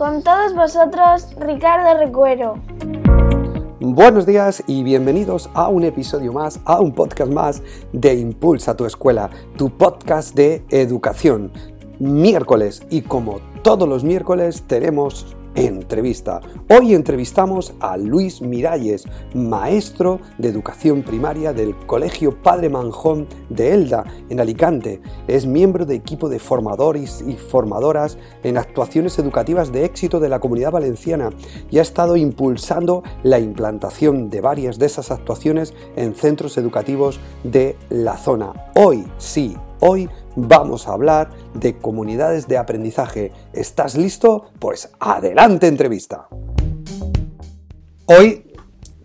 Con 0.00 0.22
todos 0.22 0.54
vosotros, 0.54 1.26
Ricardo 1.38 2.00
Recuero. 2.00 2.54
Buenos 3.80 4.24
días 4.24 4.64
y 4.66 4.82
bienvenidos 4.82 5.50
a 5.52 5.68
un 5.68 5.84
episodio 5.84 6.32
más, 6.32 6.58
a 6.64 6.80
un 6.80 6.94
podcast 6.94 7.30
más 7.30 7.62
de 7.92 8.14
Impulsa 8.14 8.74
tu 8.74 8.86
escuela, 8.86 9.28
tu 9.58 9.68
podcast 9.68 10.34
de 10.34 10.64
educación. 10.70 11.52
Miércoles 11.98 12.82
y 12.88 13.02
como 13.02 13.40
todos 13.62 13.86
los 13.86 14.02
miércoles 14.02 14.62
tenemos 14.66 15.36
entrevista. 15.54 16.40
Hoy 16.68 16.94
entrevistamos 16.94 17.74
a 17.80 17.96
Luis 17.96 18.40
Miralles, 18.40 19.04
maestro 19.34 20.20
de 20.38 20.48
educación 20.48 21.02
primaria 21.02 21.52
del 21.52 21.76
Colegio 21.86 22.40
Padre 22.42 22.68
Manjón 22.68 23.26
de 23.48 23.74
Elda, 23.74 24.04
en 24.28 24.40
Alicante. 24.40 25.00
Es 25.26 25.46
miembro 25.46 25.86
de 25.86 25.94
equipo 25.94 26.28
de 26.28 26.38
formadores 26.38 27.24
y 27.26 27.34
formadoras 27.34 28.18
en 28.42 28.58
actuaciones 28.58 29.18
educativas 29.18 29.72
de 29.72 29.84
éxito 29.84 30.20
de 30.20 30.28
la 30.28 30.40
comunidad 30.40 30.72
valenciana 30.72 31.30
y 31.70 31.78
ha 31.78 31.82
estado 31.82 32.16
impulsando 32.16 33.02
la 33.22 33.38
implantación 33.38 34.30
de 34.30 34.40
varias 34.40 34.78
de 34.78 34.86
esas 34.86 35.10
actuaciones 35.10 35.74
en 35.96 36.14
centros 36.14 36.56
educativos 36.58 37.20
de 37.44 37.76
la 37.88 38.16
zona. 38.16 38.52
Hoy 38.74 39.06
sí, 39.18 39.56
hoy 39.80 40.08
vamos 40.36 40.88
a 40.88 40.92
hablar 40.92 41.30
de 41.54 41.76
comunidades 41.76 42.48
de 42.48 42.58
aprendizaje. 42.58 43.32
¿Estás 43.52 43.96
listo? 43.96 44.50
Pues 44.58 44.90
adelante 44.98 45.66
entrevista. 45.66 46.28
Hoy 48.06 48.52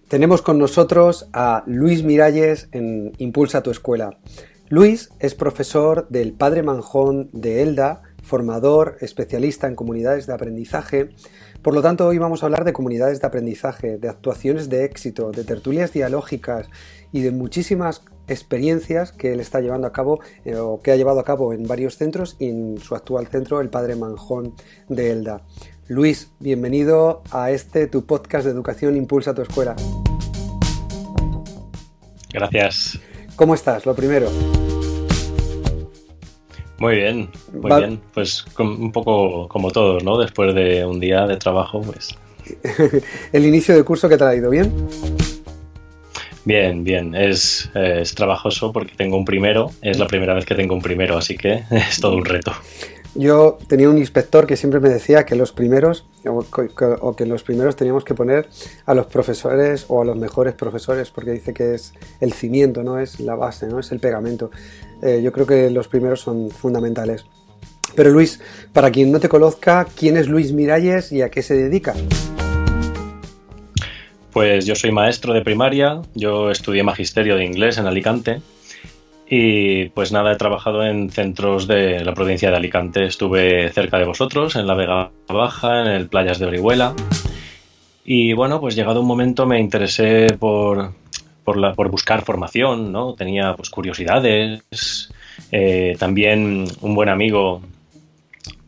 tenemos 0.08 0.42
con 0.42 0.58
nosotros 0.58 1.30
a 1.34 1.64
Luis 1.66 2.04
Miralles 2.04 2.70
en 2.72 3.14
Impulsa 3.18 3.64
tu 3.64 3.72
escuela. 3.72 4.18
Luis 4.70 5.10
es 5.20 5.36
profesor 5.36 6.08
del 6.10 6.34
Padre 6.34 6.64
Manjón 6.64 7.30
de 7.34 7.62
Elda, 7.62 8.02
formador, 8.24 8.98
especialista 9.02 9.68
en 9.68 9.76
comunidades 9.76 10.26
de 10.26 10.34
aprendizaje. 10.34 11.10
Por 11.62 11.76
lo 11.76 11.82
tanto, 11.82 12.08
hoy 12.08 12.18
vamos 12.18 12.42
a 12.42 12.48
hablar 12.48 12.66
de 12.66 12.74
comunidades 12.74 13.22
de 13.22 13.28
aprendizaje, 13.28 13.98
de 13.98 14.10
actuaciones 14.10 14.70
de 14.70 14.86
éxito, 14.86 15.32
de 15.32 15.44
tertulias 15.44 15.94
dialógicas 15.94 16.68
y 17.12 17.22
de 17.22 17.32
muchísimas 17.32 18.04
experiencias 18.28 19.12
que 19.12 19.34
él 19.34 19.40
está 19.40 19.62
llevando 19.62 19.88
a 19.88 19.92
cabo 19.92 20.20
eh, 20.44 20.56
o 20.56 20.80
que 20.82 20.92
ha 20.92 20.96
llevado 20.96 21.20
a 21.20 21.24
cabo 21.24 21.54
en 21.54 21.68
varios 21.68 21.98
centros 21.98 22.36
y 22.40 22.50
en 22.50 22.78
su 22.80 22.96
actual 22.96 23.28
centro, 23.28 23.62
el 23.62 23.70
Padre 23.70 23.96
Manjón 23.96 24.54
de 24.90 25.12
Elda. 25.12 25.42
Luis, 25.88 26.32
bienvenido 26.40 27.22
a 27.32 27.52
este 27.52 27.88
tu 27.88 28.06
podcast 28.06 28.46
de 28.46 28.52
educación 28.52 28.98
Impulsa 28.98 29.34
tu 29.34 29.44
escuela. 29.44 29.76
Gracias. 32.34 33.00
¿Cómo 33.36 33.54
estás? 33.54 33.86
Lo 33.86 33.96
primero. 33.96 34.30
Muy 36.80 36.96
bien, 36.96 37.30
muy 37.54 37.72
bien. 37.80 38.02
Pues 38.14 38.46
un 38.60 38.92
poco 38.92 39.48
como 39.48 39.72
todos, 39.72 40.04
¿no? 40.04 40.18
Después 40.18 40.54
de 40.54 40.86
un 40.86 41.00
día 41.00 41.26
de 41.28 41.38
trabajo, 41.38 41.82
pues. 41.82 42.16
¿El 43.32 43.46
inicio 43.46 43.76
de 43.76 43.84
curso 43.84 44.10
que 44.10 44.18
te 44.18 44.24
ha 44.24 44.36
ido 44.36 44.50
bien? 44.50 44.74
Bien, 46.46 46.84
bien. 46.84 47.16
Es, 47.16 47.70
es, 47.74 48.14
trabajoso 48.14 48.72
porque 48.72 48.94
tengo 48.96 49.18
un 49.18 49.26
primero. 49.26 49.72
Es 49.82 50.00
la 50.00 50.08
primera 50.08 50.34
vez 50.34 50.46
que 50.46 50.56
tengo 50.56 50.76
un 50.76 50.82
primero, 50.82 51.18
así 51.18 51.36
que 51.36 51.64
es 51.72 52.00
todo 52.00 52.16
un 52.16 52.26
reto. 52.26 52.54
Yo 53.16 53.58
tenía 53.68 53.90
un 53.90 53.98
inspector 53.98 54.46
que 54.46 54.58
siempre 54.58 54.82
me 54.82 54.90
decía 54.90 55.26
que 55.26 55.36
los 55.36 55.54
primeros, 55.54 56.06
o 56.26 57.16
que 57.16 57.26
los 57.26 57.44
primeros 57.44 57.78
teníamos 57.78 58.04
que 58.04 58.14
poner 58.14 58.50
a 58.86 58.94
los 58.94 59.06
profesores 59.06 59.86
o 59.88 60.02
a 60.02 60.06
los 60.06 60.18
mejores 60.18 60.54
profesores, 60.54 61.12
porque 61.12 61.32
dice 61.32 61.54
que 61.54 61.76
es 61.76 61.94
el 62.20 62.34
cimiento, 62.34 62.84
no 62.84 63.00
es 63.00 63.22
la 63.22 63.36
base, 63.36 63.68
no 63.68 63.80
es 63.80 63.92
el 63.94 64.02
pegamento. 64.02 64.52
Eh, 65.02 65.22
yo 65.24 65.32
creo 65.32 65.48
que 65.48 65.70
los 65.70 65.88
primeros 65.88 66.20
son 66.20 66.52
fundamentales. 66.52 67.26
Pero 67.96 68.10
Luis, 68.10 68.42
para 68.74 68.92
quien 68.92 69.14
no 69.14 69.22
te 69.22 69.30
conozca, 69.30 69.88
¿quién 69.98 70.18
es 70.18 70.28
Luis 70.28 70.52
Miralles 70.52 71.14
y 71.14 71.22
a 71.22 71.30
qué 71.30 71.42
se 71.42 71.56
dedica? 71.56 71.94
Pues 74.36 74.66
yo 74.66 74.76
soy 74.76 74.92
maestro 74.92 75.34
de 75.34 75.40
primaria, 75.40 76.02
yo 76.14 76.52
estudié 76.52 76.84
magisterio 76.84 77.38
de 77.38 77.46
inglés 77.46 77.78
en 77.78 77.88
Alicante 77.88 78.42
y 79.30 79.86
pues 79.92 80.12
nada, 80.12 80.34
he 80.34 80.36
trabajado 80.36 80.84
en 80.84 81.10
centros 81.10 81.68
de 81.68 82.04
la 82.04 82.14
provincia 82.14 82.52
de 82.52 82.58
Alicante. 82.58 83.06
Estuve 83.06 83.70
cerca 83.70 83.98
de 83.98 84.04
vosotros, 84.04 84.58
en 84.58 84.68
la 84.68 84.74
Vega 84.74 85.10
Baja, 85.30 85.84
en 85.84 85.88
el 85.88 86.10
Playas 86.10 86.38
de 86.38 86.48
Orihuela. 86.48 86.94
Y 88.04 88.34
bueno, 88.34 88.60
pues 88.60 88.76
llegado 88.76 89.00
un 89.00 89.08
momento 89.08 89.46
me 89.46 89.58
interesé 89.58 90.28
por, 90.38 90.92
por, 91.46 91.90
buscar 91.90 92.26
formación, 92.26 92.92
¿no? 92.92 93.14
Tenía 93.14 93.54
pues 93.56 93.70
curiosidades. 93.70 95.14
Eh, 95.50 95.96
también 95.98 96.66
un 96.82 96.94
buen 96.94 97.08
amigo 97.08 97.62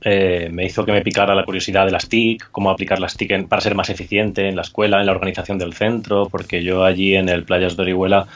eh, 0.01 0.49
me 0.51 0.65
hizo 0.65 0.85
que 0.85 0.91
me 0.91 1.01
picara 1.01 1.33
la 1.33 1.43
curiosidad 1.43 1.85
de 1.85 1.91
las 1.91 2.07
TIC, 2.07 2.49
cómo 2.51 2.69
aplicar 2.69 2.99
las 2.99 3.17
TIC 3.17 3.47
para 3.47 3.61
ser 3.61 3.75
más 3.75 3.89
eficiente 3.89 4.47
en 4.47 4.55
la 4.55 4.61
escuela, 4.61 4.99
en 4.99 5.07
la 5.07 5.11
organización 5.11 5.57
del 5.57 5.73
centro, 5.73 6.27
porque 6.29 6.63
yo 6.63 6.83
allí 6.83 7.15
en 7.15 7.29
el 7.29 7.43
Playas 7.43 7.75
de 7.75 7.83
Orihuela 7.83 8.27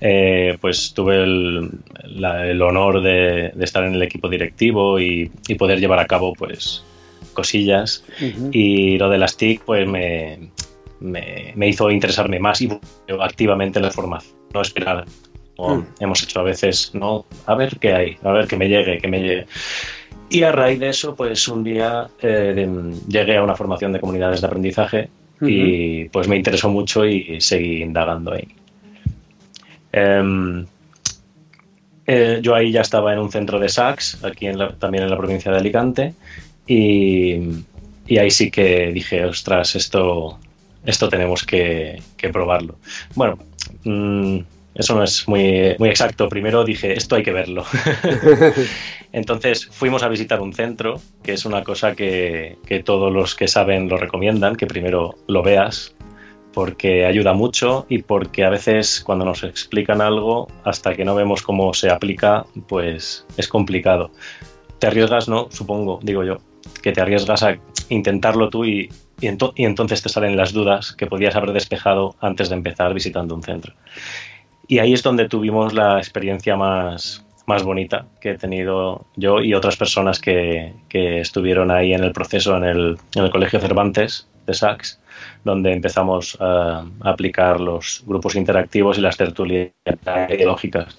eh, 0.00 0.58
pues 0.60 0.92
tuve 0.92 1.22
el, 1.22 2.62
honor 2.62 3.00
de, 3.00 3.52
estar 3.60 3.84
en 3.84 3.94
el 3.94 4.02
equipo 4.02 4.28
directivo 4.28 4.98
y, 4.98 5.30
poder 5.56 5.78
llevar 5.78 6.00
a 6.00 6.06
cabo 6.06 6.32
pues 6.32 6.84
cosillas 7.32 8.04
y 8.52 8.98
lo 8.98 9.08
de 9.08 9.18
las 9.18 9.36
TIC 9.36 9.62
pues 9.64 9.88
me, 9.88 10.50
me, 11.00 11.68
hizo 11.68 11.90
interesarme 11.90 12.38
más 12.38 12.60
y 12.60 12.68
activamente 13.20 13.78
en 13.78 13.84
la 13.84 13.90
formación, 13.90 14.34
no 14.52 14.62
esperar 14.62 15.04
como 15.56 15.76
mm. 15.76 15.86
hemos 16.00 16.22
hecho 16.22 16.40
a 16.40 16.42
veces, 16.42 16.90
no, 16.94 17.26
a 17.46 17.54
ver 17.54 17.78
qué 17.78 17.92
hay, 17.92 18.16
a 18.22 18.32
ver 18.32 18.46
que 18.48 18.56
me 18.56 18.68
llegue, 18.68 18.98
que 18.98 19.08
me 19.08 19.20
llegue. 19.20 19.46
Y 20.34 20.42
a 20.42 20.50
raíz 20.50 20.80
de 20.80 20.88
eso, 20.88 21.14
pues 21.14 21.46
un 21.46 21.62
día 21.62 22.08
eh, 22.20 22.66
llegué 23.06 23.36
a 23.36 23.42
una 23.44 23.54
formación 23.54 23.92
de 23.92 24.00
comunidades 24.00 24.40
de 24.40 24.46
aprendizaje 24.48 25.08
y 25.40 26.08
pues 26.08 26.26
me 26.26 26.36
interesó 26.36 26.68
mucho 26.68 27.06
y 27.06 27.40
seguí 27.40 27.82
indagando 27.82 28.32
ahí. 28.32 28.48
Em, 29.92 30.66
eh, 32.04 32.40
yo 32.42 32.52
ahí 32.56 32.72
ya 32.72 32.80
estaba 32.80 33.12
en 33.12 33.20
un 33.20 33.30
centro 33.30 33.60
de 33.60 33.68
SACS, 33.68 34.24
aquí 34.24 34.48
también 34.80 35.04
en 35.04 35.10
la 35.10 35.16
provincia 35.16 35.52
de 35.52 35.58
Alicante, 35.58 36.14
y, 36.66 37.34
ahí 38.18 38.30
sí 38.30 38.50
que 38.50 38.90
dije, 38.92 39.24
ostras, 39.24 39.76
esto, 39.76 40.40
esto 40.84 41.08
tenemos 41.08 41.44
que, 41.44 42.02
probarlo. 42.32 42.74
Bueno, 43.14 43.38
mm, 43.84 44.38
eso 44.74 44.94
no 44.94 45.04
es 45.04 45.28
muy, 45.28 45.76
muy 45.78 45.88
exacto. 45.88 46.28
Primero 46.28 46.64
dije, 46.64 46.94
esto 46.94 47.14
hay 47.14 47.22
que 47.22 47.32
verlo. 47.32 47.64
Entonces 49.12 49.66
fuimos 49.66 50.02
a 50.02 50.08
visitar 50.08 50.40
un 50.40 50.52
centro, 50.52 51.00
que 51.22 51.32
es 51.32 51.44
una 51.44 51.62
cosa 51.62 51.94
que, 51.94 52.58
todos 52.84 53.12
los 53.12 53.36
que 53.36 53.46
saben 53.46 53.88
lo 53.88 53.96
recomiendan, 53.96 54.56
que 54.56 54.66
primero 54.66 55.14
lo 55.28 55.42
veas, 55.44 55.94
porque 56.52 57.06
ayuda 57.06 57.32
mucho 57.32 57.86
y 57.88 58.02
porque 58.02 58.44
a 58.44 58.50
veces 58.50 59.00
cuando 59.04 59.24
nos 59.24 59.44
explican 59.44 60.00
algo, 60.00 60.48
hasta 60.64 60.94
que 60.94 61.04
no 61.04 61.14
vemos 61.14 61.42
cómo 61.42 61.72
se 61.74 61.90
aplica, 61.90 62.44
pues 62.66 63.24
es 63.36 63.46
complicado. 63.46 64.10
Te 64.80 64.88
arriesgas, 64.88 65.28
¿no? 65.28 65.46
Supongo, 65.52 66.00
digo 66.02 66.24
yo, 66.24 66.38
que 66.82 66.90
te 66.90 67.00
arriesgas 67.00 67.44
a 67.44 67.56
intentarlo 67.90 68.50
tú 68.50 68.64
y, 68.64 68.88
y 69.20 69.64
entonces 69.64 70.02
te 70.02 70.08
salen 70.08 70.36
las 70.36 70.52
dudas 70.52 70.92
que 70.92 71.06
podías 71.06 71.36
haber 71.36 71.52
despejado 71.52 72.16
antes 72.20 72.48
de 72.48 72.56
empezar 72.56 72.92
visitando 72.92 73.36
un 73.36 73.44
centro. 73.44 73.74
Y 74.66 74.78
ahí 74.78 74.92
es 74.92 75.02
donde 75.02 75.28
tuvimos 75.28 75.74
la 75.74 75.98
experiencia 75.98 76.56
más, 76.56 77.24
más 77.46 77.62
bonita 77.62 78.06
que 78.20 78.30
he 78.30 78.38
tenido 78.38 79.04
yo 79.16 79.40
y 79.40 79.54
otras 79.54 79.76
personas 79.76 80.20
que, 80.20 80.72
que 80.88 81.20
estuvieron 81.20 81.70
ahí 81.70 81.92
en 81.92 82.02
el 82.02 82.12
proceso 82.12 82.56
en 82.56 82.64
el, 82.64 82.98
en 83.14 83.24
el 83.24 83.30
Colegio 83.30 83.60
Cervantes 83.60 84.26
de 84.46 84.54
Sachs, 84.54 85.00
donde 85.44 85.72
empezamos 85.72 86.36
a, 86.40 86.84
aplicar 87.00 87.60
los 87.60 88.02
grupos 88.06 88.36
interactivos 88.36 88.98
y 88.98 89.00
las 89.00 89.16
tertulias 89.16 89.72
ideológicas. 90.28 90.98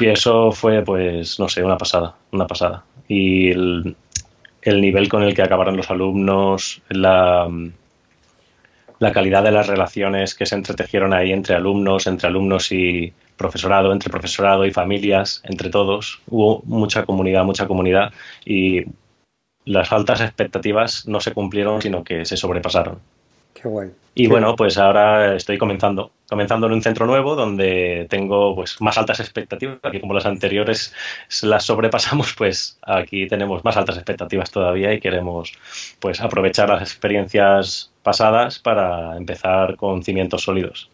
Y 0.00 0.06
eso 0.06 0.52
fue, 0.52 0.82
pues, 0.82 1.38
no 1.38 1.48
sé, 1.48 1.62
una 1.62 1.78
pasada, 1.78 2.14
una 2.32 2.46
pasada. 2.46 2.84
Y 3.08 3.50
el, 3.50 3.96
el 4.62 4.80
nivel 4.80 5.08
con 5.08 5.22
el 5.22 5.34
que 5.34 5.42
acabaron 5.42 5.76
los 5.76 5.90
alumnos, 5.90 6.82
la, 6.88 7.48
la 8.98 9.12
calidad 9.12 9.42
de 9.42 9.52
las 9.52 9.66
relaciones 9.66 10.34
que 10.34 10.46
se 10.46 10.54
entretejieron 10.54 11.12
ahí 11.12 11.32
entre 11.32 11.54
alumnos, 11.54 12.06
entre 12.06 12.28
alumnos 12.28 12.72
y 12.72 13.12
profesorado, 13.36 13.92
entre 13.92 14.10
profesorado 14.10 14.64
y 14.64 14.72
familias, 14.72 15.42
entre 15.44 15.70
todos. 15.70 16.20
Hubo 16.28 16.62
mucha 16.64 17.04
comunidad, 17.04 17.44
mucha 17.44 17.66
comunidad 17.66 18.12
y 18.44 18.84
las 19.64 19.92
altas 19.92 20.20
expectativas 20.20 21.06
no 21.06 21.20
se 21.20 21.32
cumplieron, 21.32 21.82
sino 21.82 22.04
que 22.04 22.24
se 22.24 22.36
sobrepasaron. 22.36 23.00
Qué 23.52 23.68
guay. 23.68 23.90
Y 24.14 24.28
bueno, 24.28 24.56
pues 24.56 24.78
ahora 24.78 25.34
estoy 25.34 25.58
comenzando, 25.58 26.10
comenzando 26.28 26.66
en 26.66 26.72
un 26.72 26.82
centro 26.82 27.06
nuevo 27.06 27.34
donde 27.34 28.06
tengo 28.10 28.54
pues 28.54 28.80
más 28.80 28.98
altas 28.98 29.20
expectativas, 29.20 29.78
aquí 29.82 30.00
como 30.00 30.14
las 30.14 30.26
anteriores 30.26 30.92
las 31.42 31.64
sobrepasamos, 31.64 32.34
pues 32.36 32.78
aquí 32.82 33.26
tenemos 33.28 33.64
más 33.64 33.76
altas 33.76 33.96
expectativas 33.96 34.50
todavía 34.50 34.92
y 34.92 35.00
queremos 35.00 35.52
pues 36.00 36.20
aprovechar 36.20 36.68
las 36.68 36.82
experiencias 36.82 37.92
pasadas 38.02 38.58
para 38.58 39.16
empezar 39.16 39.76
con 39.76 40.02
cimientos 40.02 40.42
sólidos. 40.42 40.90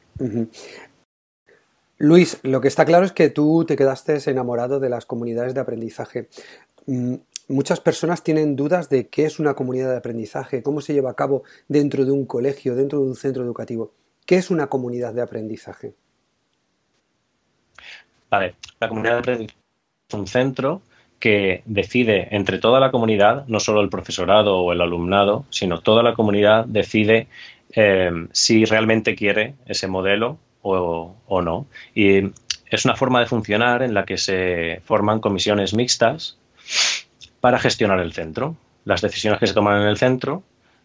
Luis, 1.98 2.38
lo 2.42 2.60
que 2.60 2.68
está 2.68 2.84
claro 2.84 3.04
es 3.04 3.12
que 3.12 3.30
tú 3.30 3.64
te 3.64 3.76
quedaste 3.76 4.18
enamorado 4.30 4.80
de 4.80 4.88
las 4.88 5.06
comunidades 5.06 5.54
de 5.54 5.60
aprendizaje. 5.60 6.28
Mm, 6.86 7.14
muchas 7.48 7.80
personas 7.80 8.22
tienen 8.22 8.56
dudas 8.56 8.88
de 8.88 9.08
qué 9.08 9.24
es 9.24 9.38
una 9.38 9.54
comunidad 9.54 9.90
de 9.90 9.98
aprendizaje, 9.98 10.62
cómo 10.62 10.80
se 10.80 10.94
lleva 10.94 11.10
a 11.10 11.14
cabo 11.14 11.44
dentro 11.68 12.04
de 12.04 12.10
un 12.10 12.26
colegio, 12.26 12.74
dentro 12.74 13.00
de 13.00 13.06
un 13.06 13.14
centro 13.14 13.44
educativo. 13.44 13.92
¿Qué 14.26 14.36
es 14.36 14.50
una 14.50 14.68
comunidad 14.68 15.14
de 15.14 15.22
aprendizaje? 15.22 15.94
Vale, 18.30 18.54
la 18.80 18.88
comunidad 18.88 19.14
de 19.14 19.18
aprendizaje 19.18 19.58
es 20.08 20.14
un 20.14 20.26
centro 20.26 20.82
que 21.18 21.62
decide 21.66 22.28
entre 22.32 22.58
toda 22.58 22.80
la 22.80 22.90
comunidad, 22.90 23.46
no 23.46 23.60
solo 23.60 23.80
el 23.80 23.88
profesorado 23.88 24.58
o 24.58 24.72
el 24.72 24.80
alumnado, 24.80 25.44
sino 25.50 25.80
toda 25.80 26.02
la 26.02 26.14
comunidad 26.14 26.64
decide 26.66 27.28
eh, 27.74 28.10
si 28.32 28.64
realmente 28.64 29.14
quiere 29.14 29.54
ese 29.66 29.86
modelo 29.86 30.38
o 30.62 31.42
no. 31.42 31.66
Y 31.94 32.32
es 32.72 32.86
una 32.86 32.96
forma 32.96 33.20
de 33.20 33.26
funcionar 33.26 33.82
en 33.82 33.92
la 33.92 34.04
que 34.04 34.16
se 34.16 34.80
forman 34.84 35.20
comisiones 35.20 35.74
mixtas 35.74 36.38
para 37.40 37.58
gestionar 37.58 38.00
el 38.00 38.14
centro. 38.14 38.56
Las 38.84 39.02
decisiones 39.02 39.38
que 39.38 39.46
se 39.46 39.54
toman 39.54 39.82
en 39.82 39.88
el 39.88 39.98
centro 39.98 40.42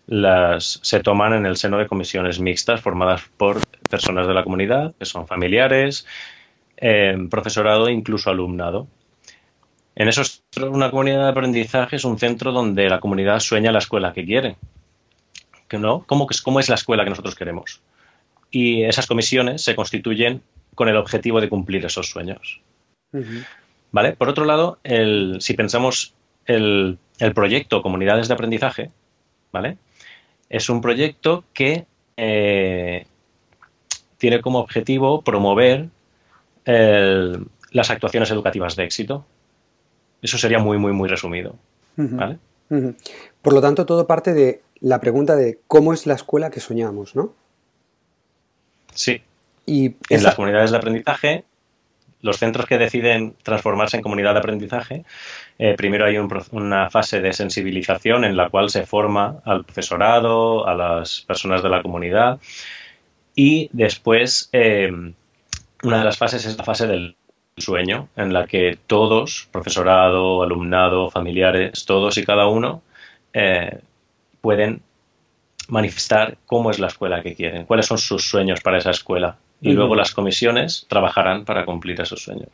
las 0.07 0.79
se 0.81 1.01
toman 1.01 1.33
en 1.33 1.45
el 1.45 1.57
seno 1.57 1.77
de 1.77 1.87
comisiones 1.87 2.39
mixtas 2.39 2.81
formadas 2.81 3.23
por 3.37 3.59
personas 3.89 4.27
de 4.27 4.33
la 4.33 4.43
comunidad, 4.43 4.95
que 4.97 5.05
son 5.05 5.27
familiares, 5.27 6.07
eh, 6.77 7.15
profesorado 7.29 7.87
e 7.87 7.93
incluso 7.93 8.29
alumnado. 8.29 8.87
En 9.95 10.07
eso 10.07 10.21
una 10.69 10.91
comunidad 10.91 11.23
de 11.23 11.29
aprendizaje 11.29 11.97
es 11.97 12.05
un 12.05 12.19
centro 12.19 12.51
donde 12.51 12.89
la 12.89 12.99
comunidad 12.99 13.39
sueña 13.39 13.71
la 13.71 13.79
escuela 13.79 14.13
que 14.13 14.25
quiere. 14.25 14.55
¿no? 15.71 16.03
¿Cómo, 16.05 16.27
¿Cómo 16.43 16.59
es 16.59 16.69
la 16.69 16.75
escuela 16.75 17.03
que 17.03 17.09
nosotros 17.09 17.35
queremos? 17.35 17.81
Y 18.49 18.83
esas 18.83 19.07
comisiones 19.07 19.61
se 19.63 19.75
constituyen 19.75 20.41
con 20.75 20.87
el 20.87 20.95
objetivo 20.95 21.41
de 21.41 21.49
cumplir 21.49 21.85
esos 21.85 22.09
sueños. 22.09 22.61
¿Vale? 23.91 24.13
Por 24.13 24.29
otro 24.29 24.45
lado, 24.45 24.79
el, 24.83 25.37
si 25.39 25.55
pensamos 25.55 26.13
el, 26.45 26.99
proyecto 27.33 27.81
Comunidades 27.81 28.27
de 28.27 28.33
Aprendizaje, 28.35 28.91
¿vale? 29.51 29.77
Es 30.49 30.69
un 30.69 30.81
proyecto 30.81 31.43
que 31.53 31.85
eh, 32.15 33.05
tiene 34.17 34.41
como 34.41 34.59
objetivo 34.59 35.21
promover 35.21 35.89
las 36.65 37.89
actuaciones 37.89 38.29
educativas 38.29 38.75
de 38.75 38.83
éxito. 38.83 39.25
Eso 40.21 40.37
sería 40.37 40.59
muy, 40.59 40.77
muy, 40.77 40.91
muy 40.91 41.07
resumido. 41.07 41.55
¿vale? 41.95 42.39
Por 43.41 43.53
lo 43.53 43.61
tanto, 43.61 43.85
todo 43.85 44.05
parte 44.05 44.33
de 44.33 44.61
la 44.81 44.99
pregunta 44.99 45.37
de 45.37 45.59
cómo 45.67 45.93
es 45.93 46.05
la 46.05 46.15
escuela 46.15 46.49
que 46.49 46.59
soñamos, 46.59 47.15
¿no? 47.15 47.33
Sí. 48.93 49.21
Y 49.65 49.95
en 50.09 50.23
las 50.23 50.35
comunidades 50.35 50.71
de 50.71 50.77
aprendizaje 50.77 51.45
los 52.21 52.37
centros 52.37 52.65
que 52.65 52.77
deciden 52.77 53.35
transformarse 53.43 53.97
en 53.97 54.03
comunidad 54.03 54.33
de 54.33 54.39
aprendizaje, 54.39 55.05
eh, 55.59 55.75
primero 55.75 56.05
hay 56.05 56.17
una 56.17 56.89
fase 56.89 57.21
de 57.21 57.33
sensibilización 57.33 58.25
en 58.25 58.37
la 58.37 58.49
cual 58.49 58.69
se 58.69 58.85
forma 58.85 59.39
al 59.45 59.63
profesorado, 59.63 60.67
a 60.67 60.75
las 60.75 61.21
personas 61.21 61.63
de 61.63 61.69
la 61.69 61.81
comunidad 61.81 62.39
y 63.35 63.69
después 63.71 64.49
eh, 64.51 64.91
una 65.83 65.99
de 65.99 66.03
las 66.03 66.17
fases 66.17 66.45
es 66.45 66.57
la 66.57 66.63
fase 66.63 66.87
del 66.87 67.15
sueño, 67.57 68.09
en 68.15 68.33
la 68.33 68.45
que 68.45 68.77
todos, 68.87 69.47
profesorado, 69.51 70.43
alumnado, 70.43 71.09
familiares, 71.09 71.85
todos 71.85 72.17
y 72.17 72.25
cada 72.25 72.47
uno 72.47 72.81
eh, 73.33 73.79
pueden 74.41 74.81
manifestar 75.67 76.37
cómo 76.45 76.71
es 76.71 76.79
la 76.79 76.87
escuela 76.87 77.21
que 77.21 77.35
quieren, 77.35 77.65
cuáles 77.65 77.87
son 77.87 77.97
sus 77.97 78.29
sueños 78.29 78.61
para 78.61 78.77
esa 78.77 78.91
escuela. 78.91 79.37
Y 79.59 79.71
luego 79.71 79.95
las 79.95 80.11
comisiones 80.11 80.85
trabajarán 80.87 81.43
para 81.43 81.65
cumplir 81.65 81.99
esos 81.99 82.21
sueños. 82.21 82.49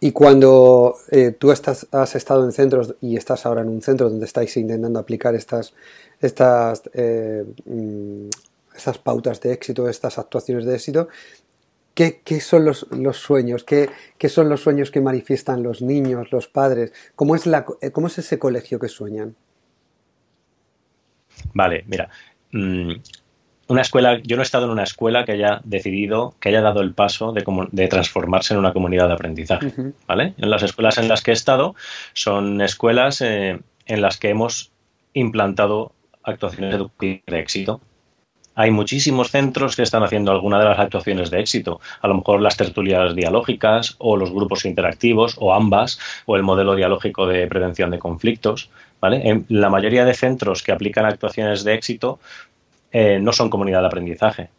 Y 0.00 0.12
cuando 0.12 0.96
eh, 1.10 1.32
tú 1.32 1.52
estás, 1.52 1.86
has 1.92 2.14
estado 2.14 2.44
en 2.44 2.52
centros 2.52 2.94
y 3.00 3.16
estás 3.16 3.44
ahora 3.44 3.60
en 3.60 3.68
un 3.68 3.82
centro 3.82 4.08
donde 4.08 4.24
estáis 4.24 4.56
intentando 4.56 4.98
aplicar 4.98 5.34
estas, 5.34 5.74
estas, 6.20 6.82
eh, 6.94 7.44
mm, 7.66 8.28
estas 8.74 8.98
pautas 8.98 9.40
de 9.40 9.52
éxito, 9.52 9.88
estas 9.88 10.18
actuaciones 10.18 10.64
de 10.64 10.74
éxito, 10.74 11.08
¿qué, 11.94 12.40
son 12.40 12.64
los, 12.64 12.86
sueños? 13.16 13.64
¿Qué, 13.64 13.88
son 14.28 14.48
los 14.48 14.60
sueños 14.60 14.90
que 14.90 15.00
manifiestan 15.00 15.62
los 15.62 15.82
niños, 15.82 16.32
los 16.32 16.48
padres? 16.48 16.92
¿Cómo 17.14 17.34
es, 17.34 17.46
la, 17.46 17.64
cómo 17.64 18.06
es 18.06 18.18
ese 18.18 18.38
colegio 18.38 18.78
que 18.78 18.88
sueñan? 18.88 19.34
Vale, 21.52 21.84
mira. 21.86 22.08
Una 23.68 23.82
escuela, 23.82 24.20
yo 24.22 24.36
no 24.36 24.42
he 24.42 24.44
estado 24.44 24.66
en 24.66 24.70
una 24.70 24.84
escuela 24.84 25.24
que 25.24 25.32
haya 25.32 25.60
decidido, 25.64 26.34
que 26.40 26.50
haya 26.50 26.60
dado 26.60 26.82
el 26.82 26.92
paso 26.92 27.32
de, 27.32 27.44
de 27.72 27.88
transformarse 27.88 28.54
en 28.54 28.60
una 28.60 28.72
comunidad 28.72 29.08
de 29.08 29.14
aprendizaje. 29.14 29.72
¿vale? 30.06 30.34
En 30.38 30.50
las 30.50 30.62
escuelas 30.62 30.98
en 30.98 31.08
las 31.08 31.22
que 31.22 31.32
he 31.32 31.34
estado 31.34 31.74
son 32.12 32.60
escuelas 32.60 33.20
eh, 33.22 33.58
en 33.86 34.02
las 34.02 34.18
que 34.18 34.28
hemos 34.28 34.70
implantado 35.14 35.92
actuaciones 36.22 36.74
educativas 36.74 37.22
de 37.26 37.40
éxito. 37.40 37.80
Hay 38.54 38.70
muchísimos 38.70 39.30
centros 39.30 39.76
que 39.76 39.82
están 39.82 40.02
haciendo 40.02 40.30
alguna 40.30 40.58
de 40.58 40.64
las 40.64 40.78
actuaciones 40.78 41.30
de 41.30 41.40
éxito, 41.40 41.80
a 42.00 42.08
lo 42.08 42.14
mejor 42.14 42.40
las 42.40 42.56
tertulias 42.56 43.14
dialógicas 43.14 43.96
o 43.98 44.16
los 44.16 44.30
grupos 44.30 44.64
interactivos 44.64 45.36
o 45.38 45.52
ambas, 45.52 45.98
o 46.24 46.36
el 46.36 46.42
modelo 46.42 46.74
dialógico 46.74 47.26
de 47.26 47.46
prevención 47.48 47.90
de 47.90 47.98
conflictos. 47.98 48.70
¿vale? 49.00 49.28
En 49.28 49.44
la 49.48 49.68
mayoría 49.68 50.06
de 50.06 50.14
centros 50.14 50.62
que 50.62 50.72
aplican 50.72 51.04
actuaciones 51.04 51.64
de 51.64 51.74
éxito 51.74 52.18
eh, 52.92 53.18
no 53.20 53.32
son 53.32 53.50
comunidad 53.50 53.80
de 53.80 53.86
aprendizaje. 53.86 54.50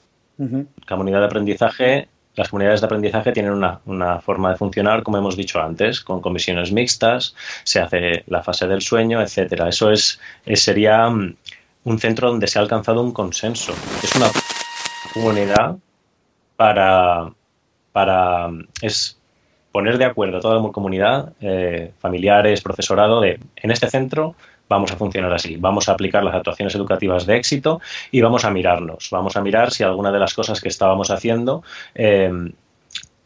Comunidad 0.87 1.21
de 1.21 1.25
aprendizaje, 1.25 2.07
las 2.35 2.49
comunidades 2.49 2.81
de 2.81 2.85
aprendizaje 2.85 3.31
tienen 3.31 3.53
una, 3.53 4.19
forma 4.19 4.51
de 4.51 4.57
funcionar, 4.57 5.01
como 5.01 5.17
hemos 5.17 5.35
dicho 5.35 5.59
antes, 5.59 6.01
con 6.01 6.21
comisiones 6.21 6.71
mixtas, 6.71 7.33
se 7.63 7.79
hace 7.79 8.23
la 8.27 8.43
fase 8.43 8.67
del 8.67 8.81
sueño, 8.81 9.19
etcétera. 9.19 9.67
Eso 9.67 9.89
es, 9.91 10.19
sería 10.53 11.09
mm, 11.09 11.35
un 11.85 11.99
centro 11.99 12.29
donde 12.29 12.47
se 12.47 12.59
ha 12.59 12.61
alcanzado 12.61 13.01
un 13.01 13.11
consenso. 13.11 13.73
Es 14.03 14.15
una 14.15 14.27
comunidad 15.13 15.77
para, 16.55 17.31
para 17.91 18.49
es 18.83 19.17
poner 19.71 19.97
de 19.97 20.05
acuerdo 20.05 20.37
a 20.37 20.41
toda 20.41 20.61
la 20.61 20.71
comunidad, 20.71 21.33
eh, 21.41 21.93
familiares, 21.99 22.61
profesorado, 22.61 23.21
de 23.21 23.39
en 23.55 23.71
este 23.71 23.89
centro 23.89 24.35
vamos 24.69 24.91
a 24.91 24.97
funcionar 24.97 25.33
así. 25.33 25.57
Vamos 25.57 25.89
a 25.89 25.93
aplicar 25.93 26.23
las 26.23 26.35
actuaciones 26.35 26.75
educativas 26.75 27.25
de 27.25 27.37
éxito 27.37 27.81
y 28.11 28.21
vamos 28.21 28.45
a 28.45 28.51
mirarnos. 28.51 29.09
Vamos 29.11 29.35
a 29.37 29.41
mirar 29.41 29.71
si 29.71 29.83
alguna 29.83 30.11
de 30.11 30.19
las 30.19 30.33
cosas 30.33 30.61
que 30.61 30.69
estábamos 30.69 31.11
haciendo 31.11 31.63
eh, 31.95 32.31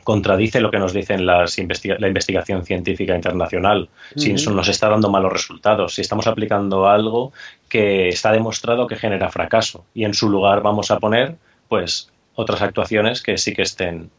contradice 0.04 0.62
lo 0.62 0.72
que 0.72 0.80
nos 0.80 0.94
dice 0.94 1.18
las 1.20 1.58
la 1.58 2.08
investigación 2.08 2.66
científica 2.66 3.16
internacional, 3.16 3.90
si 4.16 4.34
nos 4.34 4.68
está 4.68 4.90
dando 4.90 5.10
malos 5.10 5.32
resultados, 5.32 5.96
si 5.96 6.02
estamos 6.02 6.28
aplicando 6.28 6.88
algo 6.88 7.32
que 7.70 8.10
está 8.10 8.32
demostrado 8.32 8.88
que 8.88 8.96
genera 8.96 9.30
fracaso 9.30 9.86
y 9.94 10.06
en 10.06 10.14
su 10.14 10.30
lugar 10.30 10.62
vamos 10.62 10.92
a 10.92 11.00
poner 11.00 11.36
pues 11.68 12.10
otras 12.36 12.62
actuaciones 12.62 13.22
que 13.22 13.38
sí 13.38 13.54
que 13.54 13.62
estén 13.62 14.10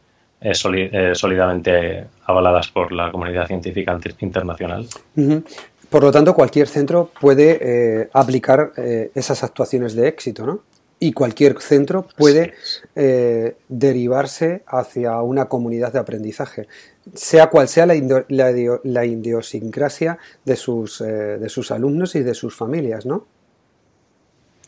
eh, 0.40 0.52
eh, 0.52 1.12
sólidamente 1.14 2.06
avaladas 2.26 2.68
por 2.68 2.92
la 2.92 3.10
comunidad 3.10 3.46
científica 3.46 3.98
internacional. 4.20 4.86
Por 5.92 6.02
lo 6.04 6.10
tanto, 6.10 6.32
cualquier 6.32 6.68
centro 6.68 7.10
puede 7.20 7.58
eh, 7.60 8.08
aplicar 8.14 8.72
eh, 8.78 9.10
esas 9.14 9.44
actuaciones 9.44 9.94
de 9.94 10.08
éxito, 10.08 10.46
¿no? 10.46 10.62
Y 10.98 11.12
cualquier 11.12 11.60
centro 11.60 12.08
puede 12.16 12.54
eh, 12.96 13.56
derivarse 13.68 14.62
hacia 14.66 15.20
una 15.20 15.50
comunidad 15.50 15.92
de 15.92 15.98
aprendizaje, 15.98 16.66
sea 17.12 17.50
cual 17.50 17.68
sea 17.68 17.84
la, 17.84 17.94
idiosincrasia 19.04 20.16
de 20.46 20.56
sus, 20.56 21.00
de 21.00 21.48
sus 21.50 21.70
alumnos 21.70 22.14
y 22.14 22.22
de 22.22 22.32
sus 22.32 22.56
familias, 22.56 23.04
¿no? 23.04 23.26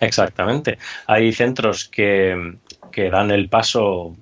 Exactamente. 0.01 0.77
Hay 1.07 1.33
centros 1.33 1.89
que, 1.89 2.59
que 2.93 3.09
dan 3.09 3.31
el 3.31 3.49
paso 3.49 4.15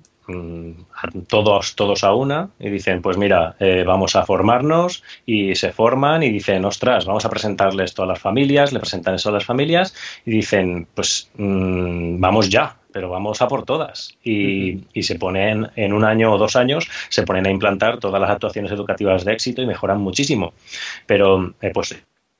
todos, 1.27 1.75
todos 1.75 2.03
a 2.03 2.13
una 2.13 2.49
y 2.59 2.69
dicen, 2.69 3.01
pues 3.01 3.17
mira, 3.17 3.55
eh, 3.59 3.83
vamos 3.85 4.15
a 4.15 4.25
formarnos 4.25 5.03
y 5.25 5.55
se 5.55 5.71
forman 5.71 6.23
y 6.23 6.29
dicen, 6.29 6.63
ostras, 6.65 7.05
vamos 7.05 7.25
a 7.25 7.29
presentarle 7.29 7.83
esto 7.83 8.03
a 8.03 8.05
las 8.05 8.19
familias, 8.19 8.71
le 8.73 8.79
presentan 8.79 9.15
eso 9.15 9.29
a 9.29 9.33
las 9.33 9.45
familias 9.45 9.93
y 10.25 10.31
dicen, 10.31 10.87
pues 10.93 11.29
mm, 11.35 12.19
vamos 12.19 12.49
ya, 12.49 12.77
pero 12.91 13.09
vamos 13.09 13.41
a 13.41 13.47
por 13.47 13.65
todas. 13.65 14.17
Y, 14.23 14.83
se 15.01 15.15
ponen, 15.15 15.69
en 15.75 15.93
un 15.93 16.05
año 16.05 16.31
o 16.31 16.37
dos 16.37 16.55
años, 16.55 16.87
se 17.09 17.23
ponen 17.23 17.47
a 17.47 17.51
implantar 17.51 17.99
todas 17.99 18.21
las 18.21 18.29
actuaciones 18.29 18.71
educativas 18.71 19.25
de 19.25 19.33
éxito 19.33 19.61
y 19.61 19.65
mejoran 19.65 19.99
muchísimo. 19.99 20.53
Pero, 21.05 21.53
eh, 21.61 21.71
pues 21.73 21.95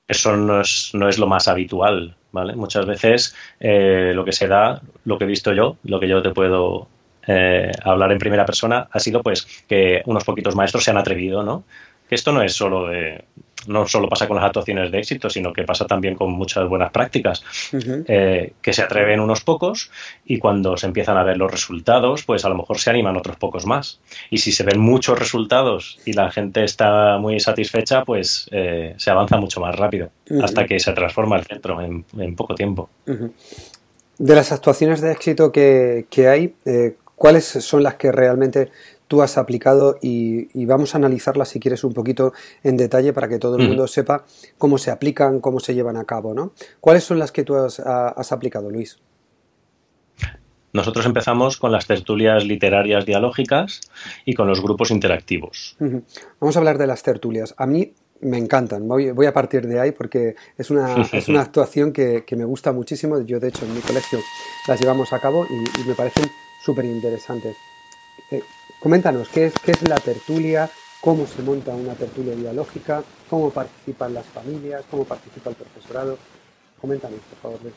eso 0.08 0.36
no 0.38 0.62
es, 0.62 0.92
no 0.94 1.10
es 1.10 1.18
lo 1.18 1.28
más 1.28 1.48
habitual, 1.48 2.16
¿vale? 2.32 2.56
Muchas 2.56 2.86
veces 2.86 3.36
eh, 3.60 4.12
lo 4.14 4.26
que 4.26 4.32
se 4.32 4.48
da, 4.48 4.82
lo 5.06 5.18
que 5.18 5.24
he 5.24 5.28
visto 5.28 5.54
yo, 5.54 5.78
lo 5.84 6.00
que 6.00 6.08
yo 6.08 6.22
te 6.22 6.32
puedo 6.32 6.88
eh, 7.28 7.72
hablar 7.84 8.12
en 8.12 8.20
primera 8.20 8.46
persona, 8.46 8.88
ha 8.92 9.00
sido 9.00 9.22
pues 9.22 9.46
que 9.68 10.02
unos 10.06 10.24
poquitos 10.24 10.56
maestros 10.56 10.84
se 10.84 10.92
han 10.92 10.98
atrevido, 10.98 11.44
¿no? 11.44 11.64
Que 12.08 12.16
esto 12.16 12.32
no 12.32 12.42
es 12.42 12.54
solo 12.54 12.88
de, 12.88 13.24
no 13.68 13.88
solo 13.88 14.10
pasa 14.10 14.28
con 14.28 14.38
las 14.38 14.46
actuaciones 14.46 14.92
de 14.92 15.00
éxito, 15.00 15.30
sino 15.30 15.54
que 15.54 15.64
pasa 15.64 15.86
también 15.86 16.16
con 16.16 16.32
muchas 16.32 16.68
buenas 16.68 16.92
prácticas, 16.92 17.44
eh, 17.74 18.54
que 18.62 18.74
se 18.74 18.82
atreven 18.82 19.20
unos 19.20 19.42
pocos 19.42 19.92
y 20.26 20.38
cuando 20.38 20.78
se 20.78 20.88
empiezan 20.88 21.18
a 21.18 21.24
ver 21.24 21.38
los 21.38 21.52
resultados, 21.52 22.24
pues 22.24 22.46
a 22.46 22.50
lo 22.50 22.56
mejor 22.56 22.80
se 22.80 22.90
animan 22.90 23.18
otros 23.18 23.38
pocos 23.38 23.66
más. 23.66 24.00
Y 24.30 24.40
si 24.40 24.52
se 24.52 24.64
ven 24.64 24.80
muchos 24.80 25.18
resultados 25.18 26.00
y 26.06 26.14
la 26.14 26.32
gente 26.32 26.64
está 26.64 27.18
muy 27.18 27.40
satisfecha, 27.40 28.04
pues 28.04 28.48
eh, 28.52 28.94
se 28.98 29.12
avanza 29.12 29.38
mucho 29.38 29.60
más 29.60 29.76
rápido, 29.76 30.10
hasta 30.42 30.66
que 30.66 30.80
se 30.80 30.92
transforma 30.94 31.38
el 31.38 31.46
centro 31.46 31.82
en, 31.82 32.36
poco 32.36 32.56
tiempo. 32.56 32.90
De 33.06 34.36
las 34.36 34.52
actuaciones 34.52 35.02
de 35.02 35.12
éxito 35.12 35.52
que, 35.52 36.06
hay, 36.28 36.54
eh, 36.66 36.96
¿cuáles 37.16 37.46
son 37.46 37.84
las 37.84 37.96
que 37.96 38.12
realmente 38.12 38.72
tú 39.08 39.22
has 39.22 39.38
aplicado 39.38 39.98
y, 40.02 40.66
vamos 40.66 40.96
a 40.96 40.98
analizarlas 40.98 41.50
si 41.50 41.60
quieres 41.60 41.84
un 41.84 41.94
poquito 41.94 42.34
en 42.64 42.78
detalle 42.78 43.14
para 43.14 43.28
que 43.28 43.38
todo 43.38 43.58
el 43.58 43.68
mundo 43.68 43.88
sepa 43.88 44.26
cómo 44.58 44.80
se 44.80 44.90
aplican, 44.90 45.40
cómo 45.40 45.60
se 45.60 45.76
llevan 45.76 45.98
a 45.98 46.06
cabo, 46.06 46.34
¿no? 46.34 46.54
¿Cuáles 46.80 47.04
son 47.04 47.20
las 47.20 47.32
que 47.32 47.44
tú 47.44 47.56
has, 47.56 47.80
aplicado, 48.32 48.72
Luis? 48.72 48.98
Nosotros 50.74 51.06
empezamos 51.06 51.58
con 51.58 51.72
las 51.72 51.86
tertulias 51.86 52.44
literarias 52.44 53.06
dialógicas 53.06 53.82
y 54.26 54.34
con 54.34 54.48
los 54.48 54.62
grupos 54.62 54.90
interactivos. 54.90 55.78
Vamos 56.40 56.56
a 56.56 56.60
hablar 56.60 56.80
de 56.80 56.88
las 56.88 57.04
tertulias. 57.04 57.54
A 57.58 57.68
mí 57.68 57.94
me 58.22 58.40
encantan. 58.40 58.88
Voy, 58.88 59.12
voy, 59.12 59.28
a 59.28 59.34
partir 59.34 59.68
de 59.68 59.80
ahí 59.80 59.92
porque 59.92 60.36
es 60.58 60.72
una, 60.72 60.96
es 61.14 61.28
una 61.28 61.42
actuación 61.42 61.94
que, 61.94 62.26
me 62.36 62.46
gusta 62.46 62.72
muchísimo. 62.72 63.22
Yo, 63.22 63.40
de 63.40 63.50
hecho, 63.50 63.66
en 63.66 63.76
mi 63.76 63.82
colegio 63.82 64.18
las 64.68 64.82
llevamos 64.82 65.14
a 65.14 65.20
cabo 65.20 65.46
y, 65.48 65.82
y 65.82 65.88
me 65.88 65.94
parecen 65.94 66.26
súper 66.64 66.86
interesantes. 66.86 67.58
Eh, 68.32 68.42
coméntanos, 68.80 69.28
¿qué 69.30 69.46
es, 69.46 69.54
¿qué 69.64 69.72
es 69.72 69.82
la 69.88 69.98
tertulia? 69.98 70.70
¿Cómo 71.02 71.28
se 71.28 71.42
monta 71.42 71.72
una 71.72 71.94
tertulia 71.94 72.34
dialógica? 72.34 73.04
¿Cómo 73.30 73.50
participan 73.50 74.14
las 74.14 74.26
familias? 74.28 74.86
¿Cómo 74.90 75.04
participa 75.04 75.50
el 75.50 75.56
profesorado? 75.56 76.18
Coméntanos, 76.80 77.20
por 77.30 77.40
favor, 77.40 77.60
Luis. 77.64 77.76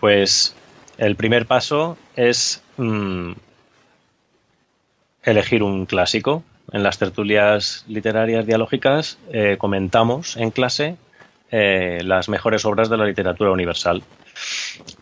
Pues 0.00 0.54
el 0.96 1.16
primer 1.16 1.46
paso 1.46 1.96
es 2.16 2.62
mm, 2.76 3.32
elegir 5.22 5.62
un 5.62 5.86
clásico. 5.86 6.42
En 6.72 6.82
las 6.82 6.98
tertulias 6.98 7.84
literarias 7.88 8.44
dialógicas 8.44 9.18
eh, 9.32 9.56
comentamos 9.58 10.36
en 10.36 10.50
clase 10.50 10.96
eh, 11.50 12.00
las 12.04 12.28
mejores 12.28 12.64
obras 12.64 12.90
de 12.90 12.96
la 12.96 13.06
literatura 13.06 13.50
universal. 13.50 14.02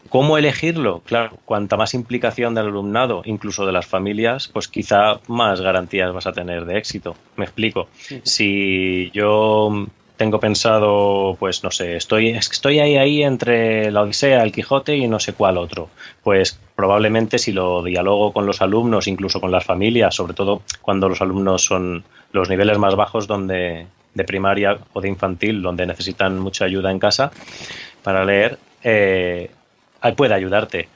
¿Cómo 0.09 0.39
elegirlo? 0.39 1.03
Claro, 1.05 1.39
cuanta 1.45 1.77
más 1.77 1.95
implicación 1.95 2.55
del 2.55 2.67
alumnado, 2.67 3.23
incluso 3.25 3.67
de 3.67 3.73
las 3.73 3.87
familias, 3.87 4.49
pues 4.49 4.69
quizá 4.69 5.21
más 5.27 5.61
garantías 5.61 6.13
vas 6.13 6.27
a 6.27 6.33
tener 6.33 6.65
de 6.65 6.79
éxito. 6.79 7.17
Me 7.37 7.45
explico. 7.45 7.89
Si 8.23 9.11
yo 9.13 9.87
tengo 10.17 10.41
pensado, 10.41 11.37
pues 11.39 11.63
no 11.63 11.71
sé, 11.71 11.97
estoy, 11.97 12.31
estoy 12.31 12.79
ahí, 12.79 12.97
ahí 12.97 13.23
entre 13.23 13.91
la 13.91 14.03
Odisea, 14.03 14.43
el 14.43 14.53
Quijote 14.53 14.97
y 14.97 15.07
no 15.09 15.21
sé 15.21 15.35
cuál 15.35 15.59
otro. 15.59 15.91
Pues 16.23 16.59
probablemente 16.75 17.39
si 17.39 17.53
lo 17.53 17.83
dialogo 17.83 18.33
con 18.33 18.47
los 18.47 18.63
alumnos, 18.63 19.07
incluso 19.07 19.41
con 19.41 19.51
las 19.51 19.65
familias, 19.65 20.15
sobre 20.15 20.35
todo 20.35 20.63
cuando 20.81 21.09
los 21.09 21.21
alumnos 21.21 21.65
son 21.65 22.05
los 22.33 22.49
niveles 22.49 22.79
más 22.79 22.97
bajos 22.97 23.27
donde 23.27 23.87
de 24.15 24.25
primaria 24.25 24.79
o 24.95 25.01
de 25.01 25.09
infantil, 25.09 25.61
donde 25.61 25.87
necesitan 25.87 26.39
mucha 26.39 26.65
ayuda 26.65 26.91
en 26.91 26.99
casa 26.99 27.31
para 28.03 28.25
leer, 28.25 28.59
eh, 28.83 29.51
puede 30.13 30.35
ayudarte. 30.35 30.89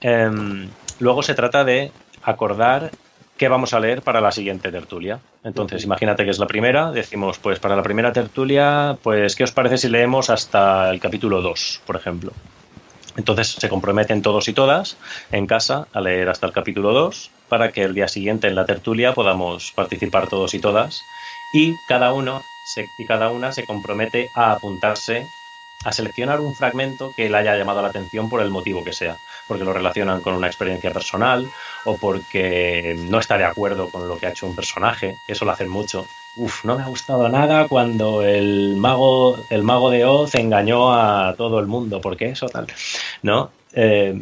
Em, 0.00 0.68
luego 0.98 1.22
se 1.22 1.34
trata 1.34 1.64
de 1.64 1.90
acordar 2.22 2.90
qué 3.36 3.48
vamos 3.48 3.74
a 3.74 3.80
leer 3.80 4.02
para 4.02 4.20
la 4.20 4.32
siguiente 4.32 4.70
tertulia. 4.70 5.18
Entonces, 5.44 5.84
imagínate 5.84 6.24
que 6.24 6.30
es 6.30 6.38
la 6.38 6.46
primera, 6.46 6.92
decimos, 6.92 7.38
pues 7.38 7.58
para 7.58 7.74
la 7.76 7.82
primera 7.82 8.12
tertulia, 8.12 8.96
pues, 9.02 9.34
¿qué 9.34 9.44
os 9.44 9.52
parece 9.52 9.78
si 9.78 9.88
leemos 9.88 10.30
hasta 10.30 10.90
el 10.90 11.00
capítulo 11.00 11.42
2, 11.42 11.80
por 11.86 11.96
ejemplo? 11.96 12.32
Entonces 13.16 13.48
se 13.48 13.68
comprometen 13.68 14.22
todos 14.22 14.48
y 14.48 14.52
todas 14.52 14.96
en 15.32 15.46
casa 15.46 15.86
a 15.92 16.00
leer 16.00 16.28
hasta 16.28 16.46
el 16.46 16.52
capítulo 16.52 16.92
2 16.92 17.30
para 17.48 17.70
que 17.72 17.82
el 17.82 17.94
día 17.94 18.08
siguiente 18.08 18.48
en 18.48 18.54
la 18.54 18.64
tertulia 18.64 19.12
podamos 19.12 19.72
participar 19.72 20.28
todos 20.28 20.54
y 20.54 20.60
todas 20.60 21.02
y 21.52 21.74
cada 21.88 22.14
uno 22.14 22.40
y 22.96 23.04
cada 23.04 23.30
una 23.30 23.52
se 23.52 23.66
compromete 23.66 24.30
a 24.34 24.52
apuntarse 24.52 25.26
a 25.84 25.92
seleccionar 25.92 26.40
un 26.40 26.54
fragmento 26.54 27.12
que 27.16 27.28
le 27.28 27.36
haya 27.36 27.56
llamado 27.56 27.82
la 27.82 27.88
atención 27.88 28.28
por 28.28 28.40
el 28.40 28.50
motivo 28.50 28.84
que 28.84 28.92
sea, 28.92 29.16
porque 29.46 29.64
lo 29.64 29.72
relacionan 29.72 30.20
con 30.20 30.34
una 30.34 30.46
experiencia 30.46 30.92
personal 30.92 31.50
o 31.84 31.96
porque 31.96 32.96
no 33.08 33.18
está 33.18 33.38
de 33.38 33.44
acuerdo 33.44 33.88
con 33.90 34.08
lo 34.08 34.18
que 34.18 34.26
ha 34.26 34.30
hecho 34.30 34.46
un 34.46 34.56
personaje, 34.56 35.16
eso 35.28 35.44
lo 35.44 35.52
hacen 35.52 35.68
mucho. 35.68 36.06
Uf, 36.36 36.64
no 36.64 36.76
me 36.76 36.82
ha 36.82 36.86
gustado 36.86 37.28
nada 37.28 37.68
cuando 37.68 38.22
el 38.22 38.76
mago, 38.76 39.36
el 39.50 39.62
mago 39.62 39.90
de 39.90 40.04
Oz 40.04 40.34
engañó 40.34 40.94
a 40.94 41.34
todo 41.36 41.60
el 41.60 41.66
mundo, 41.66 42.00
porque 42.00 42.30
eso 42.30 42.46
tal, 42.48 42.66
¿no? 43.22 43.50
Eh, 43.74 44.20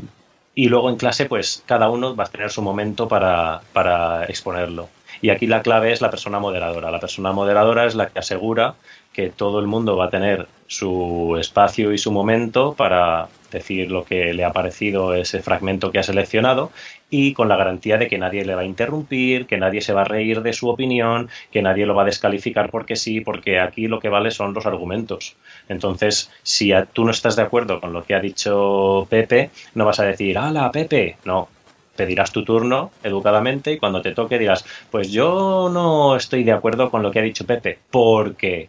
y 0.54 0.68
luego 0.68 0.90
en 0.90 0.96
clase, 0.96 1.26
pues 1.26 1.62
cada 1.66 1.88
uno 1.88 2.16
va 2.16 2.24
a 2.24 2.28
tener 2.28 2.50
su 2.50 2.62
momento 2.62 3.08
para, 3.08 3.60
para 3.72 4.24
exponerlo. 4.24 4.88
Y 5.22 5.30
aquí 5.30 5.46
la 5.46 5.62
clave 5.62 5.92
es 5.92 6.00
la 6.00 6.10
persona 6.10 6.38
moderadora. 6.38 6.90
La 6.90 7.00
persona 7.00 7.32
moderadora 7.32 7.86
es 7.86 7.94
la 7.94 8.08
que 8.08 8.18
asegura 8.18 8.74
que 9.12 9.30
todo 9.30 9.60
el 9.60 9.66
mundo 9.66 9.96
va 9.96 10.06
a 10.06 10.10
tener 10.10 10.48
su 10.70 11.36
espacio 11.40 11.92
y 11.92 11.98
su 11.98 12.12
momento 12.12 12.74
para 12.74 13.26
decir 13.50 13.90
lo 13.90 14.04
que 14.04 14.32
le 14.32 14.44
ha 14.44 14.52
parecido 14.52 15.14
ese 15.14 15.42
fragmento 15.42 15.90
que 15.90 15.98
ha 15.98 16.04
seleccionado 16.04 16.70
y 17.10 17.32
con 17.32 17.48
la 17.48 17.56
garantía 17.56 17.98
de 17.98 18.06
que 18.06 18.18
nadie 18.18 18.44
le 18.44 18.54
va 18.54 18.60
a 18.60 18.64
interrumpir, 18.64 19.46
que 19.46 19.58
nadie 19.58 19.80
se 19.80 19.92
va 19.92 20.02
a 20.02 20.04
reír 20.04 20.42
de 20.42 20.52
su 20.52 20.68
opinión, 20.68 21.28
que 21.50 21.60
nadie 21.60 21.86
lo 21.86 21.96
va 21.96 22.02
a 22.02 22.06
descalificar 22.06 22.70
porque 22.70 22.94
sí, 22.94 23.20
porque 23.20 23.58
aquí 23.58 23.88
lo 23.88 23.98
que 23.98 24.10
vale 24.10 24.30
son 24.30 24.54
los 24.54 24.64
argumentos. 24.64 25.34
Entonces, 25.68 26.30
si 26.44 26.70
tú 26.92 27.04
no 27.04 27.10
estás 27.10 27.34
de 27.34 27.42
acuerdo 27.42 27.80
con 27.80 27.92
lo 27.92 28.04
que 28.04 28.14
ha 28.14 28.20
dicho 28.20 29.08
Pepe, 29.10 29.50
no 29.74 29.84
vas 29.86 29.98
a 29.98 30.04
decir, 30.04 30.38
¡Hala, 30.38 30.70
Pepe! 30.70 31.16
No, 31.24 31.48
pedirás 31.96 32.30
tu 32.30 32.44
turno 32.44 32.92
educadamente 33.02 33.72
y 33.72 33.78
cuando 33.78 34.02
te 34.02 34.12
toque 34.12 34.38
dirás, 34.38 34.64
pues 34.88 35.10
yo 35.10 35.68
no 35.68 36.14
estoy 36.14 36.44
de 36.44 36.52
acuerdo 36.52 36.92
con 36.92 37.02
lo 37.02 37.10
que 37.10 37.18
ha 37.18 37.22
dicho 37.22 37.44
Pepe, 37.44 37.76
porque 37.90 38.68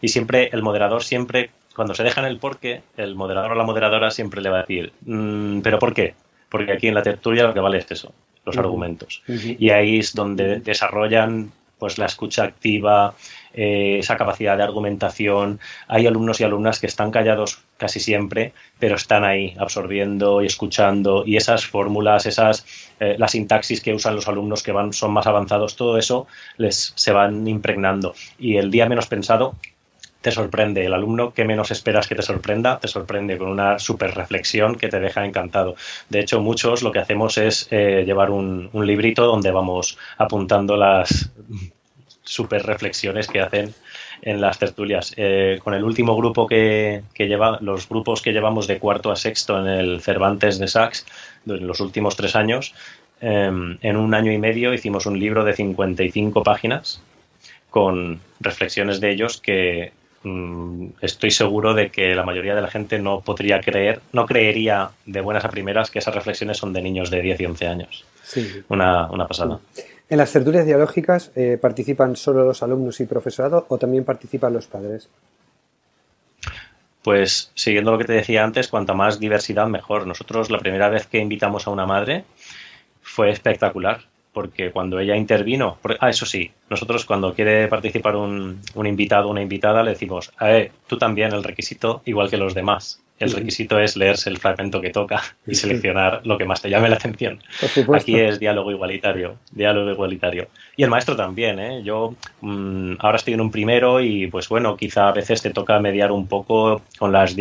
y 0.00 0.08
siempre 0.08 0.50
el 0.52 0.62
moderador 0.62 1.02
siempre, 1.02 1.50
cuando 1.74 1.94
se 1.94 2.02
deja 2.02 2.20
en 2.20 2.26
el 2.26 2.38
porqué, 2.38 2.82
el 2.96 3.14
moderador 3.14 3.52
o 3.52 3.54
la 3.54 3.64
moderadora 3.64 4.10
siempre 4.10 4.40
le 4.40 4.50
va 4.50 4.58
a 4.58 4.60
decir, 4.62 4.92
mm, 5.02 5.60
¿pero 5.60 5.78
por 5.78 5.94
qué? 5.94 6.14
Porque 6.48 6.72
aquí 6.72 6.88
en 6.88 6.94
la 6.94 7.02
tertulia 7.02 7.44
lo 7.44 7.54
que 7.54 7.60
vale 7.60 7.78
es 7.78 7.90
eso, 7.90 8.12
los 8.44 8.56
argumentos. 8.56 9.22
Y 9.26 9.70
ahí 9.70 9.98
es 9.98 10.14
donde 10.14 10.60
desarrollan 10.60 11.52
pues 11.78 11.98
la 11.98 12.06
escucha 12.06 12.44
activa, 12.44 13.14
eh, 13.52 13.98
esa 13.98 14.16
capacidad 14.16 14.56
de 14.56 14.62
argumentación. 14.62 15.60
Hay 15.88 16.06
alumnos 16.06 16.40
y 16.40 16.44
alumnas 16.44 16.80
que 16.80 16.86
están 16.86 17.10
callados 17.10 17.60
casi 17.76 18.00
siempre, 18.00 18.52
pero 18.78 18.96
están 18.96 19.24
ahí 19.24 19.54
absorbiendo 19.58 20.42
y 20.42 20.46
escuchando 20.46 21.24
y 21.26 21.36
esas 21.36 21.66
fórmulas, 21.66 22.26
esas 22.26 22.66
eh, 23.00 23.16
la 23.18 23.28
sintaxis 23.28 23.80
que 23.80 23.94
usan 23.94 24.14
los 24.16 24.28
alumnos 24.28 24.62
que 24.62 24.72
van 24.72 24.92
son 24.92 25.12
más 25.12 25.26
avanzados, 25.26 25.76
todo 25.76 25.98
eso 25.98 26.26
les 26.56 26.92
se 26.96 27.12
van 27.12 27.46
impregnando 27.46 28.14
y 28.38 28.56
el 28.56 28.70
día 28.70 28.88
menos 28.88 29.06
pensado 29.06 29.56
te 30.24 30.30
sorprende. 30.30 30.86
El 30.86 30.94
alumno 30.94 31.34
que 31.34 31.44
menos 31.44 31.70
esperas 31.70 32.08
que 32.08 32.14
te 32.14 32.22
sorprenda, 32.22 32.78
te 32.80 32.88
sorprende 32.88 33.36
con 33.36 33.48
una 33.48 33.78
super 33.78 34.14
reflexión 34.14 34.74
que 34.74 34.88
te 34.88 34.98
deja 34.98 35.26
encantado. 35.26 35.76
De 36.08 36.20
hecho, 36.20 36.40
muchos 36.40 36.82
lo 36.82 36.92
que 36.92 36.98
hacemos 36.98 37.36
es 37.36 37.68
eh, 37.70 38.04
llevar 38.06 38.30
un, 38.30 38.70
librito 38.72 39.26
donde 39.26 39.50
vamos 39.50 39.98
apuntando 40.16 40.78
las 40.78 41.30
super 42.22 42.62
reflexiones 42.64 43.26
que 43.26 43.42
hacen 43.42 43.74
en 44.22 44.40
las 44.40 44.58
tertulias. 44.58 45.12
Eh, 45.18 45.60
con 45.62 45.74
el 45.74 45.84
último 45.84 46.16
grupo 46.16 46.46
que, 46.46 47.02
lleva, 47.18 47.58
los 47.60 47.86
grupos 47.86 48.22
que 48.22 48.32
llevamos 48.32 48.66
de 48.66 48.78
cuarto 48.78 49.12
a 49.12 49.16
sexto 49.16 49.60
en 49.60 49.66
el 49.66 50.00
Cervantes 50.00 50.58
de 50.58 50.68
Sachs, 50.68 51.04
en 51.46 51.66
los 51.66 51.80
últimos 51.80 52.16
tres 52.16 52.34
años, 52.34 52.74
em, 53.20 53.76
en 53.82 53.96
un 53.98 54.14
año 54.14 54.32
y 54.32 54.38
medio 54.38 54.72
hicimos 54.72 55.04
un 55.04 55.18
libro 55.18 55.44
de 55.44 55.52
55 55.52 56.42
páginas 56.42 57.02
con 57.68 58.20
reflexiones 58.40 59.00
de 59.00 59.10
ellos 59.10 59.38
que 59.38 59.92
Mm, 60.24 60.86
estoy 61.02 61.30
seguro 61.30 61.74
de 61.74 61.90
que 61.90 62.14
la 62.14 62.24
mayoría 62.24 62.54
de 62.54 62.62
la 62.62 62.70
gente 62.70 62.98
no 62.98 63.20
podría 63.20 63.60
creer, 63.60 64.00
no 64.12 64.24
creería 64.24 64.90
de 65.04 65.20
buenas 65.20 65.44
a 65.44 65.50
primeras 65.50 65.90
que 65.90 65.98
esas 65.98 66.14
reflexiones 66.14 66.56
son 66.56 66.72
de 66.72 66.80
niños 66.80 67.10
de 67.10 67.20
10 67.20 67.40
y 67.40 67.44
11 67.44 67.66
años. 67.68 68.04
Sí. 68.22 68.62
Una, 68.68 69.06
pasada. 69.28 69.60
¿En 70.08 70.18
las 70.18 70.32
tertulias 70.32 70.64
dialógicas 70.64 71.30
eh, 71.36 71.58
participan 71.60 72.16
solo 72.16 72.42
los 72.44 72.62
alumnos 72.62 73.00
y 73.00 73.06
profesorado 73.06 73.66
o 73.68 73.76
también 73.76 74.04
participan 74.04 74.54
los 74.54 74.66
padres? 74.66 75.10
Pues 77.02 77.50
siguiendo 77.54 77.92
lo 77.92 77.98
que 77.98 78.04
te 78.04 78.14
decía 78.14 78.44
antes, 78.44 78.68
cuanta 78.68 78.94
más 78.94 79.20
diversidad 79.20 79.66
mejor. 79.66 80.06
Nosotros 80.06 80.50
la 80.50 80.58
primera 80.58 80.88
vez 80.88 81.06
que 81.06 81.18
invitamos 81.18 81.66
a 81.66 81.70
una 81.70 81.84
madre 81.84 82.24
fue 83.02 83.28
espectacular 83.28 84.00
porque 84.34 84.70
cuando 84.72 84.98
ella 84.98 85.16
intervino, 85.16 85.78
ah, 86.00 86.10
eso 86.10 86.26
sí, 86.26 86.50
nosotros 86.68 87.06
cuando 87.06 87.32
quiere 87.32 87.68
participar 87.68 88.16
un, 88.16 88.60
un 88.74 88.86
invitado 88.86 89.28
o 89.28 89.30
una 89.30 89.40
invitada 89.40 89.82
le 89.82 89.92
decimos, 89.92 90.32
eh, 90.40 90.72
tú 90.86 90.98
también 90.98 91.32
el 91.32 91.44
requisito 91.44 92.02
igual 92.04 92.28
que 92.28 92.36
los 92.36 92.52
demás. 92.52 93.00
El 93.16 93.30
requisito 93.30 93.78
es 93.78 93.96
leerse 93.96 94.28
el 94.28 94.38
fragmento 94.38 94.80
que 94.80 94.90
toca 94.90 95.22
y 95.46 95.54
seleccionar 95.54 96.22
lo 96.24 96.36
que 96.36 96.44
más 96.44 96.60
te 96.60 96.68
llame 96.68 96.88
la 96.88 96.96
atención. 96.96 97.40
Aquí 97.94 98.18
es 98.18 98.40
diálogo 98.40 98.72
igualitario, 98.72 99.36
diálogo 99.52 99.92
igualitario. 99.92 100.48
Y 100.76 100.82
el 100.82 100.90
maestro 100.90 101.14
también, 101.14 101.60
¿eh? 101.60 101.82
Yo 101.84 102.16
mm, 102.40 102.94
ahora 102.98 103.16
estoy 103.16 103.34
en 103.34 103.40
un 103.40 103.52
primero 103.52 104.00
y 104.00 104.26
pues 104.26 104.48
bueno, 104.48 104.76
quizá 104.76 105.08
a 105.08 105.12
veces 105.12 105.42
te 105.42 105.50
toca 105.50 105.78
mediar 105.78 106.10
un 106.10 106.26
poco 106.26 106.82
con 106.98 107.12
las 107.12 107.36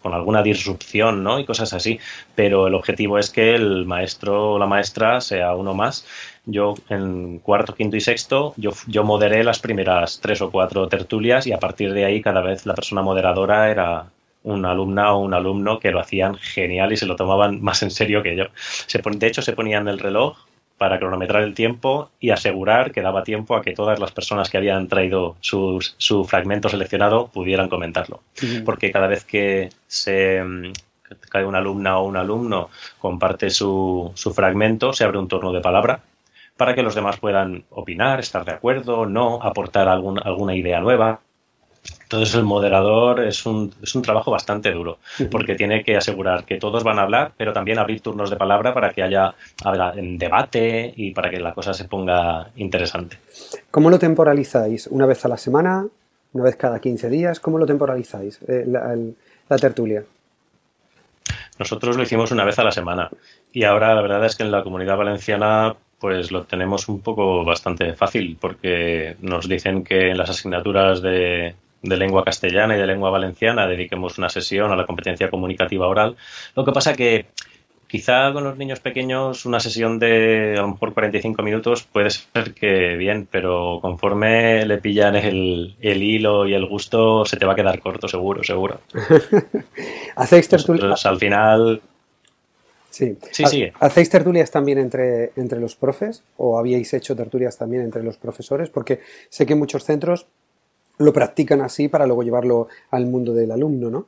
con 0.00 0.14
alguna 0.14 0.42
disrupción, 0.42 1.22
¿no? 1.22 1.38
Y 1.38 1.44
cosas 1.44 1.74
así, 1.74 2.00
pero 2.34 2.66
el 2.66 2.74
objetivo 2.74 3.18
es 3.18 3.28
que 3.28 3.54
el 3.54 3.84
maestro 3.84 4.52
o 4.52 4.58
la 4.58 4.66
maestra 4.66 5.20
sea 5.20 5.54
uno 5.54 5.74
más 5.74 6.06
yo 6.48 6.74
en 6.88 7.38
cuarto, 7.40 7.74
quinto 7.74 7.96
y 7.96 8.00
sexto, 8.00 8.54
yo, 8.56 8.72
yo 8.86 9.04
moderé 9.04 9.44
las 9.44 9.58
primeras 9.60 10.18
tres 10.20 10.40
o 10.40 10.50
cuatro 10.50 10.88
tertulias 10.88 11.46
y 11.46 11.52
a 11.52 11.58
partir 11.58 11.92
de 11.92 12.06
ahí 12.06 12.22
cada 12.22 12.40
vez 12.40 12.64
la 12.64 12.74
persona 12.74 13.02
moderadora 13.02 13.70
era 13.70 14.06
una 14.44 14.70
alumna 14.70 15.12
o 15.12 15.20
un 15.20 15.34
alumno 15.34 15.78
que 15.78 15.90
lo 15.90 16.00
hacían 16.00 16.36
genial 16.36 16.92
y 16.92 16.96
se 16.96 17.06
lo 17.06 17.16
tomaban 17.16 17.60
más 17.62 17.82
en 17.82 17.90
serio 17.90 18.22
que 18.22 18.34
yo. 18.34 18.44
Se, 18.54 18.98
de 18.98 19.26
hecho, 19.26 19.42
se 19.42 19.52
ponían 19.52 19.88
el 19.88 19.98
reloj 19.98 20.38
para 20.78 20.98
cronometrar 20.98 21.42
el 21.42 21.54
tiempo 21.54 22.10
y 22.18 22.30
asegurar 22.30 22.92
que 22.92 23.02
daba 23.02 23.24
tiempo 23.24 23.56
a 23.56 23.62
que 23.62 23.74
todas 23.74 23.98
las 23.98 24.12
personas 24.12 24.48
que 24.48 24.56
habían 24.56 24.88
traído 24.88 25.36
su, 25.40 25.84
su 25.98 26.24
fragmento 26.24 26.68
seleccionado 26.68 27.26
pudieran 27.28 27.68
comentarlo. 27.68 28.22
Porque 28.64 28.92
cada 28.92 29.08
vez 29.08 29.24
que 29.24 29.70
se 29.88 30.40
cae 31.28 31.44
una 31.44 31.58
alumna 31.58 31.98
o 31.98 32.06
un 32.06 32.16
alumno 32.16 32.70
comparte 33.00 33.50
su, 33.50 34.12
su 34.14 34.32
fragmento, 34.32 34.92
se 34.92 35.02
abre 35.02 35.18
un 35.18 35.26
turno 35.26 35.52
de 35.52 35.60
palabra 35.60 36.00
para 36.58 36.74
que 36.74 36.82
los 36.82 36.96
demás 36.96 37.18
puedan 37.18 37.64
opinar, 37.70 38.18
estar 38.18 38.44
de 38.44 38.52
acuerdo, 38.52 39.06
no, 39.06 39.40
aportar 39.40 39.88
algún, 39.88 40.18
alguna 40.18 40.56
idea 40.56 40.80
nueva. 40.80 41.20
Entonces 42.02 42.34
el 42.34 42.42
moderador 42.42 43.20
es 43.24 43.46
un, 43.46 43.72
es 43.80 43.94
un 43.94 44.02
trabajo 44.02 44.32
bastante 44.32 44.72
duro, 44.72 44.98
porque 45.30 45.54
tiene 45.54 45.84
que 45.84 45.96
asegurar 45.96 46.44
que 46.44 46.56
todos 46.56 46.82
van 46.82 46.98
a 46.98 47.02
hablar, 47.02 47.32
pero 47.36 47.52
también 47.52 47.78
abrir 47.78 48.00
turnos 48.00 48.28
de 48.28 48.36
palabra 48.36 48.74
para 48.74 48.90
que 48.90 49.04
haya, 49.04 49.34
debate 49.94 50.92
y 50.96 51.12
para 51.12 51.30
que 51.30 51.38
la 51.38 51.54
cosa 51.54 51.72
se 51.72 51.84
ponga 51.84 52.50
interesante. 52.56 53.18
¿Cómo 53.70 53.88
lo 53.88 53.98
temporalizáis? 53.98 54.88
¿Una 54.88 55.06
vez 55.06 55.24
a 55.24 55.28
la 55.28 55.36
semana? 55.36 55.86
¿Una 56.32 56.44
vez 56.44 56.56
cada 56.56 56.80
15 56.80 57.08
días? 57.08 57.38
¿Cómo 57.38 57.56
lo 57.58 57.66
temporalizáis, 57.66 58.40
eh, 58.48 58.64
la 58.66 59.56
tertulia? 59.58 60.02
Nosotros 61.58 61.96
lo 61.96 62.02
hicimos 62.02 62.32
una 62.32 62.44
vez 62.44 62.58
a 62.58 62.64
la 62.64 62.72
semana 62.72 63.10
y 63.52 63.62
ahora 63.64 63.94
la 63.94 64.02
verdad 64.02 64.24
es 64.24 64.34
que 64.34 64.42
en 64.42 64.50
la 64.50 64.62
comunidad 64.62 64.96
valenciana 64.96 65.76
pues 65.98 66.30
lo 66.30 66.44
tenemos 66.44 66.88
un 66.88 67.00
poco 67.00 67.44
bastante 67.44 67.94
fácil 67.94 68.36
porque 68.40 69.16
nos 69.20 69.48
dicen 69.48 69.84
que 69.84 70.10
en 70.10 70.18
las 70.18 70.30
asignaturas 70.30 71.02
de, 71.02 71.54
lengua 71.82 72.24
castellana 72.24 72.76
y 72.76 72.80
de 72.80 72.86
lengua 72.86 73.10
valenciana 73.10 73.66
dediquemos 73.66 74.18
una 74.18 74.28
sesión 74.28 74.70
a 74.72 74.76
la 74.76 74.86
competencia 74.86 75.30
comunicativa 75.30 75.86
oral. 75.86 76.16
Lo 76.54 76.64
que 76.64 76.72
pasa 76.72 76.94
que 76.94 77.26
quizá 77.86 78.32
con 78.32 78.44
los 78.44 78.56
niños 78.56 78.80
pequeños 78.80 79.46
una 79.46 79.60
sesión 79.60 79.98
de 79.98 80.54
a 80.58 80.62
lo 80.62 80.68
mejor 80.68 80.92
45 80.92 81.42
minutos 81.42 81.84
puede 81.84 82.10
ser 82.10 82.54
que 82.54 82.96
bien, 82.96 83.26
pero 83.30 83.78
conforme 83.80 84.66
le 84.66 84.78
pillan 84.78 85.16
el, 85.16 85.76
el 85.80 86.02
hilo 86.02 86.46
y 86.46 86.54
el 86.54 86.66
gusto 86.66 87.24
se 87.24 87.36
te 87.36 87.46
va 87.46 87.54
a 87.54 87.56
quedar 87.56 87.80
corto 87.80 88.06
seguro, 88.06 88.44
seguro. 88.44 88.80
¿Hacéis 90.16 90.48
al 90.52 91.18
final 91.18 91.80
Sí. 92.90 93.16
sí, 93.30 93.70
¿Hacéis 93.80 94.10
tertulias 94.10 94.50
también 94.50 94.78
entre, 94.78 95.32
entre 95.36 95.60
los 95.60 95.76
profes 95.76 96.22
o 96.36 96.58
habíais 96.58 96.92
hecho 96.94 97.14
tertulias 97.14 97.58
también 97.58 97.82
entre 97.82 98.02
los 98.02 98.16
profesores? 98.16 98.70
Porque 98.70 99.00
sé 99.28 99.46
que 99.46 99.54
muchos 99.54 99.84
centros 99.84 100.26
lo 100.98 101.12
practican 101.12 101.60
así 101.60 101.88
para 101.88 102.06
luego 102.06 102.22
llevarlo 102.22 102.68
al 102.90 103.06
mundo 103.06 103.34
del 103.34 103.52
alumno, 103.52 103.90
¿no? 103.90 104.06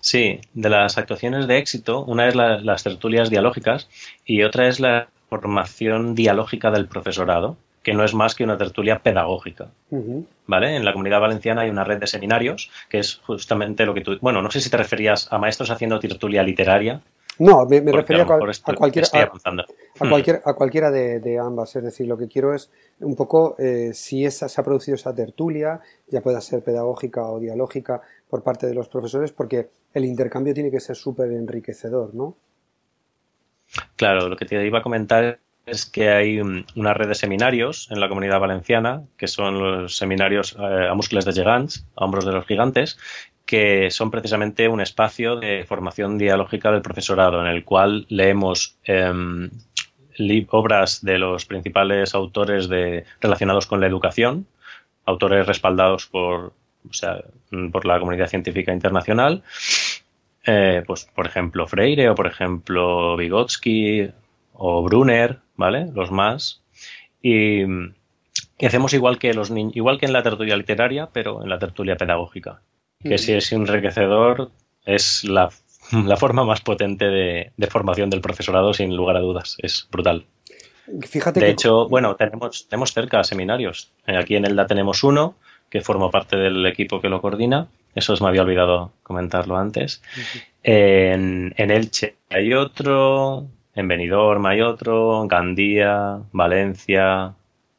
Sí, 0.00 0.40
de 0.54 0.70
las 0.70 0.98
actuaciones 0.98 1.48
de 1.48 1.58
éxito, 1.58 2.04
una 2.04 2.28
es 2.28 2.36
las 2.36 2.84
tertulias 2.84 3.28
dialógicas 3.28 3.88
y 4.24 4.42
otra 4.44 4.68
es 4.68 4.78
la 4.78 5.08
formación 5.28 6.14
dialógica 6.14 6.70
del 6.70 6.86
profesorado 6.86 7.56
que 7.86 7.94
no 7.94 8.02
es 8.02 8.14
más 8.14 8.34
que 8.34 8.42
una 8.42 8.58
tertulia 8.58 8.98
pedagógica. 8.98 9.68
¿Vale? 10.48 10.74
En 10.74 10.84
la 10.84 10.90
comunidad 10.90 11.20
valenciana 11.20 11.62
hay 11.62 11.70
una 11.70 11.84
red 11.84 12.00
de 12.00 12.08
seminarios, 12.08 12.68
que 12.88 12.98
es 12.98 13.20
justamente 13.24 13.86
lo 13.86 13.94
que 13.94 14.00
tú. 14.00 14.18
Bueno, 14.20 14.42
no 14.42 14.50
sé 14.50 14.60
si 14.60 14.68
te 14.68 14.76
referías 14.76 15.32
a 15.32 15.38
maestros 15.38 15.70
haciendo 15.70 16.00
tertulia 16.00 16.42
literaria. 16.42 17.00
No, 17.38 17.64
me, 17.64 17.78
refería 17.92 18.24
a, 18.24 18.26
cualquiera, 18.26 18.58
a, 18.74 20.54
cualquiera 20.54 20.90
de, 20.90 21.38
ambas. 21.38 21.76
Es 21.76 21.84
decir, 21.84 22.08
lo 22.08 22.18
que 22.18 22.26
quiero 22.26 22.56
es 22.56 22.72
un 22.98 23.14
poco 23.14 23.54
eh, 23.60 23.92
si 23.92 24.24
esa, 24.24 24.48
se 24.48 24.60
ha 24.60 24.64
producido 24.64 24.96
esa 24.96 25.14
tertulia, 25.14 25.78
ya 26.08 26.22
pueda 26.22 26.40
ser 26.40 26.64
pedagógica 26.64 27.22
o 27.30 27.38
dialógica 27.38 28.00
por 28.28 28.42
parte 28.42 28.66
de 28.66 28.74
los 28.74 28.88
profesores, 28.88 29.30
porque 29.30 29.68
el 29.94 30.04
intercambio 30.04 30.52
tiene 30.54 30.72
que 30.72 30.80
ser 30.80 30.96
súper 30.96 31.30
enriquecedor, 31.30 32.16
¿no? 32.16 32.34
Claro, 33.94 34.28
lo 34.28 34.36
que 34.36 34.44
te 34.44 34.66
iba 34.66 34.80
a 34.80 34.82
comentar 34.82 35.38
es 35.66 35.84
que 35.84 36.10
hay 36.10 36.38
una 36.40 36.94
red 36.94 37.08
de 37.08 37.16
seminarios 37.16 37.88
en 37.90 37.98
la 37.98 38.08
comunidad 38.08 38.38
valenciana, 38.38 39.02
que 39.16 39.26
son 39.26 39.58
los 39.58 39.96
seminarios 39.96 40.56
eh, 40.58 40.86
a 40.88 40.94
músculos 40.94 41.24
de 41.24 41.32
gigants, 41.32 41.84
a 41.96 42.04
hombros 42.04 42.24
de 42.24 42.32
los 42.32 42.46
gigantes, 42.46 42.98
que 43.44 43.90
son 43.90 44.12
precisamente 44.12 44.68
un 44.68 44.80
espacio 44.80 45.36
de 45.36 45.64
formación 45.64 46.18
dialógica 46.18 46.70
del 46.70 46.82
profesorado, 46.82 47.40
en 47.40 47.48
el 47.48 47.64
cual 47.64 48.06
leemos 48.08 48.78
em, 48.84 49.50
obras 50.50 51.04
de 51.04 51.18
los 51.18 51.44
principales 51.46 52.14
autores 52.14 52.68
de, 52.68 53.04
relacionados 53.20 53.66
con 53.66 53.80
la 53.80 53.88
educación, 53.88 54.46
autores 55.04 55.46
respaldados 55.46 56.06
por, 56.06 56.52
por 57.72 57.86
la 57.86 57.98
comunidad 57.98 58.28
científica 58.28 58.72
internacional, 58.72 59.42
eh, 60.44 60.84
pues 60.86 61.06
por 61.12 61.26
ejemplo 61.26 61.66
Freire 61.66 62.08
o 62.08 62.14
por 62.14 62.28
ejemplo 62.28 63.16
Vygotsky 63.16 64.12
o 64.58 64.82
Brunner, 64.82 65.38
¿vale? 65.56 65.86
Los 65.94 66.10
más. 66.10 66.62
Y, 67.22 67.62
hacemos 68.60 68.94
igual 68.94 69.18
que 69.18 69.34
los 69.34 69.50
igual 69.50 69.98
que 69.98 70.06
en 70.06 70.12
la 70.12 70.22
tertulia 70.22 70.56
literaria, 70.56 71.10
pero 71.12 71.42
en 71.42 71.48
la 71.48 71.58
tertulia 71.58 71.96
pedagógica. 71.96 72.62
Que 73.02 73.18
si 73.18 73.34
es 73.34 73.52
enriquecedor, 73.52 74.50
es 74.84 75.24
la, 75.24 75.50
forma 76.16 76.44
más 76.44 76.60
potente 76.60 77.06
de, 77.06 77.66
formación 77.68 78.10
del 78.10 78.20
profesorado, 78.20 78.72
sin 78.72 78.96
lugar 78.96 79.16
a 79.16 79.20
dudas. 79.20 79.56
Es 79.58 79.88
brutal. 79.90 80.26
Fíjate 81.02 81.40
de 81.40 81.50
hecho, 81.50 81.88
bueno, 81.88 82.14
tenemos, 82.14 82.68
tenemos 82.68 82.92
cerca 82.92 83.22
seminarios. 83.24 83.92
Aquí 84.06 84.36
en 84.36 84.44
Elda 84.44 84.66
tenemos 84.66 85.02
uno, 85.02 85.34
que 85.68 85.80
forma 85.80 86.10
parte 86.10 86.36
del 86.36 86.64
equipo 86.64 87.00
que 87.00 87.08
lo 87.08 87.20
coordina. 87.20 87.68
Eso 87.94 88.12
os 88.12 88.22
me 88.22 88.28
había 88.28 88.42
olvidado 88.42 88.92
comentarlo 89.02 89.56
antes. 89.56 90.02
en, 90.62 91.54
en 91.56 91.70
Elche 91.70 92.16
hay 92.30 92.52
otro, 92.54 93.48
en 93.76 93.88
Benidorm 93.88 94.44
hay 94.46 94.62
otro, 94.62 95.22
en 95.22 95.28
Gandía, 95.28 96.20
Valencia, 96.32 97.34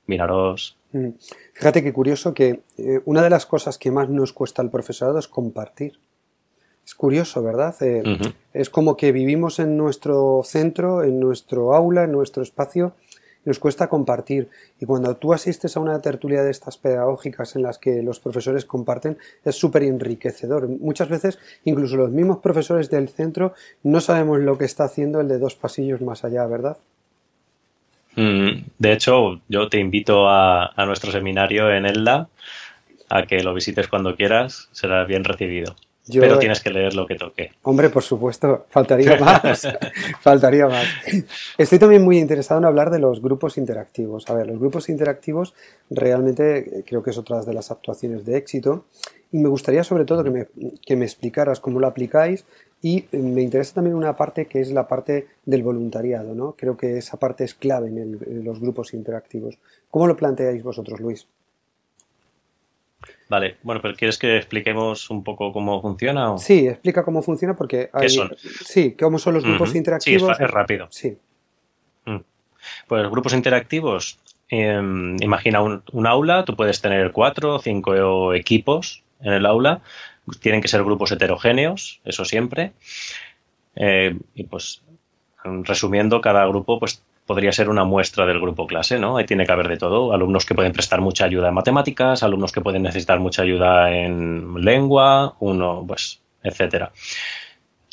Miraros. 0.06 0.78
Mm. 0.94 1.10
Fíjate 1.54 1.84
qué 1.84 1.92
curioso 1.92 2.34
que 2.34 2.62
eh, 2.78 3.02
una 3.06 3.24
de 3.24 3.32
las 3.32 3.46
cosas 3.46 3.78
que 3.78 3.92
más 3.92 4.08
nos 4.08 4.32
cuesta 4.32 4.62
al 4.62 4.70
profesorado 4.70 5.18
es 5.18 5.28
compartir. 5.28 6.00
Es 6.86 6.96
curioso, 6.96 7.44
¿verdad? 7.44 7.76
Eh, 7.82 8.02
es 8.54 8.70
como 8.70 8.96
que 8.96 9.12
vivimos 9.12 9.60
en 9.60 9.76
nuestro 9.76 10.42
centro, 10.46 11.04
en 11.04 11.20
nuestro 11.20 11.76
aula, 11.76 12.06
en 12.06 12.14
nuestro 12.14 12.44
espacio, 12.44 12.94
nos 13.48 13.60
cuesta 13.60 13.88
compartir. 13.88 14.50
Y 14.80 14.86
cuando 14.86 15.16
tú 15.16 15.34
asistes 15.34 15.78
a 15.78 15.80
una 15.80 16.02
tertulia 16.02 16.44
de 16.44 16.52
estas 16.52 16.78
pedagógicas 16.78 17.56
en 17.56 17.64
las 17.64 17.80
que 17.80 18.04
los 18.04 18.20
profesores 18.20 18.66
comparten, 18.66 19.18
es 19.46 19.56
súper 19.56 19.84
enriquecedor. 19.84 20.68
Muchas 20.68 21.08
veces, 21.08 21.40
incluso 21.64 21.96
los 21.96 22.12
mismos 22.12 22.40
profesores 22.40 22.90
del 22.90 23.08
centro 23.08 23.54
no 23.84 24.02
sabemos 24.02 24.40
lo 24.40 24.58
que 24.58 24.66
está 24.66 24.84
haciendo 24.84 25.22
el 25.22 25.30
de 25.30 25.40
dos 25.40 25.56
pasillos 25.56 26.02
más 26.02 26.26
allá, 26.26 26.46
¿verdad? 26.46 26.78
Mm, 28.18 28.66
de 28.78 28.92
hecho, 28.92 29.40
yo 29.48 29.70
te 29.70 29.80
invito 29.80 30.28
a, 30.28 30.74
a 30.76 30.86
nuestro 30.86 31.12
seminario 31.12 31.72
en 31.72 31.86
Elda 31.86 32.28
a 33.10 33.24
que 33.24 33.42
lo 33.42 33.54
visites 33.54 33.88
cuando 33.88 34.18
quieras, 34.18 34.68
será 34.74 35.06
bien 35.06 35.24
recibido. 35.24 35.76
Pero 36.12 36.40
tienes 36.40 36.62
que 36.62 36.70
leer 36.70 36.94
lo 36.94 37.06
que 37.06 37.16
toque. 37.16 37.52
Hombre, 37.64 37.90
por 37.90 38.04
supuesto, 38.04 38.66
faltaría 38.70 39.18
más. 39.20 39.68
faltaría 40.22 40.68
más. 40.68 40.86
Estoy 41.58 41.80
también 41.80 42.04
muy 42.04 42.18
interesado 42.18 42.60
en 42.60 42.66
hablar 42.66 42.90
de 42.90 43.00
los 43.00 43.22
grupos 43.22 43.58
interactivos. 43.58 44.30
A 44.30 44.34
ver, 44.34 44.48
los 44.48 44.60
grupos 44.60 44.90
interactivos 44.90 45.54
realmente 45.90 46.80
eh, 46.80 46.84
creo 46.86 47.04
que 47.04 47.12
es 47.12 47.18
otra 47.18 47.42
de 47.42 47.54
las 47.54 47.72
actuaciones 47.72 48.26
de 48.26 48.38
éxito. 48.38 48.86
Y 49.32 49.40
me 49.40 49.50
gustaría 49.50 49.84
sobre 49.84 50.06
todo 50.06 50.24
que 50.24 50.30
me, 50.30 50.48
que 50.86 50.96
me 50.96 51.06
explicaras 51.06 51.60
cómo 51.60 51.80
lo 51.80 51.88
aplicáis 51.88 52.46
y 52.82 53.06
eh, 53.12 53.18
me 53.18 53.42
interesa 53.42 53.76
también 53.76 53.96
una 53.96 54.16
parte 54.16 54.46
que 54.46 54.62
es 54.62 54.72
la 54.72 54.88
parte 54.88 55.28
del 55.46 55.64
voluntariado, 55.64 56.34
¿no? 56.36 56.56
Creo 56.58 56.78
que 56.78 56.98
esa 56.98 57.18
parte 57.18 57.44
es 57.44 57.54
clave 57.54 57.88
en 57.90 58.46
los 58.46 58.60
grupos 58.60 58.94
interactivos. 58.94 59.58
¿Cómo 59.90 60.08
lo 60.08 60.16
planteáis 60.16 60.64
vosotros, 60.64 61.00
Luis? 61.00 61.28
Vale, 63.30 63.58
bueno, 63.64 63.82
pero 63.82 63.94
¿quieres 63.96 64.18
que 64.18 64.38
expliquemos 64.38 65.10
un 65.10 65.24
poco 65.24 65.52
cómo 65.52 65.82
funciona? 65.82 66.38
Sí, 66.38 66.68
explica 66.68 67.04
cómo 67.04 67.22
funciona 67.22 67.56
porque 67.56 67.90
hay... 67.92 68.04
¿Qué 68.04 68.10
son? 68.10 68.32
Sí, 68.66 68.96
cómo 68.98 69.20
son 69.20 69.34
los 69.34 69.44
grupos 69.44 69.76
interactivos. 69.76 70.38
Sí, 70.38 70.44
es, 70.44 70.50
rápido. 70.50 70.88
Sí. 70.90 71.18
Mm. 72.06 72.20
Pues 72.88 73.10
grupos 73.10 73.34
interactivos, 73.34 74.20
imagina 74.50 75.62
un, 75.62 76.08
aula, 76.08 76.46
tú 76.46 76.56
puedes 76.56 76.80
tener 76.82 77.12
cuatro 77.12 77.56
o 77.56 77.60
cinco 77.60 78.34
equipos 78.34 79.04
en 79.20 79.34
el 79.34 79.46
aula, 79.46 79.82
tienen 80.40 80.62
que 80.62 80.68
ser 80.68 80.84
grupos 80.84 81.12
heterogéneos, 81.12 82.00
eso 82.06 82.24
siempre. 82.24 82.72
Eh, 83.76 84.18
y 84.36 84.44
pues, 84.44 84.82
resumiendo, 85.44 86.22
cada 86.22 86.46
grupo 86.48 86.80
pues 86.80 87.04
podría 87.28 87.52
ser 87.52 87.70
una 87.70 87.84
muestra 87.84 88.26
del 88.26 88.40
grupo 88.40 88.66
clase, 88.66 88.98
¿no? 88.98 89.18
Ahí 89.18 89.26
tiene 89.26 89.46
que 89.46 89.52
haber 89.52 89.68
de 89.68 89.78
todo. 89.78 90.14
Alumnos 90.14 90.46
que 90.46 90.56
pueden 90.56 90.72
prestar 90.72 91.02
mucha 91.02 91.26
ayuda 91.26 91.50
en 91.50 91.54
matemáticas, 91.54 92.24
alumnos 92.24 92.52
que 92.52 92.62
pueden 92.62 92.82
necesitar 92.82 93.20
mucha 93.20 93.44
ayuda 93.44 93.92
en 93.92 94.56
lengua, 94.62 95.36
uno, 95.40 95.84
pues, 95.86 96.22
etcétera. 96.42 96.92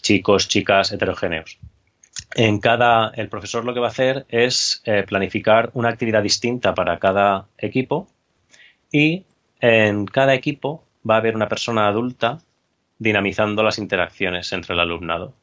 Chicos, 0.00 0.48
chicas, 0.48 0.92
heterogéneos. 0.92 1.58
En 2.36 2.60
cada, 2.60 3.10
el 3.16 3.28
profesor 3.28 3.64
lo 3.64 3.74
que 3.74 3.80
va 3.80 3.88
a 3.88 3.90
hacer 3.90 4.24
es 4.28 4.80
eh, 4.84 5.02
planificar 5.02 5.70
una 5.74 5.88
actividad 5.88 6.22
distinta 6.22 6.74
para 6.74 6.98
cada 6.98 7.48
equipo 7.58 8.06
y 8.92 9.24
en 9.60 10.06
cada 10.06 10.34
equipo 10.34 10.84
va 11.08 11.16
a 11.16 11.18
haber 11.18 11.34
una 11.34 11.48
persona 11.48 11.88
adulta 11.88 12.38
dinamizando 12.98 13.64
las 13.64 13.78
interacciones 13.78 14.52
entre 14.52 14.74
el 14.74 14.80
alumnado. 14.80 15.34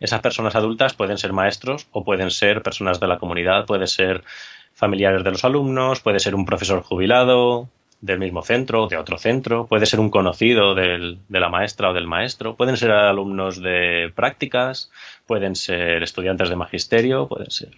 Esas 0.00 0.20
personas 0.20 0.56
adultas 0.56 0.94
pueden 0.94 1.18
ser 1.18 1.32
maestros 1.32 1.86
o 1.92 2.04
pueden 2.04 2.30
ser 2.30 2.62
personas 2.62 2.98
de 2.98 3.06
la 3.06 3.18
comunidad, 3.18 3.66
puede 3.66 3.86
ser 3.86 4.24
familiares 4.72 5.22
de 5.22 5.30
los 5.30 5.44
alumnos, 5.44 6.00
puede 6.00 6.18
ser 6.18 6.34
un 6.34 6.46
profesor 6.46 6.82
jubilado 6.82 7.68
del 8.00 8.18
mismo 8.18 8.42
centro 8.42 8.84
o 8.84 8.88
de 8.88 8.96
otro 8.96 9.18
centro, 9.18 9.66
puede 9.66 9.84
ser 9.84 10.00
un 10.00 10.08
conocido 10.08 10.74
de 10.74 11.18
la 11.28 11.48
maestra 11.50 11.90
o 11.90 11.92
del 11.92 12.06
maestro, 12.06 12.56
pueden 12.56 12.78
ser 12.78 12.90
alumnos 12.92 13.60
de 13.60 14.10
prácticas, 14.14 14.90
pueden 15.26 15.54
ser 15.54 16.02
estudiantes 16.02 16.48
de 16.48 16.56
magisterio, 16.56 17.28
pueden 17.28 17.50
ser 17.50 17.70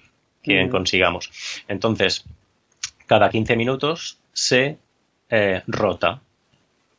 quien 0.42 0.68
mm. 0.68 0.70
consigamos. 0.70 1.30
Entonces, 1.66 2.24
cada 3.06 3.30
15 3.30 3.56
minutos 3.56 4.18
se 4.32 4.78
eh, 5.28 5.62
rota, 5.66 6.20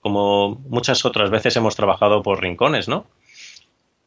como 0.02 0.62
muchas 0.68 1.06
otras 1.06 1.30
veces 1.30 1.56
hemos 1.56 1.76
trabajado 1.76 2.24
por 2.24 2.42
rincones, 2.42 2.90
¿no? 2.90 3.06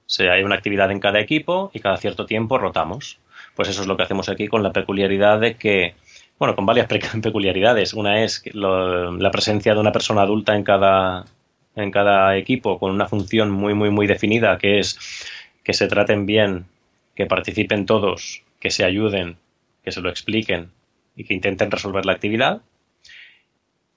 Sea, 0.08 0.34
hay 0.34 0.42
una 0.42 0.54
actividad 0.54 0.90
en 0.90 1.00
cada 1.00 1.20
equipo 1.20 1.70
y 1.74 1.80
cada 1.80 1.96
cierto 1.96 2.26
tiempo 2.26 2.58
rotamos. 2.58 3.18
Pues 3.54 3.68
eso 3.68 3.82
es 3.82 3.88
lo 3.88 3.96
que 3.96 4.04
hacemos 4.04 4.28
aquí 4.28 4.48
con 4.48 4.62
la 4.62 4.72
peculiaridad 4.72 5.40
de 5.40 5.54
que, 5.54 5.94
bueno, 6.38 6.54
con 6.54 6.66
varias 6.66 6.86
peculiaridades. 7.22 7.94
Una 7.94 8.22
es 8.22 8.42
la 8.54 9.30
presencia 9.30 9.74
de 9.74 9.80
una 9.80 9.92
persona 9.92 10.22
adulta 10.22 10.54
en 10.54 10.62
cada, 10.62 11.24
en 11.74 11.90
cada 11.90 12.36
equipo 12.36 12.78
con 12.78 12.92
una 12.92 13.08
función 13.08 13.50
muy, 13.50 13.74
muy, 13.74 13.90
muy 13.90 14.06
definida, 14.06 14.58
que 14.58 14.78
es 14.78 14.98
que 15.64 15.74
se 15.74 15.88
traten 15.88 16.26
bien, 16.26 16.66
que 17.14 17.26
participen 17.26 17.86
todos, 17.86 18.42
que 18.60 18.70
se 18.70 18.84
ayuden, 18.84 19.36
que 19.82 19.90
se 19.92 20.00
lo 20.00 20.08
expliquen 20.08 20.70
y 21.16 21.24
que 21.24 21.34
intenten 21.34 21.70
resolver 21.70 22.06
la 22.06 22.12
actividad. 22.12 22.62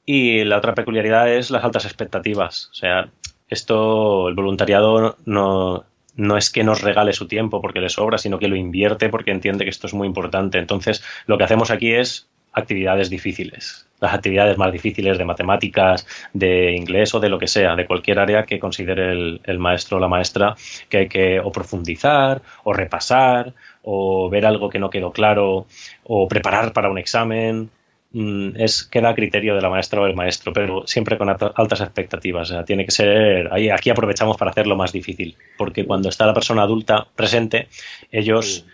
Y 0.05 0.43
la 0.45 0.57
otra 0.57 0.73
peculiaridad 0.73 1.31
es 1.31 1.51
las 1.51 1.63
altas 1.63 1.85
expectativas. 1.85 2.69
O 2.71 2.73
sea, 2.73 3.11
esto, 3.49 4.29
el 4.29 4.35
voluntariado 4.35 5.17
no, 5.25 5.85
no 6.19 6.38
es 6.38 6.51
que 6.51 6.63
nos 6.63 6.82
regale 6.82 7.13
su 7.13 7.27
tiempo 7.27 7.62
porque 7.62 7.79
le 7.79 7.89
sobra, 7.89 8.17
sino 8.17 8.39
que 8.39 8.49
lo 8.49 8.58
invierte 8.58 9.10
porque 9.10 9.32
entiende 9.32 9.63
que 9.63 9.69
esto 9.69 9.88
es 9.88 9.93
muy 9.93 10.05
importante. 10.05 10.60
Entonces, 10.60 11.01
lo 11.25 11.38
que 11.38 11.45
hacemos 11.45 11.71
aquí 11.71 11.93
es 11.93 12.27
actividades 12.51 13.10
difíciles, 13.10 13.88
las 14.01 14.13
actividades 14.13 14.58
más 14.58 14.71
difíciles 14.71 15.17
de 15.17 15.23
matemáticas, 15.23 16.05
de 16.34 16.73
inglés 16.73 17.13
o 17.15 17.21
de 17.21 17.29
lo 17.29 17.39
que 17.39 17.47
sea, 17.47 17.75
de 17.75 17.86
cualquier 17.86 18.19
área 18.19 18.45
que 18.45 18.60
considere 18.60 19.12
el, 19.43 19.60
maestro 19.60 19.97
o 19.97 19.99
la 19.99 20.08
maestra 20.10 20.55
que 20.89 20.97
hay 20.97 21.08
que 21.08 21.39
o 21.39 21.51
profundizar 21.51 22.41
o 22.63 22.73
repasar 22.73 23.53
o 23.84 24.29
ver 24.29 24.45
algo 24.45 24.69
que 24.69 24.79
no 24.79 24.89
quedó 24.89 25.12
claro 25.12 25.67
o 26.03 26.27
preparar 26.27 26.73
para 26.73 26.89
un 26.89 26.97
examen 26.97 27.69
es 28.11 28.83
queda 28.85 29.09
a 29.09 29.15
criterio 29.15 29.53
de 29.55 29.61
la 29.61 29.69
maestra 29.69 30.01
o 30.01 30.07
el 30.07 30.15
maestro, 30.15 30.51
pero 30.51 30.87
siempre 30.87 31.17
con 31.17 31.29
altas 31.29 31.81
expectativas. 31.81 32.53
tiene 32.65 32.85
que 32.85 32.91
ser. 32.91 33.53
Ahí, 33.53 33.69
aquí 33.69 33.89
aprovechamos 33.89 34.35
para 34.37 34.51
hacerlo 34.51 34.75
más 34.75 34.91
difícil, 34.91 35.35
porque 35.57 35.85
cuando 35.85 36.09
está 36.09 36.25
la 36.25 36.33
persona 36.33 36.63
adulta 36.63 37.07
presente, 37.15 37.67
ellos, 38.11 38.65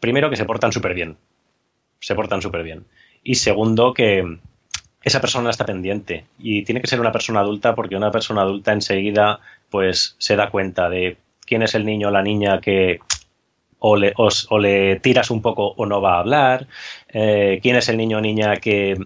primero, 0.00 0.30
que 0.30 0.36
se 0.36 0.46
portan 0.46 0.72
súper 0.72 0.94
bien. 0.94 1.16
Se 2.00 2.14
portan 2.14 2.40
súper 2.40 2.62
bien. 2.62 2.84
Y 3.22 3.34
segundo, 3.34 3.92
que 3.92 4.38
esa 5.02 5.20
persona 5.20 5.50
está 5.50 5.66
pendiente. 5.66 6.24
Y 6.38 6.62
tiene 6.64 6.80
que 6.80 6.86
ser 6.86 7.00
una 7.00 7.12
persona 7.12 7.40
adulta, 7.40 7.74
porque 7.74 7.96
una 7.96 8.10
persona 8.10 8.40
adulta 8.40 8.72
enseguida, 8.72 9.40
pues, 9.68 10.16
se 10.18 10.36
da 10.36 10.50
cuenta 10.50 10.88
de 10.88 11.18
quién 11.44 11.62
es 11.62 11.74
el 11.74 11.84
niño 11.84 12.08
o 12.08 12.10
la 12.10 12.22
niña 12.22 12.60
que 12.60 13.00
o 13.78 13.96
le, 13.96 14.12
o, 14.16 14.58
le 14.58 14.96
tiras 15.00 15.30
un 15.30 15.42
poco 15.42 15.74
o 15.76 15.86
no 15.86 16.00
va 16.00 16.16
a 16.16 16.20
hablar, 16.20 16.66
eh, 17.08 17.60
quién 17.62 17.76
es 17.76 17.88
el 17.88 17.96
niño 17.96 18.18
o 18.18 18.20
niña 18.20 18.56
que, 18.56 18.96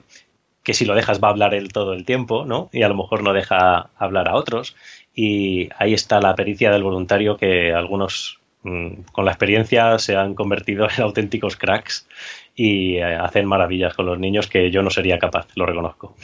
que, 0.63 0.75
si 0.75 0.85
lo 0.85 0.95
dejas 0.95 1.23
va 1.23 1.29
a 1.29 1.31
hablar 1.33 1.55
él 1.55 1.73
todo 1.73 1.93
el 1.93 2.05
tiempo, 2.05 2.45
¿no? 2.45 2.69
Y 2.73 2.83
a 2.83 2.89
lo 2.89 2.95
mejor 2.95 3.23
no 3.23 3.33
deja 3.33 3.91
hablar 3.97 4.29
a 4.29 4.35
otros. 4.35 4.77
Y 5.15 5.69
ahí 5.77 5.93
está 5.93 6.21
la 6.21 6.35
pericia 6.35 6.71
del 6.71 6.83
voluntario 6.83 7.37
que 7.37 7.73
algunos 7.73 8.41
mm, 8.63 9.03
con 9.13 9.27
la 9.27 9.33
experiencia 9.33 9.99
se 9.99 10.17
han 10.17 10.35
convertido 10.35 10.89
en 10.97 11.03
auténticos 11.03 11.57
cracks 11.57 12.07
y 12.55 12.97
eh, 12.97 13.05
hacen 13.05 13.47
maravillas 13.47 13.95
con 13.95 14.07
los 14.07 14.19
niños 14.19 14.47
que 14.47 14.71
yo 14.71 14.83
no 14.83 14.91
sería 14.91 15.19
capaz, 15.19 15.49
lo 15.55 15.67
reconozco. 15.67 16.15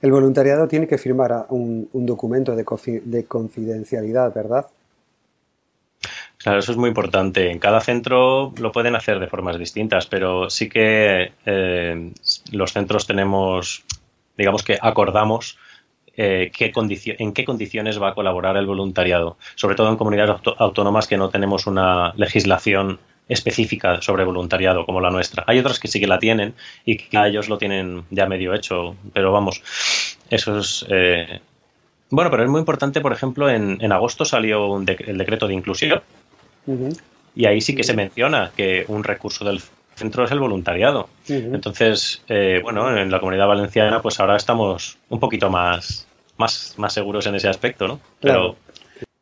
El 0.00 0.12
voluntariado 0.12 0.68
tiene 0.68 0.86
que 0.86 0.96
firmar 0.96 1.46
un, 1.48 1.88
documento 1.92 2.54
de 2.54 3.24
confidencialidad, 3.24 4.32
¿verdad? 4.32 4.66
Eso 6.56 6.72
es 6.72 6.78
muy 6.78 6.88
importante. 6.88 7.50
En 7.50 7.58
cada 7.58 7.80
centro 7.80 8.52
lo 8.58 8.72
pueden 8.72 8.96
hacer 8.96 9.18
de 9.18 9.26
formas 9.26 9.58
distintas, 9.58 10.06
pero 10.06 10.48
sí 10.50 10.68
que 10.68 11.32
eh, 11.44 12.12
los 12.52 12.72
centros 12.72 13.06
tenemos, 13.06 13.84
digamos 14.36 14.62
que 14.62 14.78
acordamos 14.80 15.58
eh, 16.16 16.50
qué 16.52 16.72
en 17.18 17.32
qué 17.32 17.44
condiciones 17.44 18.00
va 18.00 18.10
a 18.10 18.14
colaborar 18.14 18.56
el 18.56 18.66
voluntariado, 18.66 19.36
sobre 19.54 19.76
todo 19.76 19.88
en 19.88 19.96
comunidades 19.96 20.40
autónomas 20.58 21.06
que 21.06 21.16
no 21.16 21.28
tenemos 21.28 21.66
una 21.66 22.12
legislación 22.16 22.98
específica 23.28 24.00
sobre 24.00 24.24
voluntariado 24.24 24.86
como 24.86 25.00
la 25.00 25.10
nuestra. 25.10 25.44
Hay 25.46 25.58
otras 25.58 25.78
que 25.78 25.88
sí 25.88 26.00
que 26.00 26.06
la 26.06 26.18
tienen 26.18 26.54
y 26.84 26.96
que 26.96 27.18
ellos 27.26 27.48
lo 27.48 27.58
tienen 27.58 28.04
ya 28.10 28.26
medio 28.26 28.54
hecho, 28.54 28.96
pero 29.12 29.32
vamos, 29.32 29.62
eso 30.30 30.58
es... 30.58 30.86
Eh, 30.88 31.40
bueno, 32.10 32.30
pero 32.30 32.42
es 32.42 32.48
muy 32.48 32.60
importante, 32.60 33.02
por 33.02 33.12
ejemplo, 33.12 33.50
en, 33.50 33.76
en 33.82 33.92
agosto 33.92 34.24
salió 34.24 34.78
el 34.78 35.18
decreto 35.18 35.46
de 35.46 35.54
inclusión 35.54 36.00
y 37.34 37.46
ahí 37.46 37.60
sí 37.60 37.74
que 37.74 37.84
se 37.84 37.94
menciona 37.94 38.50
que 38.56 38.84
un 38.88 39.04
recurso 39.04 39.44
del 39.44 39.60
centro 39.94 40.24
es 40.24 40.30
el 40.30 40.40
voluntariado. 40.40 41.08
Entonces, 41.28 42.22
eh, 42.28 42.60
bueno, 42.62 42.96
en 42.96 43.10
la 43.10 43.20
comunidad 43.20 43.46
valenciana, 43.46 44.00
pues 44.00 44.18
ahora 44.20 44.36
estamos 44.36 44.98
un 45.08 45.20
poquito 45.20 45.50
más, 45.50 46.06
más, 46.36 46.74
más 46.78 46.92
seguros 46.92 47.26
en 47.26 47.34
ese 47.34 47.48
aspecto, 47.48 47.86
¿no? 47.86 48.00
Pero 48.20 48.56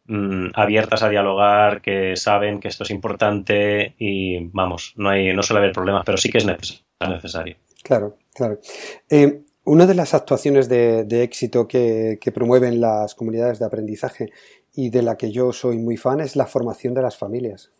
mm, 0.06 0.48
abiertas 0.54 1.02
a 1.02 1.08
dialogar, 1.08 1.80
que 1.80 2.16
saben 2.16 2.60
que 2.60 2.68
esto 2.68 2.84
es 2.84 2.90
importante 2.90 3.94
y 3.98 4.48
vamos, 4.48 4.92
no 4.96 5.10
hay, 5.10 5.34
no 5.34 5.42
suele 5.42 5.60
haber 5.60 5.72
problemas, 5.72 6.04
pero 6.04 6.18
sí 6.18 6.30
que 6.30 6.38
es 6.38 6.46
necesario. 6.46 7.56
Claro, 7.82 8.16
claro. 8.34 8.58
Eh, 9.10 9.42
una 9.64 9.86
de 9.86 9.94
las 9.94 10.14
actuaciones 10.14 10.68
de, 10.68 11.22
éxito 11.22 11.66
que, 11.66 12.18
que, 12.20 12.30
promueven 12.30 12.80
las 12.80 13.14
comunidades 13.16 13.58
de 13.58 13.66
aprendizaje 13.66 14.30
y 14.76 14.90
de 14.90 15.02
la 15.02 15.16
que 15.16 15.32
yo 15.32 15.52
soy 15.52 15.78
muy 15.78 15.96
fan 15.96 16.20
es 16.20 16.36
la 16.36 16.46
formación 16.46 16.94
de 16.94 17.02
las 17.02 17.16
familias. 17.16 17.70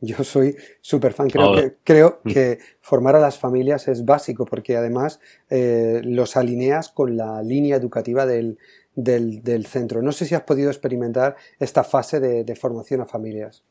Yo 0.00 0.22
soy 0.22 0.56
súper 0.82 1.14
fan. 1.14 1.30
Creo, 1.30 1.54
que, 1.54 1.74
creo 1.82 2.20
mm. 2.22 2.30
que 2.30 2.58
formar 2.82 3.16
a 3.16 3.20
las 3.20 3.38
familias 3.38 3.88
es 3.88 4.04
básico 4.04 4.44
porque 4.44 4.76
además 4.76 5.20
eh, 5.48 6.02
los 6.04 6.36
alineas 6.36 6.90
con 6.90 7.16
la 7.16 7.42
línea 7.42 7.76
educativa 7.76 8.26
del, 8.26 8.58
del, 8.94 9.66
centro. 9.66 10.02
No 10.02 10.12
sé 10.12 10.26
si 10.26 10.34
has 10.34 10.42
podido 10.42 10.70
experimentar 10.70 11.36
esta 11.58 11.82
fase 11.82 12.20
de, 12.20 12.56
formación 12.56 13.00
a 13.00 13.06
familias. 13.06 13.64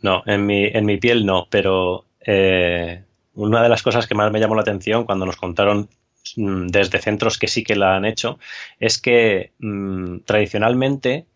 No, 0.00 0.22
en 0.24 0.46
mi, 0.46 0.64
en 0.64 0.86
mi 0.86 0.96
piel 0.96 1.26
no, 1.26 1.46
pero 1.50 2.06
eh, 2.24 3.04
una 3.34 3.62
de 3.62 3.68
las 3.68 3.82
cosas 3.82 4.06
que 4.06 4.14
más 4.14 4.32
me 4.32 4.40
llamó 4.40 4.54
la 4.54 4.62
atención 4.62 5.04
cuando 5.04 5.26
nos 5.26 5.36
contaron 5.36 5.90
desde 6.36 6.98
centros 6.98 7.38
que 7.38 7.48
sí 7.48 7.64
que 7.64 7.76
la 7.76 7.96
han 7.96 8.04
hecho, 8.04 8.38
es 8.78 9.00
que 9.00 9.52
mm, 9.58 10.20
tradicionalmente 10.20 11.26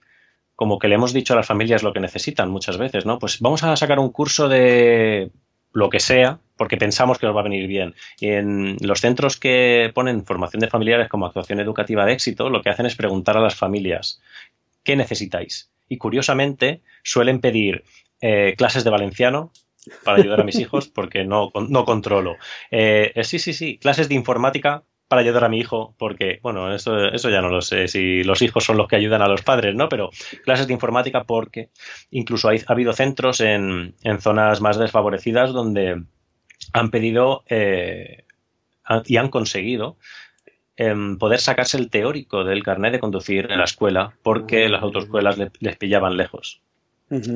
como 0.56 0.78
que 0.78 0.88
le 0.88 0.94
hemos 0.94 1.12
dicho 1.12 1.32
a 1.32 1.36
las 1.36 1.46
familias 1.46 1.82
lo 1.82 1.92
que 1.92 2.00
necesitan 2.00 2.50
muchas 2.50 2.78
veces, 2.78 3.06
¿no? 3.06 3.18
Pues 3.18 3.40
vamos 3.40 3.64
a 3.64 3.76
sacar 3.76 3.98
un 3.98 4.10
curso 4.10 4.48
de 4.48 5.30
lo 5.72 5.90
que 5.90 5.98
sea, 5.98 6.38
porque 6.56 6.76
pensamos 6.76 7.18
que 7.18 7.26
nos 7.26 7.34
va 7.34 7.40
a 7.40 7.44
venir 7.44 7.66
bien. 7.66 7.94
Y 8.20 8.28
en 8.28 8.76
los 8.80 9.00
centros 9.00 9.36
que 9.36 9.90
ponen 9.92 10.24
formación 10.24 10.60
de 10.60 10.68
familiares 10.68 11.08
como 11.08 11.26
actuación 11.26 11.58
educativa 11.58 12.06
de 12.06 12.12
éxito, 12.12 12.48
lo 12.48 12.62
que 12.62 12.70
hacen 12.70 12.86
es 12.86 12.94
preguntar 12.94 13.36
a 13.36 13.40
las 13.40 13.56
familias, 13.56 14.22
¿qué 14.84 14.94
necesitáis? 14.94 15.70
Y 15.88 15.98
curiosamente 15.98 16.80
suelen 17.02 17.40
pedir 17.40 17.84
eh, 18.20 18.54
clases 18.56 18.84
de 18.84 18.90
valenciano, 18.90 19.50
para 20.04 20.18
ayudar 20.18 20.40
a 20.40 20.44
mis 20.44 20.58
hijos 20.58 20.88
porque 20.88 21.24
no, 21.24 21.52
no 21.68 21.84
controlo. 21.84 22.36
Eh, 22.70 23.12
sí, 23.22 23.38
sí, 23.38 23.52
sí, 23.52 23.78
clases 23.78 24.08
de 24.08 24.14
informática 24.14 24.84
para 25.08 25.20
ayudar 25.20 25.44
a 25.44 25.48
mi 25.48 25.58
hijo, 25.58 25.94
porque, 25.98 26.40
bueno, 26.42 26.74
eso, 26.74 27.06
eso 27.08 27.28
ya 27.28 27.42
no 27.42 27.48
lo 27.48 27.60
sé, 27.60 27.88
si 27.88 28.24
los 28.24 28.42
hijos 28.42 28.64
son 28.64 28.76
los 28.76 28.88
que 28.88 28.96
ayudan 28.96 29.22
a 29.22 29.28
los 29.28 29.42
padres, 29.42 29.74
¿no? 29.74 29.88
Pero 29.88 30.10
clases 30.44 30.66
de 30.66 30.72
informática 30.72 31.24
porque 31.24 31.68
incluso 32.10 32.48
ha 32.48 32.52
habido 32.66 32.92
centros 32.92 33.40
en, 33.40 33.94
en 34.02 34.20
zonas 34.20 34.60
más 34.60 34.78
desfavorecidas 34.78 35.52
donde 35.52 36.02
han 36.72 36.90
pedido 36.90 37.44
eh, 37.48 38.24
y 39.04 39.16
han 39.16 39.28
conseguido 39.28 39.98
em, 40.76 41.18
poder 41.18 41.40
sacarse 41.40 41.76
el 41.76 41.90
teórico 41.90 42.44
del 42.44 42.62
carnet 42.62 42.92
de 42.92 43.00
conducir 43.00 43.50
en 43.50 43.58
la 43.58 43.64
escuela 43.64 44.14
porque 44.22 44.68
las 44.68 44.82
autoescuelas 44.82 45.38
les 45.38 45.76
pillaban 45.76 46.16
lejos. 46.16 46.62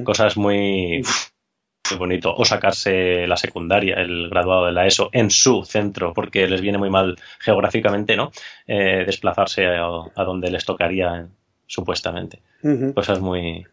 Cosas 0.02 0.36
muy, 0.36 1.02
muy 1.90 1.98
bonito. 1.98 2.34
O 2.34 2.44
sacarse 2.44 3.26
la 3.26 3.36
secundaria, 3.36 3.96
el 3.96 4.28
graduado 4.28 4.66
de 4.66 4.72
la 4.72 4.86
ESO, 4.86 5.10
en 5.12 5.30
su 5.30 5.64
centro, 5.64 6.12
porque 6.14 6.46
les 6.46 6.60
viene 6.60 6.78
muy 6.78 6.90
mal 6.90 7.16
geográficamente, 7.40 8.16
¿no? 8.16 8.30
Eh, 8.66 9.04
desplazarse 9.06 9.66
a, 9.66 10.24
donde 10.24 10.50
les 10.50 10.64
tocaría 10.64 11.28
supuestamente. 11.66 12.42
Cosas 12.94 13.20
muy, 13.20 13.64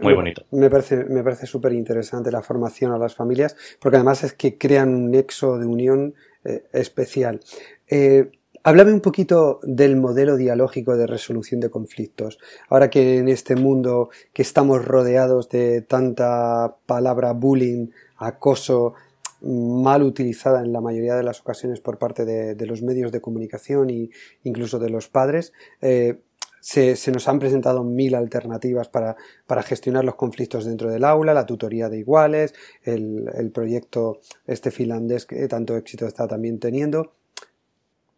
muy 0.00 0.14
bonito. 0.14 0.44
Me 0.52 0.70
parece, 0.70 1.04
me 1.04 1.22
parece 1.22 1.46
súper 1.46 1.72
interesante 1.72 2.30
la 2.30 2.40
formación 2.40 2.92
a 2.92 2.98
las 2.98 3.14
familias, 3.14 3.56
porque 3.80 3.96
además 3.96 4.24
es 4.24 4.32
que 4.32 4.56
crean 4.56 4.88
un 4.94 5.10
nexo 5.10 5.58
de 5.58 5.66
unión 5.66 6.14
eh, 6.44 6.64
especial. 6.72 7.40
Eh, 7.88 8.30
Háblame 8.64 8.92
un 8.92 9.00
poquito 9.00 9.58
del 9.64 9.96
modelo 9.96 10.36
dialógico 10.36 10.96
de 10.96 11.08
resolución 11.08 11.58
de 11.58 11.68
conflictos. 11.68 12.38
Ahora 12.68 12.90
que 12.90 13.18
en 13.18 13.28
este 13.28 13.56
mundo 13.56 14.10
que 14.32 14.42
estamos 14.42 14.84
rodeados 14.84 15.48
de 15.48 15.82
tanta 15.82 16.76
palabra 16.86 17.32
bullying, 17.32 17.88
acoso, 18.18 18.94
mal 19.40 20.04
utilizada 20.04 20.62
en 20.62 20.72
la 20.72 20.80
mayoría 20.80 21.16
de 21.16 21.24
las 21.24 21.40
ocasiones 21.40 21.80
por 21.80 21.98
parte 21.98 22.24
de, 22.24 22.66
los 22.66 22.82
medios 22.82 23.10
de 23.10 23.20
comunicación 23.20 23.90
e 23.90 24.10
incluso 24.44 24.78
de 24.78 24.90
los 24.90 25.08
padres, 25.08 25.52
eh, 25.80 26.20
se, 26.60 26.94
nos 27.10 27.26
han 27.26 27.40
presentado 27.40 27.82
mil 27.82 28.14
alternativas 28.14 28.88
para, 28.88 29.16
gestionar 29.64 30.04
los 30.04 30.14
conflictos 30.14 30.66
dentro 30.66 30.88
del 30.88 31.02
aula, 31.02 31.34
la 31.34 31.46
tutoría 31.46 31.88
de 31.88 31.98
iguales, 31.98 32.54
el, 32.84 33.28
el 33.34 33.50
proyecto 33.50 34.20
este 34.46 34.70
finlandés 34.70 35.26
que 35.26 35.48
tanto 35.48 35.76
éxito 35.76 36.06
está 36.06 36.28
también 36.28 36.60
teniendo. 36.60 37.10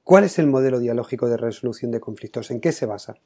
¿Cuál 0.04 0.24
es 0.24 0.38
el 0.38 0.46
modelo 0.46 0.80
dialógico 0.80 1.28
de 1.28 1.38
resolución 1.38 1.90
de 1.90 1.98
conflictos? 1.98 2.50
¿En 2.50 2.60
qué 2.60 2.72
se 2.72 2.84
basa? 2.84 3.16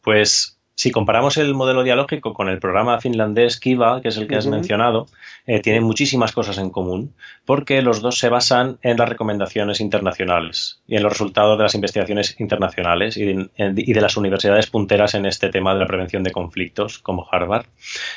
Pues 0.00 0.58
si 0.74 0.90
comparamos 0.90 1.36
el 1.36 1.54
modelo 1.54 1.82
dialógico 1.82 2.32
con 2.32 2.48
el 2.48 2.58
programa 2.58 2.98
finlandés 2.98 3.60
Kiva, 3.60 4.00
que 4.00 4.08
es 4.08 4.16
el 4.16 4.26
que 4.26 4.36
has 4.36 4.46
mencionado, 4.46 5.06
eh, 5.46 5.60
tienen 5.60 5.84
muchísimas 5.84 6.32
cosas 6.32 6.56
en 6.56 6.70
común, 6.70 7.14
porque 7.44 7.82
los 7.82 8.00
dos 8.00 8.18
se 8.18 8.30
basan 8.30 8.78
en 8.80 8.96
las 8.96 9.10
recomendaciones 9.10 9.80
internacionales 9.80 10.80
y 10.86 10.96
en 10.96 11.02
los 11.02 11.12
resultados 11.12 11.58
de 11.58 11.64
las 11.64 11.74
investigaciones 11.74 12.40
internacionales 12.40 13.18
y 13.18 13.26
de, 13.26 14.00
las 14.00 14.16
universidades 14.16 14.68
punteras 14.68 15.14
en 15.14 15.26
este 15.26 15.50
tema 15.50 15.74
de 15.74 15.80
la 15.80 15.86
prevención 15.86 16.22
de 16.22 16.32
conflictos, 16.32 16.98
como 16.98 17.28
Harvard. 17.30 17.66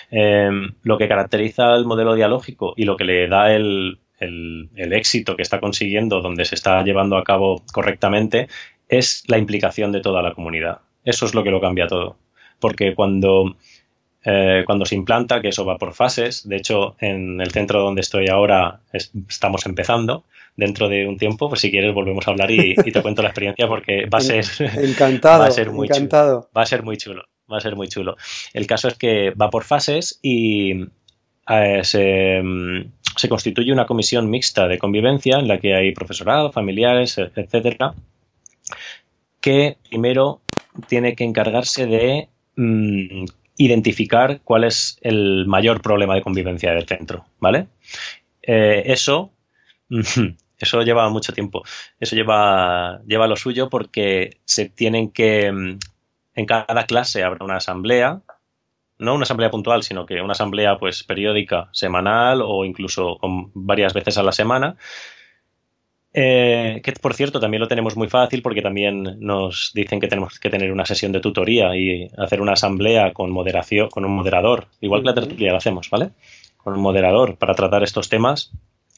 Eh, 0.09 0.49
lo 0.83 0.97
que 0.97 1.09
caracteriza 1.09 1.75
el 1.75 1.85
modelo 1.85 2.15
dialógico 2.15 2.73
y 2.77 2.85
lo 2.85 2.95
que 2.95 3.03
le 3.03 3.27
da 3.27 3.53
el, 3.53 3.99
el, 4.19 4.69
éxito 4.93 5.35
que 5.35 5.41
está 5.41 5.59
consiguiendo, 5.59 6.21
donde 6.21 6.45
se 6.45 6.55
está 6.55 6.83
llevando 6.83 7.17
a 7.17 7.23
cabo 7.23 7.63
correctamente, 7.71 8.47
es 8.87 9.23
la 9.27 9.37
implicación 9.37 9.91
de 9.91 10.01
toda 10.01 10.21
la 10.21 10.33
comunidad. 10.33 10.79
Eso 11.03 11.25
es 11.25 11.33
lo 11.33 11.43
que 11.43 11.51
lo 11.51 11.61
cambia 11.61 11.87
todo. 11.87 12.17
Porque 12.59 12.95
cuando, 12.95 13.55
eh, 14.23 14.63
cuando 14.65 14.85
se 14.85 14.95
implanta, 14.95 15.41
que 15.41 15.49
eso 15.49 15.65
va 15.65 15.77
por 15.77 15.93
fases, 15.93 16.47
de 16.47 16.57
hecho, 16.57 16.95
en 16.99 17.41
el 17.41 17.51
centro 17.51 17.81
donde 17.81 18.01
estoy 18.01 18.27
ahora 18.27 18.79
estamos 18.93 19.65
empezando, 19.65 20.23
dentro 20.55 20.87
de 20.87 21.07
un 21.07 21.17
tiempo, 21.17 21.49
pues 21.49 21.61
si 21.61 21.71
quieres 21.71 21.93
volvemos 21.93 22.27
a 22.27 22.31
hablar 22.31 22.49
y, 22.51 22.75
te 22.75 23.01
cuento 23.01 23.21
la 23.21 23.29
experiencia 23.29 23.67
porque 23.67 24.05
va 24.05 24.19
a 24.19 24.21
ser, 24.21 24.45
encantado, 24.77 25.39
va 25.39 25.47
a 25.47 25.51
ser 25.51 25.71
muy 25.71 25.87
encantado. 25.87 26.49
Va 26.55 26.61
a 26.61 26.65
ser 26.65 26.83
muy 26.83 26.97
chulo, 26.97 27.25
va 27.51 27.57
a 27.57 27.61
ser 27.61 27.75
muy 27.75 27.87
chulo. 27.87 28.15
El 28.53 28.67
caso 28.67 28.87
es 28.87 28.95
que 28.95 29.31
va 29.31 29.49
por 29.49 29.63
fases 29.63 30.19
y 30.21 30.85
eh, 31.49 31.81
se, 31.83 32.41
se 33.15 33.29
constituye 33.29 33.71
una 33.71 33.85
comisión 33.85 34.29
mixta 34.29 34.67
de 34.67 34.77
convivencia 34.77 35.37
en 35.37 35.47
la 35.47 35.59
que 35.59 35.75
hay 35.75 35.93
profesorado, 35.93 36.51
familiares, 36.51 37.17
etcétera, 37.17 37.93
que 39.39 39.77
primero 39.89 40.41
tiene 40.87 41.15
que 41.15 41.23
encargarse 41.23 41.85
de 41.85 42.29
mm, 42.55 43.25
identificar 43.57 44.41
cuál 44.43 44.65
es 44.65 44.97
el 45.01 45.45
mayor 45.45 45.81
problema 45.81 46.15
de 46.15 46.21
convivencia 46.21 46.71
del 46.71 46.87
centro, 46.87 47.25
¿vale? 47.39 47.67
Eh, 48.41 48.83
eso, 48.87 49.31
eso 50.59 50.81
lleva 50.81 51.09
mucho 51.09 51.33
tiempo. 51.33 51.63
Eso 51.99 52.15
lleva, 52.15 53.01
lleva 53.05 53.27
lo 53.27 53.35
suyo 53.35 53.69
porque 53.69 54.39
se 54.45 54.69
tienen 54.69 55.11
que, 55.11 55.51
mm, 55.51 55.79
en 56.35 56.45
cada 56.45 56.85
clase 56.85 57.23
habrá 57.23 57.45
una 57.45 57.57
asamblea 57.57 58.21
no 58.97 59.15
una 59.15 59.23
asamblea 59.23 59.51
puntual, 59.51 59.83
sino 59.83 60.05
que 60.05 60.21
una 60.21 60.33
asamblea 60.33 60.77
pues 60.77 61.03
periódica, 61.03 61.69
semanal 61.71 62.41
o 62.41 62.65
incluso 62.65 63.17
con 63.17 63.51
varias 63.53 63.93
veces 63.93 64.17
a 64.17 64.23
la 64.23 64.31
semana. 64.31 64.77
Eh, 66.17 66.79
que 66.81 66.93
por 66.93 67.13
cierto 67.13 67.41
también 67.41 67.59
lo 67.59 67.67
tenemos 67.67 67.97
muy 67.97 68.07
fácil 68.07 68.41
porque 68.41 68.61
también 68.61 69.17
nos 69.19 69.71
dicen 69.73 69.99
que 69.99 70.07
tenemos 70.07 70.39
que 70.39 70.49
tener 70.49 70.71
una 70.71 70.85
sesión 70.85 71.11
de 71.11 71.19
tutoría 71.19 71.75
y 71.75 72.07
hacer 72.17 72.39
una 72.39 72.53
asamblea 72.53 73.11
con 73.11 73.31
moderación, 73.31 73.89
con 73.89 74.05
un 74.05 74.15
moderador, 74.15 74.67
igual 74.79 75.01
que 75.01 75.07
la 75.07 75.13
tertulia 75.13 75.51
la 75.51 75.57
hacemos, 75.57 75.89
¿vale? 75.89 76.11
Con 76.55 76.73
un 76.73 76.79
moderador 76.79 77.35
para 77.37 77.53
tratar 77.53 77.83
estos 77.83 78.07
temas 78.07 78.53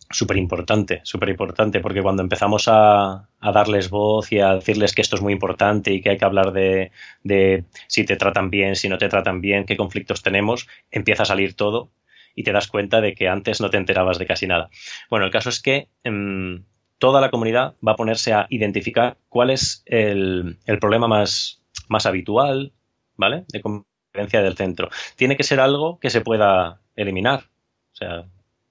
súper 0.10 0.38
importante, 0.38 1.02
súper 1.04 1.30
importante, 1.30 1.80
porque 1.80 2.02
cuando 2.02 2.24
empezamos 2.24 2.68
a, 2.68 3.28
darles 3.42 3.90
voz 3.90 4.32
y 4.32 4.40
a 4.40 4.56
decirles 4.56 4.94
que 4.94 5.02
esto 5.02 5.16
es 5.16 5.22
muy 5.22 5.34
importante 5.34 5.94
y 5.94 6.02
que 6.02 6.12
hay 6.12 6.18
que 6.18 6.26
hablar 6.26 6.52
de, 6.54 6.92
si 7.88 8.06
te 8.06 8.16
tratan 8.16 8.50
bien, 8.50 8.76
si 8.76 8.90
no 8.90 8.98
te 8.98 9.10
tratan 9.10 9.42
bien, 9.42 9.66
qué 9.66 9.78
conflictos 9.78 10.24
tenemos, 10.24 10.68
empieza 10.92 11.24
a 11.24 11.28
salir 11.28 11.56
todo 11.56 11.90
y 12.36 12.44
te 12.44 12.52
das 12.52 12.68
cuenta 12.68 13.02
de 13.02 13.16
que 13.16 13.28
antes 13.28 13.62
no 13.62 13.70
te 13.70 13.78
enterabas 13.78 14.20
de 14.20 14.28
casi 14.28 14.48
nada. 14.48 14.70
Bueno, 15.10 15.26
el 15.26 15.32
caso 15.32 15.50
es 15.50 15.60
que 15.60 15.90
em, 16.04 16.64
toda 17.00 17.22
la 17.22 17.32
comunidad 17.32 17.74
va 17.86 17.94
a 17.94 17.96
ponerse 17.96 18.34
a 18.34 18.48
identificar 18.50 19.18
cuál 19.30 19.50
es 19.50 19.84
el, 19.86 20.58
el 20.66 20.80
problema 20.80 21.08
más, 21.08 21.62
más 21.88 22.06
habitual, 22.06 22.74
¿vale? 23.16 23.46
De 23.48 23.62
convivencia 23.62 24.42
del 24.42 24.56
centro. 24.56 24.90
Tiene 25.16 25.36
que 25.36 25.44
ser 25.44 25.60
algo 25.60 26.00
que 26.00 26.10
se 26.10 26.22
pueda 26.22 26.82
eliminar. 26.96 27.46
O 27.94 27.96
sea, 27.96 28.26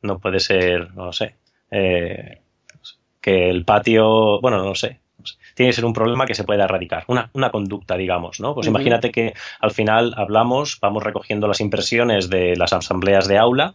no 0.06 0.18
puede 0.18 0.40
ser, 0.40 0.94
no 0.94 1.12
sé, 1.12 1.34
eh, 1.70 2.40
que 3.20 3.50
el 3.50 3.64
patio, 3.64 4.40
bueno, 4.40 4.62
no 4.62 4.74
sé, 4.74 5.00
tiene 5.54 5.70
que 5.70 5.74
ser 5.74 5.84
un 5.84 5.92
problema 5.92 6.26
que 6.26 6.34
se 6.34 6.44
pueda 6.44 6.64
erradicar, 6.64 7.04
una, 7.08 7.50
conducta, 7.50 7.96
digamos, 7.96 8.40
¿no? 8.40 8.54
Pues 8.54 8.66
imagínate 8.66 9.10
que 9.10 9.34
al 9.60 9.70
final 9.70 10.14
hablamos, 10.16 10.78
vamos 10.80 11.02
recogiendo 11.02 11.48
las 11.48 11.60
impresiones 11.60 12.30
de 12.30 12.56
las 12.56 12.72
asambleas 12.72 13.26
de 13.26 13.38
aula, 13.38 13.74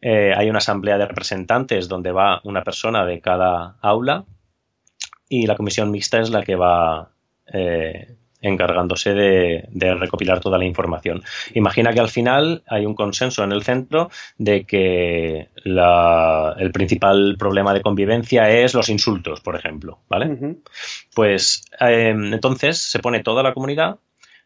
eh, 0.00 0.32
hay 0.36 0.48
una 0.48 0.58
asamblea 0.58 0.96
de 0.96 1.06
representantes 1.06 1.88
donde 1.88 2.12
va 2.12 2.40
una 2.44 2.62
persona 2.62 3.04
de 3.04 3.20
cada 3.20 3.76
aula 3.80 4.24
y 5.28 5.46
la 5.46 5.56
comisión 5.56 5.90
mixta 5.90 6.20
es 6.20 6.30
la 6.30 6.42
que 6.42 6.54
va 6.54 7.10
eh, 7.52 8.17
encargándose 8.40 9.14
de, 9.14 9.94
recopilar 9.94 10.40
toda 10.40 10.58
la 10.58 10.64
información. 10.64 11.22
Imagina 11.54 11.92
que 11.92 12.00
al 12.00 12.08
final 12.08 12.62
hay 12.68 12.86
un 12.86 12.94
consenso 12.94 13.42
en 13.42 13.52
el 13.52 13.64
centro 13.64 14.10
de 14.36 14.64
que 14.64 15.48
el 15.64 16.72
principal 16.72 17.36
problema 17.38 17.74
de 17.74 17.82
convivencia 17.82 18.50
es 18.50 18.74
los 18.74 18.88
insultos, 18.88 19.40
por 19.40 19.56
ejemplo, 19.56 20.00
¿vale? 20.08 20.56
Pues 21.14 21.64
em, 21.80 22.34
entonces 22.34 22.78
se 22.78 23.00
pone 23.00 23.22
toda 23.22 23.42
la 23.42 23.54
comunidad, 23.54 23.98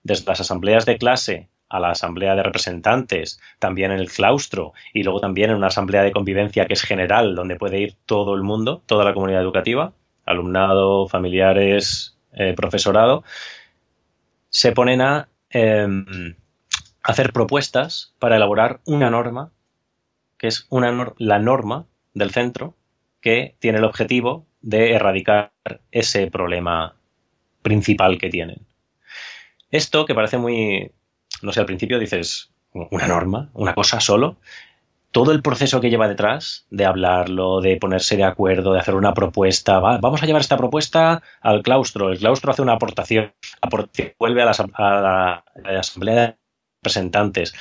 desde 0.03 0.27
las 0.27 0.41
asambleas 0.41 0.87
de 0.87 0.99
clase 0.99 1.49
a 1.69 1.81
la 1.81 1.91
asamblea 1.91 2.35
de 2.35 2.43
representantes, 2.43 3.41
también 3.59 3.93
en 3.93 3.99
el 3.99 4.11
claustro 4.11 4.75
y 4.93 5.03
luego 5.05 5.21
también 5.21 5.51
en 5.51 5.57
una 5.57 5.69
asamblea 5.69 6.03
de 6.03 6.13
convivencia 6.13 6.67
que 6.67 6.75
es 6.75 6.83
general, 6.83 7.35
donde 7.35 7.57
puede 7.57 7.81
ir 7.81 7.97
todo 8.05 8.35
el 8.35 8.43
mundo, 8.43 8.83
toda 8.85 9.05
la 9.05 9.15
comunidad 9.15 9.41
educativa, 9.41 9.95
alumnado, 10.27 11.09
familiares, 11.09 12.19
eh, 12.35 12.53
profesorado, 12.55 13.25
se 14.53 14.73
ponen 14.73 15.01
a 15.01 15.29
em, 15.49 16.37
hacer 17.03 17.33
propuestas 17.33 18.15
para 18.19 18.37
elaborar 18.37 18.81
una 18.85 19.11
norma, 19.11 19.51
que 20.37 20.47
es 20.47 20.67
una 20.69 21.15
la 21.17 21.39
norma 21.39 21.87
del 22.13 22.31
centro, 22.31 22.77
que 23.23 23.57
tiene 23.61 23.79
el 23.79 23.85
objetivo 23.85 24.47
de 24.61 24.93
erradicar 24.93 25.53
ese 25.91 26.31
problema 26.31 26.97
principal 27.63 28.19
que 28.19 28.29
tienen. 28.29 28.67
Esto 29.71 30.05
que 30.05 30.15
parece 30.15 30.37
muy, 30.37 30.93
no 31.41 31.53
sé, 31.53 31.61
al 31.61 31.67
principio 31.67 31.99
dices, 31.99 32.53
una 32.73 33.07
norma, 33.07 33.51
una 33.55 33.75
cosa 33.75 34.01
solo, 34.01 34.37
todo 35.13 35.31
el 35.33 35.43
proceso 35.43 35.81
que 35.81 35.91
lleva 35.91 36.09
detrás 36.09 36.67
de 36.71 36.87
hablarlo, 36.87 37.61
de 37.61 37.77
ponerse 37.77 38.17
de 38.17 38.25
acuerdo, 38.25 38.73
de 38.73 38.81
hacer 38.81 38.95
una 38.95 39.13
propuesta, 39.13 39.79
vamos 39.79 40.23
a 40.23 40.27
llevar 40.27 40.41
esta 40.41 40.57
propuesta 40.57 41.23
al 41.43 41.63
claustro, 41.63 42.11
el 42.11 42.19
claustro 42.19 42.51
hace 42.51 42.63
una 42.63 42.73
aportación, 42.73 43.33
vuelve 44.19 44.43
a 44.43 44.47
la, 44.47 45.45
asamblea 45.79 46.15
de 46.15 46.37
representantes, 46.81 47.55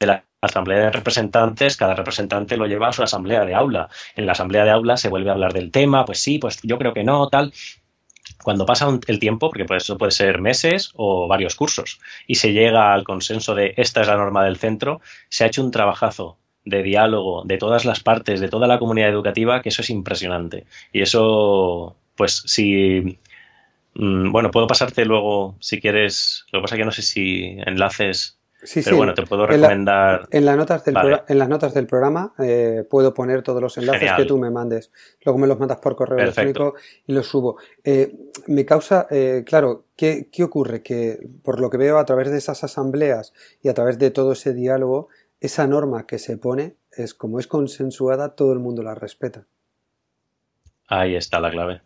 de 0.00 0.06
la 0.06 0.24
asamblea 0.40 0.78
de 0.78 0.90
representantes, 0.90 1.76
cada 1.76 1.94
representante 1.94 2.56
lo 2.56 2.66
lleva 2.66 2.88
a 2.88 2.92
su 2.92 3.02
asamblea 3.02 3.44
de 3.44 3.54
aula. 3.54 3.88
En 4.16 4.26
la 4.26 4.32
asamblea 4.32 4.64
de 4.64 4.70
aula 4.70 4.96
se 4.96 5.08
vuelve 5.08 5.30
a 5.30 5.34
hablar 5.34 5.52
del 5.52 5.70
tema, 5.70 6.04
pues 6.06 6.20
sí, 6.20 6.38
pues 6.38 6.60
yo 6.62 6.78
creo 6.78 6.94
que 6.94 7.04
no, 7.04 7.28
tal. 7.28 7.52
Cuando 8.42 8.66
pasa 8.66 8.88
el 9.06 9.18
tiempo, 9.18 9.50
porque 9.50 9.64
pues 9.64 9.84
eso 9.84 9.98
puede 9.98 10.12
ser 10.12 10.40
meses 10.40 10.90
o 10.94 11.28
varios 11.28 11.54
cursos, 11.54 12.00
y 12.26 12.36
se 12.36 12.52
llega 12.52 12.92
al 12.92 13.04
consenso 13.04 13.54
de 13.54 13.74
esta 13.76 14.00
es 14.00 14.06
la 14.06 14.16
norma 14.16 14.44
del 14.44 14.56
centro, 14.56 15.00
se 15.28 15.44
ha 15.44 15.46
hecho 15.46 15.62
un 15.62 15.70
trabajazo 15.70 16.38
de 16.64 16.82
diálogo 16.82 17.42
de 17.44 17.58
todas 17.58 17.84
las 17.84 18.00
partes, 18.00 18.40
de 18.40 18.48
toda 18.48 18.66
la 18.66 18.78
comunidad 18.78 19.10
educativa, 19.10 19.62
que 19.62 19.68
eso 19.68 19.82
es 19.82 19.90
impresionante. 19.90 20.66
Y 20.92 21.02
eso, 21.02 21.96
pues 22.16 22.42
si... 22.46 23.18
Mm, 23.94 24.32
bueno, 24.32 24.50
puedo 24.50 24.66
pasarte 24.66 25.04
luego, 25.04 25.56
si 25.60 25.80
quieres, 25.80 26.46
lo 26.50 26.58
que 26.58 26.62
pasa 26.62 26.74
es 26.74 26.78
que 26.80 26.84
no 26.84 26.92
sé 26.92 27.02
si 27.02 27.56
enlaces 27.64 28.38
Sí, 28.64 28.80
Pero 28.82 28.96
bueno, 28.96 29.12
te 29.12 29.22
puedo 29.24 29.46
recomendar. 29.46 30.26
En, 30.30 30.46
las 30.46 30.56
notas 30.56 30.84
del 30.84 30.96
en 31.28 31.38
las 31.38 31.48
notas 31.50 31.74
del 31.74 31.86
programa 31.86 32.32
eh, 32.38 32.82
puedo 32.88 33.12
poner 33.12 33.42
todos 33.42 33.60
los 33.60 33.76
enlaces 33.76 34.10
que 34.16 34.24
tú 34.24 34.38
me 34.38 34.50
mandes. 34.50 34.90
Luego 35.22 35.38
me 35.38 35.46
los 35.46 35.58
mandas 35.58 35.78
por 35.78 35.94
correo 35.94 36.18
electrónico 36.18 36.74
y 37.06 37.12
los 37.12 37.26
subo. 37.26 37.58
Eh, 37.84 38.10
me 38.46 38.64
causa, 38.64 39.06
eh, 39.10 39.42
claro, 39.44 39.84
¿qué, 39.96 40.28
¿qué 40.32 40.42
ocurre? 40.44 40.82
Que 40.82 41.18
por 41.42 41.60
lo 41.60 41.68
que 41.68 41.76
veo 41.76 41.98
a 41.98 42.06
través 42.06 42.30
de 42.30 42.38
esas 42.38 42.64
asambleas 42.64 43.34
y 43.62 43.68
a 43.68 43.74
través 43.74 43.98
de 43.98 44.10
todo 44.10 44.32
ese 44.32 44.54
diálogo, 44.54 45.08
esa 45.44 45.66
norma 45.66 46.06
que 46.06 46.18
se 46.18 46.38
pone 46.38 46.76
es 46.90 47.12
como 47.12 47.38
es 47.38 47.46
consensuada, 47.46 48.34
todo 48.34 48.54
el 48.54 48.60
mundo 48.60 48.82
la 48.82 48.94
respeta. 48.94 49.44
Ahí 50.88 51.16
está 51.16 51.38
la 51.38 51.50
clave. 51.50 51.82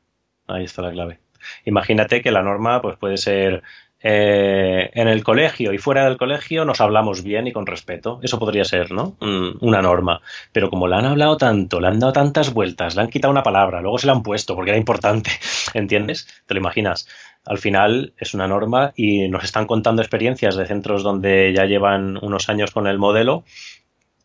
Ahí 0.46 0.64
está 0.64 0.82
la 0.82 0.92
clave. 0.92 1.18
Imagínate 1.64 2.22
que 2.22 2.30
la 2.30 2.42
norma 2.42 2.80
pues 2.80 2.96
puede 2.98 3.16
ser 3.16 3.64
eh, 4.00 4.90
en 4.94 5.08
el 5.08 5.24
colegio 5.24 5.72
y 5.72 5.78
fuera 5.78 6.04
del 6.04 6.16
colegio 6.16 6.64
nos 6.64 6.80
hablamos 6.80 7.24
bien 7.24 7.48
y 7.48 7.52
con 7.52 7.66
respeto. 7.66 8.20
Eso 8.22 8.38
podría 8.38 8.64
ser, 8.64 8.92
¿no? 8.92 9.16
una 9.20 9.82
norma. 9.82 10.20
Pero 10.52 10.70
como 10.70 10.86
la 10.86 10.98
han 10.98 11.06
hablado 11.06 11.36
tanto, 11.36 11.80
le 11.80 11.88
han 11.88 11.98
dado 11.98 12.12
tantas 12.12 12.54
vueltas, 12.54 12.94
le 12.94 13.02
han 13.02 13.10
quitado 13.10 13.32
una 13.32 13.42
palabra, 13.42 13.80
luego 13.80 13.98
se 13.98 14.06
la 14.06 14.12
han 14.12 14.22
puesto 14.22 14.54
porque 14.54 14.70
era 14.70 14.78
importante, 14.78 15.30
¿entiendes? 15.74 16.28
¿Te 16.46 16.54
lo 16.54 16.60
imaginas? 16.60 17.08
Al 17.44 17.58
final 17.58 18.14
es 18.18 18.34
una 18.34 18.46
norma 18.46 18.92
y 18.96 19.28
nos 19.28 19.44
están 19.44 19.66
contando 19.66 20.02
experiencias 20.02 20.56
de 20.56 20.66
centros 20.66 21.02
donde 21.02 21.52
ya 21.54 21.64
llevan 21.64 22.18
unos 22.22 22.48
años 22.48 22.70
con 22.70 22.86
el 22.86 22.98
modelo 22.98 23.44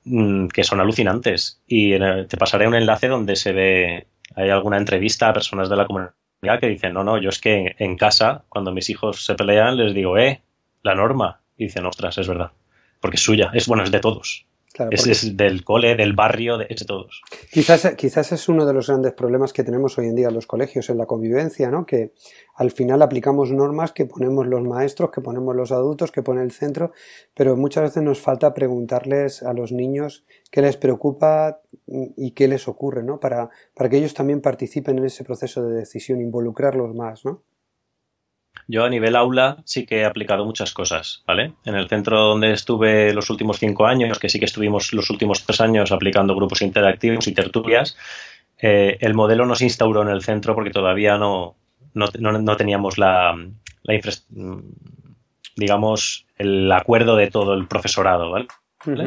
mm, 0.04 0.48
que 0.48 0.64
son 0.64 0.80
alucinantes. 0.80 1.62
Y 1.68 1.98
te 1.98 2.38
pasaré 2.38 2.68
un 2.68 2.76
enlace 2.76 3.08
donde 3.08 3.36
se 3.36 3.54
ve, 3.54 4.08
hay 4.36 4.50
alguna 4.50 4.78
entrevista 4.78 5.30
a 5.30 5.34
personas 5.34 5.70
de 5.70 5.76
la 5.76 5.86
comunidad 5.86 6.60
que 6.60 6.68
dicen, 6.68 6.94
no, 6.94 7.04
no, 7.04 7.18
yo 7.18 7.30
es 7.30 7.40
que 7.40 7.76
en 7.80 7.98
casa, 7.98 8.44
cuando 8.50 8.72
mis 8.72 8.90
hijos 8.90 9.26
se 9.26 9.36
pelean, 9.36 9.78
les 9.78 9.94
digo, 9.94 10.18
eh, 10.18 10.42
la 10.82 10.96
norma. 10.96 11.42
Y 11.58 11.66
dicen, 11.66 11.86
ostras, 11.86 12.18
es 12.18 12.28
verdad. 12.28 12.52
Porque 13.00 13.16
es 13.16 13.24
suya, 13.24 13.52
es 13.54 13.68
bueno, 13.68 13.84
es 13.84 13.92
de 13.92 14.00
todos 14.00 14.46
es, 14.92 15.38
del 15.38 15.64
cole, 15.64 15.96
del 15.96 16.14
barrio, 16.14 16.58
de, 16.58 16.68
es 16.70 16.80
de 16.80 16.86
todos. 16.86 17.22
Quizás, 17.52 17.94
quizás 17.96 18.32
es 18.32 18.50
uno 18.50 18.66
de 18.66 18.74
los 18.74 18.88
grandes 18.88 19.14
problemas 19.14 19.54
que 19.54 19.64
tenemos 19.64 19.98
hoy 19.98 20.08
en 20.08 20.16
día 20.16 20.30
en 20.30 20.34
los 20.34 20.48
colegios, 20.48 20.90
en 20.90 20.98
la 20.98 21.06
convivencia, 21.06 21.70
¿no? 21.70 21.86
Que 21.86 22.14
al 22.56 22.72
final 22.72 23.02
aplicamos 23.02 23.52
normas 23.52 23.92
que 23.92 24.06
ponemos 24.06 24.48
los 24.48 24.64
maestros, 24.64 25.12
que 25.12 25.22
ponemos 25.22 25.56
los 25.56 25.72
adultos, 25.72 26.12
que 26.12 26.24
pone 26.24 26.42
el 26.42 26.52
centro, 26.52 26.92
pero 27.34 27.56
muchas 27.56 27.84
veces 27.84 28.04
nos 28.04 28.20
falta 28.20 28.54
preguntarles 28.54 29.44
a 29.44 29.54
los 29.54 29.72
niños 29.72 30.26
qué 30.52 30.62
les 30.62 30.78
preocupa 30.78 31.62
y 31.88 32.32
qué 32.32 32.48
les 32.48 32.68
ocurre, 32.68 33.04
¿no? 33.04 33.20
Para, 33.20 33.50
para 33.74 33.90
que 33.90 33.98
ellos 33.98 34.14
también 34.14 34.42
participen 34.42 34.98
en 34.98 35.06
ese 35.06 35.24
proceso 35.24 35.64
de 35.64 35.76
decisión, 35.76 36.22
involucrarlos 36.22 36.96
más, 36.96 37.26
¿no? 37.26 37.44
Yo 38.68 38.86
a 38.86 38.90
nivel 38.90 39.16
aula 39.16 39.58
sí 39.66 39.86
que 39.86 40.00
he 40.00 40.06
aplicado 40.06 40.46
muchas 40.46 40.74
cosas, 40.74 41.24
¿vale? 41.28 41.54
En 41.66 41.76
el 41.76 41.90
centro 41.90 42.20
donde 42.20 42.52
estuve 42.52 43.14
los 43.14 43.30
últimos 43.30 43.60
cinco 43.60 43.86
años, 43.86 44.20
que 44.20 44.30
sí 44.30 44.40
que 44.40 44.46
estuvimos 44.46 44.94
los 44.94 45.10
últimos 45.10 45.46
tres 45.46 45.62
años 45.62 45.92
aplicando 45.92 46.36
grupos 46.36 46.62
interactivos 46.62 47.28
y 47.28 47.34
tertulias, 47.34 47.98
eh, 48.60 48.98
el 49.02 49.14
modelo 49.14 49.46
no 49.46 49.56
se 49.56 49.66
instauró 49.66 50.02
en 50.04 50.10
el 50.10 50.24
centro 50.24 50.56
porque 50.56 50.70
todavía 50.70 51.18
no, 51.18 51.56
no, 51.94 52.58
teníamos 52.58 52.98
la, 52.98 53.36
la 53.84 53.94
digamos, 55.56 56.26
el 56.38 56.72
acuerdo 56.72 57.16
de 57.16 57.30
todo 57.30 57.54
el 57.54 57.68
profesorado, 57.68 58.32
¿vale? 58.32 58.48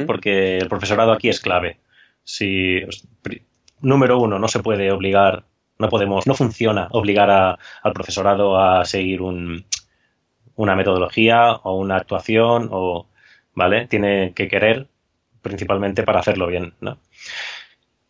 Porque 0.07 0.59
el 0.59 0.69
profesorado 0.69 1.12
aquí 1.12 1.29
es 1.29 1.40
clave. 1.40 1.81
Si, 2.25 2.81
número 3.81 4.19
uno, 4.19 4.38
no 4.38 4.49
se 4.49 4.61
puede 4.61 4.90
obligar 4.90 5.45
no 5.79 5.89
podemos, 5.89 6.27
no 6.27 6.35
funciona 6.35 6.89
obligar 6.93 7.31
al 7.31 7.93
profesorado 7.93 8.59
a 8.59 8.85
seguir 8.85 9.21
una 9.23 10.77
metodología 10.77 11.53
o 11.53 11.77
una 11.77 11.97
actuación 11.97 12.69
o, 12.73 13.07
¿vale? 13.55 13.87
Tiene 13.87 14.33
que 14.35 14.49
querer 14.49 14.89
principalmente 15.43 16.03
para 16.03 16.21
hacerlo 16.21 16.47
bien, 16.47 16.75
¿no? 16.81 16.99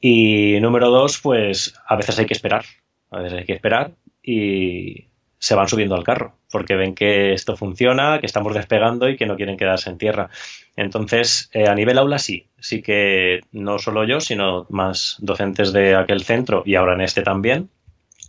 Y 0.00 0.59
número 0.61 0.90
dos, 0.90 1.20
pues 1.20 1.74
a 1.87 1.96
veces 1.96 2.18
hay 2.18 2.26
que 2.26 2.35
esperar, 2.35 2.64
a 3.11 3.18
veces 3.20 3.38
hay 3.40 3.44
que 3.44 3.55
esperar 3.55 3.92
y 4.22 5.09
se 5.46 5.54
van 5.54 5.68
subiendo 5.68 5.94
al 5.94 6.02
carro, 6.02 6.35
porque 6.50 6.74
ven 6.74 6.96
que 6.96 7.32
esto 7.32 7.56
funciona, 7.56 8.18
que 8.18 8.26
estamos 8.26 8.52
despegando 8.52 9.09
y 9.09 9.16
que 9.16 9.26
no 9.26 9.37
quieren 9.37 9.56
quedarse 9.56 9.88
en 9.88 9.96
tierra. 9.96 10.28
Entonces, 10.74 11.50
eh, 11.52 11.68
a 11.68 11.74
nivel 11.76 11.98
aula 11.98 12.18
sí, 12.18 12.48
sí 12.59 12.82
que 12.82 13.42
no 13.52 13.78
solo 13.78 14.02
yo, 14.02 14.18
sino 14.18 14.66
más 14.70 15.18
docentes 15.20 15.72
de 15.72 15.94
aquel 15.94 16.24
centro 16.24 16.64
y 16.66 16.74
ahora 16.74 16.94
en 16.94 17.02
este 17.02 17.22
también, 17.22 17.70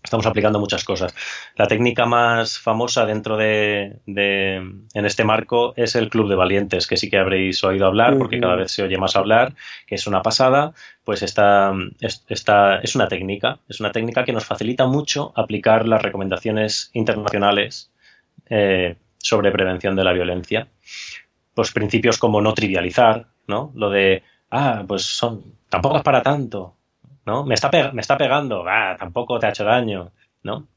estamos 0.03 0.25
aplicando 0.25 0.60
muchas 0.60 0.83
cosas. 0.83 1.13
La 1.55 1.67
técnica 1.67 2.05
más 2.05 2.60
famosa 2.60 3.05
dentro 3.05 3.38
de, 3.38 3.99
en 4.05 5.05
este 5.05 5.23
marco 5.23 5.73
es 5.75 5.95
el 5.95 6.10
Club 6.10 6.29
de 6.29 6.36
Valientes, 6.36 6.88
que 6.88 6.97
sí 6.97 7.10
que 7.10 7.17
habréis 7.17 7.63
oído 7.63 7.88
hablar, 7.88 8.17
porque 8.17 8.39
cada 8.39 8.55
vez 8.55 8.71
se 8.71 8.83
oye 8.83 8.97
más 8.97 9.15
hablar, 9.15 9.53
que 9.86 9.95
es 9.95 10.07
una 10.07 10.21
pasada, 10.21 10.73
pues 11.03 11.23
esta, 11.23 11.73
esta, 11.99 12.79
es 12.79 12.95
una 12.95 13.07
técnica, 13.07 13.60
es 13.67 13.79
una 13.79 13.91
técnica 13.91 14.23
que 14.23 14.33
nos 14.33 14.45
facilita 14.45 14.88
mucho 14.88 15.33
aplicar 15.36 15.88
las 15.88 16.01
recomendaciones 16.01 16.89
internacionales 16.93 17.91
eh, 18.49 18.95
sobre 19.17 19.51
prevención 19.51 19.95
de 19.95 20.03
la 20.03 20.13
violencia. 20.13 20.67
Pues 21.53 21.71
principios 21.71 22.17
como 22.17 22.39
no 22.39 22.53
trivializar, 22.53 23.27
¿no? 23.47 23.71
Lo 23.75 23.89
de, 23.89 24.23
ah, 24.51 24.86
pues 24.88 25.03
son, 25.03 25.55
tampoco 25.69 25.97
es 25.97 26.03
para 26.03 26.21
tanto, 26.21 26.76
¿no? 27.27 27.43
Me 27.43 27.55
está, 27.55 27.69
me 27.91 28.01
está 28.01 28.17
pegando, 28.17 28.63
tampoco 28.97 29.37
te 29.37 29.47
ha 29.47 29.49
hecho 29.49 29.65
daño, 29.65 30.13
¿no? 30.43 30.69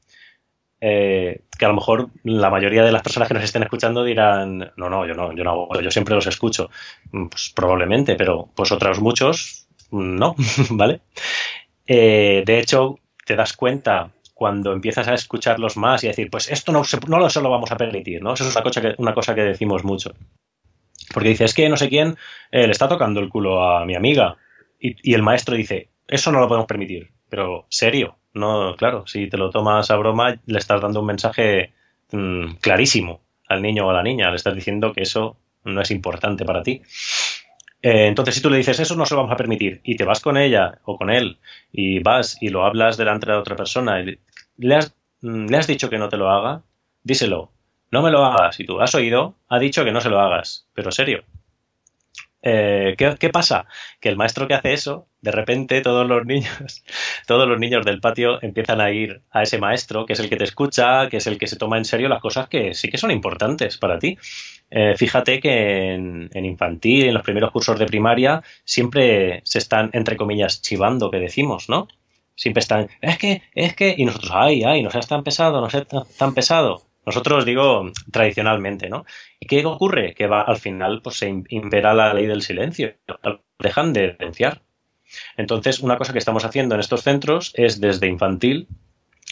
Eh, 0.81 1.43
que 1.57 1.65
a 1.65 1.69
lo 1.69 1.75
mejor 1.75 2.09
la 2.23 2.49
mayoría 2.49 2.83
de 2.83 2.91
las 2.91 3.03
personas 3.03 3.29
que 3.29 3.35
nos 3.35 3.43
estén 3.43 3.63
escuchando 3.63 4.03
dirán, 4.03 4.73
no, 4.75 4.89
no, 4.89 5.05
yo 5.05 5.13
no, 5.13 5.33
yo 5.33 5.45
no 5.45 5.51
hago, 5.51 5.79
yo 5.79 5.91
siempre 5.91 6.13
los 6.13 6.27
escucho. 6.27 6.69
Mm, 7.13 7.27
pues 7.27 7.53
probablemente, 7.55 8.15
pero 8.15 8.49
pues 8.53 8.71
otros 8.73 8.99
muchos 8.99 9.67
mm, 9.91 10.15
no, 10.17 10.35
¿vale? 10.71 10.99
Eh, 11.87 12.43
de 12.45 12.59
hecho, 12.59 12.99
te 13.25 13.37
das 13.37 13.53
cuenta 13.53 14.11
cuando 14.33 14.73
empiezas 14.73 15.07
a 15.07 15.13
escucharlos 15.13 15.77
más 15.77 16.03
y 16.03 16.07
decir, 16.07 16.29
pues 16.29 16.51
esto 16.51 16.73
no, 16.73 16.81
no 17.07 17.19
lo, 17.19 17.29
se 17.29 17.39
vamos 17.39 17.71
a 17.71 17.77
permitir, 17.77 18.21
¿no? 18.21 18.33
Eso 18.33 18.45
es 18.45 18.53
una 18.53 18.63
cosa 18.63 18.81
que, 18.81 18.95
una 18.97 19.13
cosa 19.13 19.35
que 19.35 19.43
decimos 19.43 19.85
mucho. 19.85 20.13
Porque 21.13 21.29
dice, 21.29 21.45
es 21.45 21.53
que 21.53 21.69
no 21.69 21.77
sé 21.77 21.87
quién 21.87 22.17
eh, 22.51 22.65
le 22.65 22.71
está 22.71 22.89
tocando 22.89 23.21
el 23.21 23.29
culo 23.29 23.63
a 23.63 23.85
mi 23.85 23.95
amiga. 23.95 24.35
y 24.79 25.13
el 25.13 25.21
maestro 25.21 25.55
dice, 25.55 25.90
eso 26.11 26.31
no 26.31 26.41
lo 26.41 26.47
podemos 26.47 26.67
permitir. 26.67 27.09
Pero 27.29 27.65
serio, 27.69 28.17
no, 28.33 28.75
claro, 28.75 29.07
si 29.07 29.27
te 29.27 29.37
lo 29.37 29.49
tomas 29.49 29.89
a 29.89 29.95
broma, 29.95 30.35
le 30.45 30.59
estás 30.59 30.81
dando 30.81 30.99
un 30.99 31.05
mensaje 31.05 31.73
mm, 32.11 32.55
clarísimo 32.59 33.21
al 33.47 33.61
niño 33.61 33.87
o 33.87 33.89
a 33.89 33.93
la 33.93 34.03
niña. 34.03 34.29
Le 34.29 34.35
estás 34.35 34.53
diciendo 34.53 34.91
que 34.93 35.03
eso 35.03 35.37
no 35.63 35.81
es 35.81 35.89
importante 35.89 36.43
para 36.43 36.63
ti. 36.63 36.81
Eh, 37.81 38.07
entonces, 38.07 38.35
si 38.35 38.41
tú 38.41 38.49
le 38.49 38.57
dices 38.57 38.79
eso 38.79 38.95
no 38.95 39.05
se 39.05 39.15
lo 39.15 39.21
vamos 39.21 39.33
a 39.33 39.37
permitir 39.37 39.79
y 39.83 39.95
te 39.95 40.03
vas 40.03 40.19
con 40.19 40.37
ella 40.37 40.79
o 40.83 40.97
con 40.97 41.09
él 41.09 41.39
y 41.71 41.99
vas 41.99 42.37
y 42.41 42.49
lo 42.49 42.65
hablas 42.65 42.97
delante 42.97 43.25
de 43.31 43.37
otra 43.37 43.55
persona 43.55 44.01
y 44.01 44.19
le 44.57 44.75
has, 44.75 44.93
mm, 45.21 45.47
le 45.47 45.57
has 45.57 45.67
dicho 45.67 45.89
que 45.89 45.97
no 45.97 46.09
te 46.09 46.17
lo 46.17 46.29
haga, 46.29 46.63
díselo. 47.03 47.53
No 47.89 48.01
me 48.01 48.11
lo 48.11 48.25
hagas. 48.25 48.55
Si 48.57 48.65
tú 48.65 48.81
has 48.81 48.93
oído, 48.95 49.35
ha 49.47 49.59
dicho 49.59 49.85
que 49.85 49.91
no 49.93 50.01
se 50.01 50.09
lo 50.09 50.19
hagas. 50.19 50.67
Pero 50.73 50.91
serio, 50.91 51.23
eh, 52.43 52.95
¿qué, 52.97 53.29
pasa? 53.29 53.67
Que 53.99 54.09
el 54.09 54.17
maestro 54.17 54.47
que 54.47 54.55
hace 54.55 54.73
eso, 54.73 55.07
de 55.21 55.31
repente 55.31 55.81
todos 55.81 56.07
los 56.07 56.25
niños, 56.25 56.83
todos 57.27 57.47
los 57.47 57.59
niños 57.59 57.85
del 57.85 57.99
patio 57.99 58.41
empiezan 58.41 58.81
a 58.81 58.91
ir 58.91 59.21
a 59.31 59.43
ese 59.43 59.59
maestro, 59.59 60.05
que 60.05 60.13
es 60.13 60.19
el 60.19 60.29
que 60.29 60.37
te 60.37 60.43
escucha, 60.43 61.07
que 61.09 61.17
es 61.17 61.27
el 61.27 61.37
que 61.37 61.47
se 61.47 61.57
toma 61.57 61.77
en 61.77 61.85
serio 61.85 62.09
las 62.09 62.21
cosas 62.21 62.47
que 62.47 62.73
sí 62.73 62.89
que 62.89 62.97
son 62.97 63.11
importantes 63.11 63.77
para 63.77 63.99
ti. 63.99 64.17
Eh, 64.71 64.95
fíjate 64.97 65.39
que 65.39 65.93
en, 65.93 66.29
infantil, 66.33 67.07
en 67.07 67.13
los 67.13 67.23
primeros 67.23 67.51
cursos 67.51 67.77
de 67.77 67.85
primaria, 67.85 68.41
siempre 68.63 69.41
se 69.43 69.59
están, 69.59 69.89
entre 69.93 70.17
comillas, 70.17 70.61
chivando, 70.61 71.11
que 71.11 71.19
decimos, 71.19 71.69
¿no? 71.69 71.87
Siempre 72.35 72.61
están, 72.61 72.89
es 73.01 73.17
que, 73.17 73.43
es 73.53 73.75
que, 73.75 73.93
y 73.97 74.05
nosotros, 74.05 74.31
ay, 74.33 74.63
ay, 74.63 74.81
no 74.81 74.89
seas 74.89 75.07
tan 75.07 75.23
pesado, 75.23 75.61
no 75.61 75.69
seas 75.69 75.87
tan 76.17 76.33
pesado. 76.33 76.83
Nosotros 77.05 77.45
digo 77.45 77.91
tradicionalmente, 78.11 78.89
¿no? 78.89 79.05
¿Y 79.39 79.47
qué 79.47 79.65
ocurre? 79.65 80.13
Que 80.13 80.27
va, 80.27 80.41
al 80.41 80.57
final 80.57 81.01
pues, 81.01 81.17
se 81.17 81.29
impera 81.49 81.93
la 81.93 82.13
ley 82.13 82.27
del 82.27 82.41
silencio, 82.41 82.93
dejan 83.59 83.93
de 83.93 84.13
denunciar. 84.13 84.61
Entonces, 85.35 85.79
una 85.79 85.97
cosa 85.97 86.13
que 86.13 86.19
estamos 86.19 86.45
haciendo 86.45 86.75
en 86.75 86.81
estos 86.81 87.03
centros 87.03 87.53
es 87.55 87.81
desde 87.81 88.07
infantil 88.07 88.67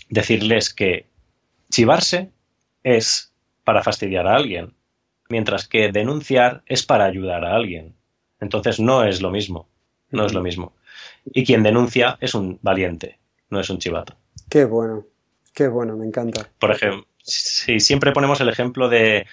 decirles 0.09 0.73
que 0.73 1.05
chivarse 1.69 2.31
es 2.83 3.33
para 3.63 3.83
fastidiar 3.83 4.27
a 4.27 4.35
alguien, 4.35 4.73
mientras 5.29 5.67
que 5.67 5.91
denunciar 5.91 6.63
es 6.65 6.83
para 6.83 7.05
ayudar 7.05 7.45
a 7.45 7.55
alguien. 7.55 7.95
Entonces 8.39 8.79
no 8.79 9.03
es 9.03 9.21
lo 9.21 9.31
mismo, 9.31 9.67
no 10.09 10.25
es 10.25 10.33
lo 10.33 10.41
mismo. 10.41 10.73
Y 11.25 11.45
quien 11.45 11.63
denuncia 11.63 12.17
es 12.19 12.33
un 12.33 12.59
valiente, 12.61 13.19
no 13.49 13.59
es 13.59 13.69
un 13.69 13.77
chivato. 13.77 14.15
Qué 14.49 14.65
bueno, 14.65 15.05
qué 15.53 15.67
bueno, 15.67 15.95
me 15.95 16.05
encanta. 16.05 16.49
Por 16.59 16.71
ejemplo, 16.71 17.05
si 17.29 17.79
siempre 17.79 18.11
ponemos 18.11 18.41
el 18.41 18.49
ejemplo 18.49 18.89
de, 18.89 19.25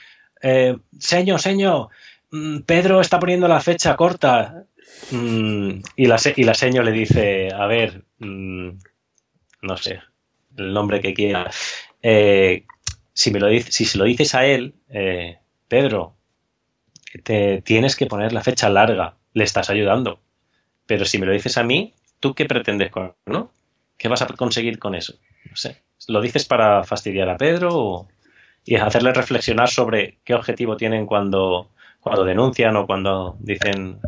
eh, 0.42 0.76
señor, 0.98 1.40
señor, 1.40 1.88
mm, 2.30 2.60
Pedro 2.60 3.00
está 3.00 3.18
poniendo 3.18 3.48
la 3.48 3.60
fecha 3.60 3.96
corta. 3.96 4.64
Mm, 5.10 5.80
y, 5.96 6.06
la, 6.06 6.16
y 6.36 6.44
la 6.44 6.54
seño 6.54 6.82
le 6.82 6.92
dice, 6.92 7.48
a 7.52 7.66
ver, 7.66 8.04
mm, 8.18 8.70
no 9.62 9.76
sé, 9.76 10.00
el 10.56 10.72
nombre 10.72 11.00
que 11.00 11.14
quiera. 11.14 11.50
Eh, 12.02 12.64
si, 13.12 13.30
me 13.30 13.40
lo 13.40 13.48
si 13.60 13.84
se 13.84 13.98
lo 13.98 14.04
dices 14.04 14.34
a 14.34 14.46
él, 14.46 14.74
eh, 14.88 15.38
Pedro, 15.68 16.16
te 17.24 17.62
tienes 17.62 17.96
que 17.96 18.06
poner 18.06 18.32
la 18.32 18.42
fecha 18.42 18.68
larga, 18.68 19.16
le 19.32 19.44
estás 19.44 19.70
ayudando. 19.70 20.20
Pero 20.86 21.04
si 21.04 21.18
me 21.18 21.26
lo 21.26 21.32
dices 21.32 21.58
a 21.58 21.64
mí, 21.64 21.94
¿tú 22.20 22.34
qué 22.34 22.44
pretendes 22.46 22.90
con 22.90 23.14
no? 23.26 23.50
¿Qué 23.98 24.08
vas 24.08 24.22
a 24.22 24.26
conseguir 24.28 24.78
con 24.78 24.94
eso? 24.94 25.14
No 25.50 25.56
sé. 25.56 25.82
¿Lo 26.08 26.20
dices 26.20 26.44
para 26.44 26.84
fastidiar 26.84 27.28
a 27.28 27.36
Pedro 27.36 28.06
y 28.64 28.76
hacerle 28.76 29.12
reflexionar 29.12 29.68
sobre 29.68 30.18
qué 30.24 30.34
objetivo 30.34 30.76
tienen 30.76 31.06
cuando, 31.06 31.70
cuando 32.00 32.24
denuncian 32.24 32.76
o 32.76 32.86
cuando 32.86 33.36
dicen 33.40 34.00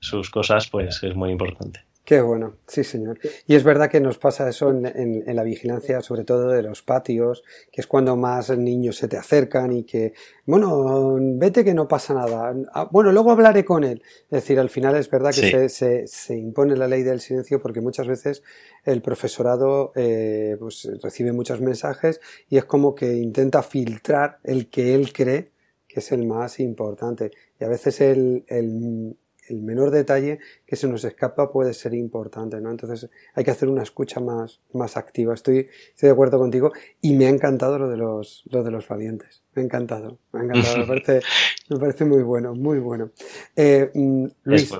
sus 0.00 0.30
cosas? 0.30 0.68
Pues 0.68 1.02
es 1.02 1.14
muy 1.14 1.30
importante. 1.30 1.89
Qué 2.04 2.20
bueno, 2.22 2.56
sí 2.66 2.82
señor. 2.82 3.18
Y 3.46 3.54
es 3.54 3.62
verdad 3.62 3.88
que 3.88 4.00
nos 4.00 4.18
pasa 4.18 4.48
eso 4.48 4.70
en, 4.70 5.36
la 5.36 5.42
vigilancia, 5.44 6.00
sobre 6.00 6.24
todo 6.24 6.48
de 6.48 6.62
los 6.62 6.82
patios, 6.82 7.44
que 7.70 7.82
es 7.82 7.86
cuando 7.86 8.16
más 8.16 8.50
niños 8.50 8.96
se 8.96 9.06
te 9.06 9.16
acercan 9.16 9.72
y 9.72 9.84
que, 9.84 10.14
bueno, 10.46 11.18
vete 11.20 11.62
que 11.62 11.74
no 11.74 11.86
pasa 11.86 12.14
nada. 12.14 12.54
Ah, 12.72 12.88
bueno, 12.90 13.12
luego 13.12 13.30
hablaré 13.30 13.64
con 13.64 13.84
él. 13.84 14.02
Es 14.24 14.42
decir, 14.42 14.58
al 14.58 14.70
final 14.70 14.96
es 14.96 15.08
verdad 15.08 15.32
que 15.32 15.68
se, 15.68 16.06
se, 16.06 16.36
impone 16.36 16.74
la 16.74 16.88
ley 16.88 17.02
del 17.02 17.20
silencio 17.20 17.60
porque 17.60 17.80
muchas 17.80 18.08
veces 18.08 18.42
el 18.84 19.02
profesorado 19.02 19.92
eh, 19.94 20.56
pues, 20.58 20.90
recibe 21.02 21.32
muchos 21.32 21.60
mensajes 21.60 22.20
y 22.48 22.56
es 22.56 22.64
como 22.64 22.94
que 22.94 23.14
intenta 23.14 23.62
filtrar 23.62 24.38
el 24.42 24.68
que 24.68 24.94
él 24.94 25.12
cree 25.12 25.52
que 25.86 26.00
es 26.00 26.12
el 26.12 26.24
más 26.24 26.60
importante. 26.60 27.32
Y 27.60 27.64
a 27.64 27.68
veces 27.68 28.00
el, 28.00 28.44
el 28.46 29.16
el 29.50 29.62
menor 29.62 29.90
detalle 29.90 30.38
que 30.66 30.76
se 30.76 30.88
nos 30.88 31.04
escapa 31.04 31.50
puede 31.50 31.74
ser 31.74 31.94
importante, 31.94 32.60
¿no? 32.60 32.70
Entonces 32.70 33.10
hay 33.34 33.44
que 33.44 33.50
hacer 33.50 33.68
una 33.68 33.82
escucha 33.82 34.20
más, 34.20 34.60
más 34.72 34.96
activa. 34.96 35.34
Estoy, 35.34 35.68
estoy 35.88 36.08
de 36.08 36.12
acuerdo 36.12 36.38
contigo 36.38 36.72
y 37.00 37.14
me 37.14 37.26
ha 37.26 37.28
encantado 37.28 37.78
lo 37.78 37.88
de 37.88 37.96
los, 37.96 38.44
lo 38.50 38.62
de 38.62 38.70
los 38.70 38.88
valientes. 38.88 39.42
Me 39.54 39.62
ha 39.62 39.64
encantado, 39.64 40.18
me 40.32 40.40
ha 40.40 40.42
encantado. 40.44 40.78
Me 40.78 40.86
parece, 40.86 41.20
me 41.68 41.78
parece 41.78 42.04
muy 42.04 42.22
bueno, 42.22 42.54
muy 42.54 42.78
bueno. 42.78 43.10
Eh, 43.56 43.90
mm, 43.92 44.26
Luis, 44.44 44.72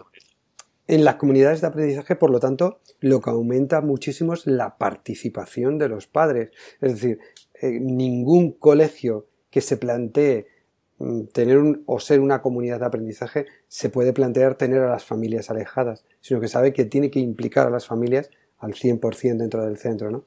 en 0.86 1.04
las 1.04 1.16
comunidades 1.16 1.60
de 1.60 1.68
aprendizaje, 1.68 2.16
por 2.16 2.30
lo 2.30 2.40
tanto, 2.40 2.80
lo 3.00 3.20
que 3.20 3.30
aumenta 3.30 3.80
muchísimo 3.80 4.34
es 4.34 4.46
la 4.46 4.76
participación 4.76 5.78
de 5.78 5.88
los 5.88 6.06
padres. 6.06 6.50
Es 6.80 6.94
decir, 6.94 7.18
eh, 7.62 7.78
ningún 7.80 8.52
colegio 8.52 9.26
que 9.50 9.60
se 9.60 9.76
plantee 9.76 10.46
tener 11.32 11.58
un, 11.58 11.82
o 11.86 11.98
ser 12.00 12.20
una 12.20 12.42
comunidad 12.42 12.80
de 12.80 12.86
aprendizaje 12.86 13.46
se 13.68 13.88
puede 13.88 14.12
plantear 14.12 14.56
tener 14.56 14.82
a 14.82 14.90
las 14.90 15.04
familias 15.04 15.50
alejadas, 15.50 16.04
sino 16.20 16.40
que 16.40 16.48
sabe 16.48 16.72
que 16.72 16.84
tiene 16.84 17.10
que 17.10 17.20
implicar 17.20 17.66
a 17.66 17.70
las 17.70 17.86
familias 17.86 18.30
al 18.58 18.74
100% 18.74 19.38
dentro 19.38 19.64
del 19.64 19.78
centro, 19.78 20.10
¿no? 20.10 20.24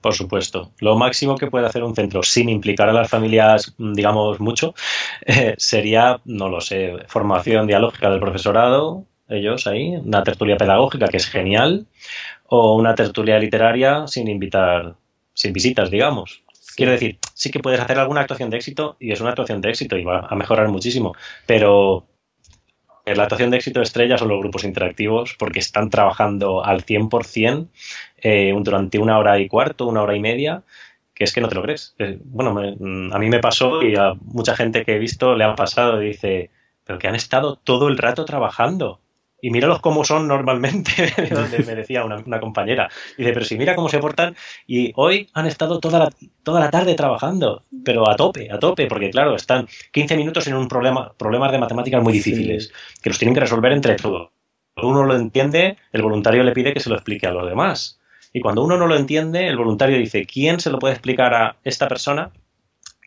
Por 0.00 0.14
supuesto. 0.14 0.72
Lo 0.78 0.96
máximo 0.96 1.36
que 1.36 1.48
puede 1.48 1.66
hacer 1.66 1.82
un 1.82 1.94
centro 1.94 2.22
sin 2.22 2.48
implicar 2.48 2.88
a 2.88 2.92
las 2.92 3.10
familias, 3.10 3.74
mm, 3.76 3.92
digamos, 3.92 4.40
mucho, 4.40 4.74
eh, 5.26 5.54
sería, 5.58 6.20
no 6.24 6.48
lo 6.48 6.60
sé, 6.60 6.94
formación 7.08 7.66
dialógica 7.66 8.08
del 8.08 8.20
profesorado, 8.20 9.04
ellos 9.28 9.66
ahí, 9.66 9.96
una 9.96 10.24
tertulia 10.24 10.56
pedagógica 10.56 11.08
que 11.08 11.18
es 11.18 11.26
genial, 11.26 11.86
o 12.46 12.76
una 12.76 12.94
tertulia 12.94 13.38
literaria 13.38 14.06
sin 14.06 14.28
invitar, 14.28 14.96
sin 15.34 15.52
visitas, 15.52 15.90
digamos. 15.90 16.42
Quiero 16.80 16.92
decir, 16.92 17.18
sí 17.34 17.50
que 17.50 17.60
puedes 17.60 17.78
hacer 17.78 17.98
alguna 17.98 18.22
actuación 18.22 18.48
de 18.48 18.56
éxito 18.56 18.96
y 18.98 19.12
es 19.12 19.20
una 19.20 19.28
actuación 19.28 19.60
de 19.60 19.68
éxito 19.68 19.98
y 19.98 20.04
va 20.04 20.20
a 20.20 20.34
mejorar 20.34 20.66
muchísimo, 20.68 21.14
pero 21.44 22.06
la 23.04 23.24
actuación 23.24 23.50
de 23.50 23.58
éxito 23.58 23.82
estrella 23.82 24.16
son 24.16 24.28
los 24.28 24.38
grupos 24.38 24.64
interactivos 24.64 25.36
porque 25.38 25.58
están 25.58 25.90
trabajando 25.90 26.64
al 26.64 26.86
100% 26.86 27.68
eh, 28.22 28.54
durante 28.62 28.98
una 28.98 29.18
hora 29.18 29.38
y 29.38 29.46
cuarto, 29.46 29.86
una 29.88 30.00
hora 30.00 30.16
y 30.16 30.20
media, 30.20 30.62
que 31.12 31.24
es 31.24 31.34
que 31.34 31.42
no 31.42 31.50
te 31.50 31.56
lo 31.56 31.62
crees. 31.64 31.94
Eh, 31.98 32.18
bueno, 32.24 32.58
a 32.58 33.18
mí 33.18 33.28
me 33.28 33.40
pasó 33.40 33.82
y 33.82 33.96
a 33.96 34.14
mucha 34.14 34.56
gente 34.56 34.82
que 34.86 34.94
he 34.94 34.98
visto 34.98 35.36
le 35.36 35.44
ha 35.44 35.54
pasado 35.54 36.02
y 36.02 36.06
dice, 36.06 36.50
pero 36.84 36.98
que 36.98 37.08
han 37.08 37.14
estado 37.14 37.56
todo 37.56 37.88
el 37.88 37.98
rato 37.98 38.24
trabajando 38.24 39.00
y 39.42 39.50
míralos 39.50 39.80
cómo 39.80 40.04
son 40.04 40.28
normalmente, 40.28 40.92
donde 41.30 41.58
me 41.60 41.74
decía 41.74 42.04
una, 42.04 42.40
compañera. 42.40 42.88
Dice, 43.16 43.32
pero 43.32 43.44
si 43.44 43.56
mira 43.56 43.74
cómo 43.74 43.88
se 43.88 43.98
portan 43.98 44.36
y 44.66 44.92
hoy 44.96 45.28
han 45.34 45.46
estado 45.46 45.80
toda 45.80 45.98
la, 45.98 46.10
toda 46.42 46.60
la 46.60 46.70
tarde 46.70 46.94
trabajando, 46.94 47.64
pero 47.84 48.08
a 48.08 48.16
tope, 48.16 48.50
a 48.50 48.58
tope, 48.58 48.86
porque 48.86 49.10
claro, 49.10 49.34
están 49.34 49.68
15 49.92 50.16
minutos 50.16 50.46
en 50.46 50.54
un 50.54 50.68
problema, 50.68 51.12
problemas 51.16 51.52
de 51.52 51.58
matemáticas 51.58 52.02
muy 52.02 52.12
difíciles, 52.12 52.72
que 53.02 53.10
los 53.10 53.18
tienen 53.18 53.34
que 53.34 53.40
resolver 53.40 53.72
entre 53.72 53.96
todos. 53.96 54.30
Cuando 54.74 54.92
uno 54.92 55.04
lo 55.04 55.16
entiende, 55.16 55.76
el 55.92 56.02
voluntario 56.02 56.42
le 56.42 56.52
pide 56.52 56.72
que 56.72 56.80
se 56.80 56.88
lo 56.88 56.96
explique 56.96 57.26
a 57.26 57.32
los 57.32 57.48
demás. 57.48 58.00
Y 58.32 58.40
cuando 58.40 58.62
uno 58.62 58.76
no 58.76 58.86
lo 58.86 58.96
entiende, 58.96 59.48
el 59.48 59.56
voluntario 59.56 59.98
dice, 59.98 60.24
¿quién 60.24 60.60
se 60.60 60.70
lo 60.70 60.78
puede 60.78 60.94
explicar 60.94 61.34
a 61.34 61.56
esta 61.64 61.88
persona 61.88 62.30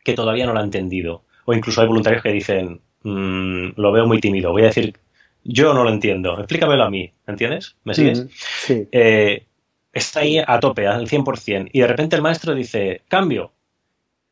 que 0.04 0.12
todavía 0.12 0.46
no 0.46 0.52
lo 0.52 0.60
ha 0.60 0.64
entendido? 0.64 1.22
O 1.46 1.54
incluso 1.54 1.80
hay 1.80 1.88
voluntarios 1.88 2.22
que 2.22 2.32
dicen, 2.32 2.80
mm, 3.02 3.80
lo 3.80 3.92
veo 3.92 4.06
muy 4.06 4.20
tímido, 4.20 4.52
voy 4.52 4.62
a 4.62 4.66
decir 4.66 4.94
yo 5.44 5.74
no 5.74 5.84
lo 5.84 5.90
entiendo, 5.90 6.38
explícamelo 6.38 6.84
a 6.84 6.90
mí, 6.90 7.12
¿entiendes? 7.26 7.76
¿Me 7.84 7.94
sigues? 7.94 8.26
sí. 8.32 8.88
Eh, 8.90 9.44
está 9.92 10.20
ahí 10.20 10.38
a 10.38 10.58
tope, 10.60 10.86
al 10.86 11.08
100%, 11.08 11.70
y 11.72 11.80
de 11.80 11.86
repente 11.86 12.16
el 12.16 12.22
maestro 12.22 12.54
dice, 12.54 13.02
cambio, 13.08 13.52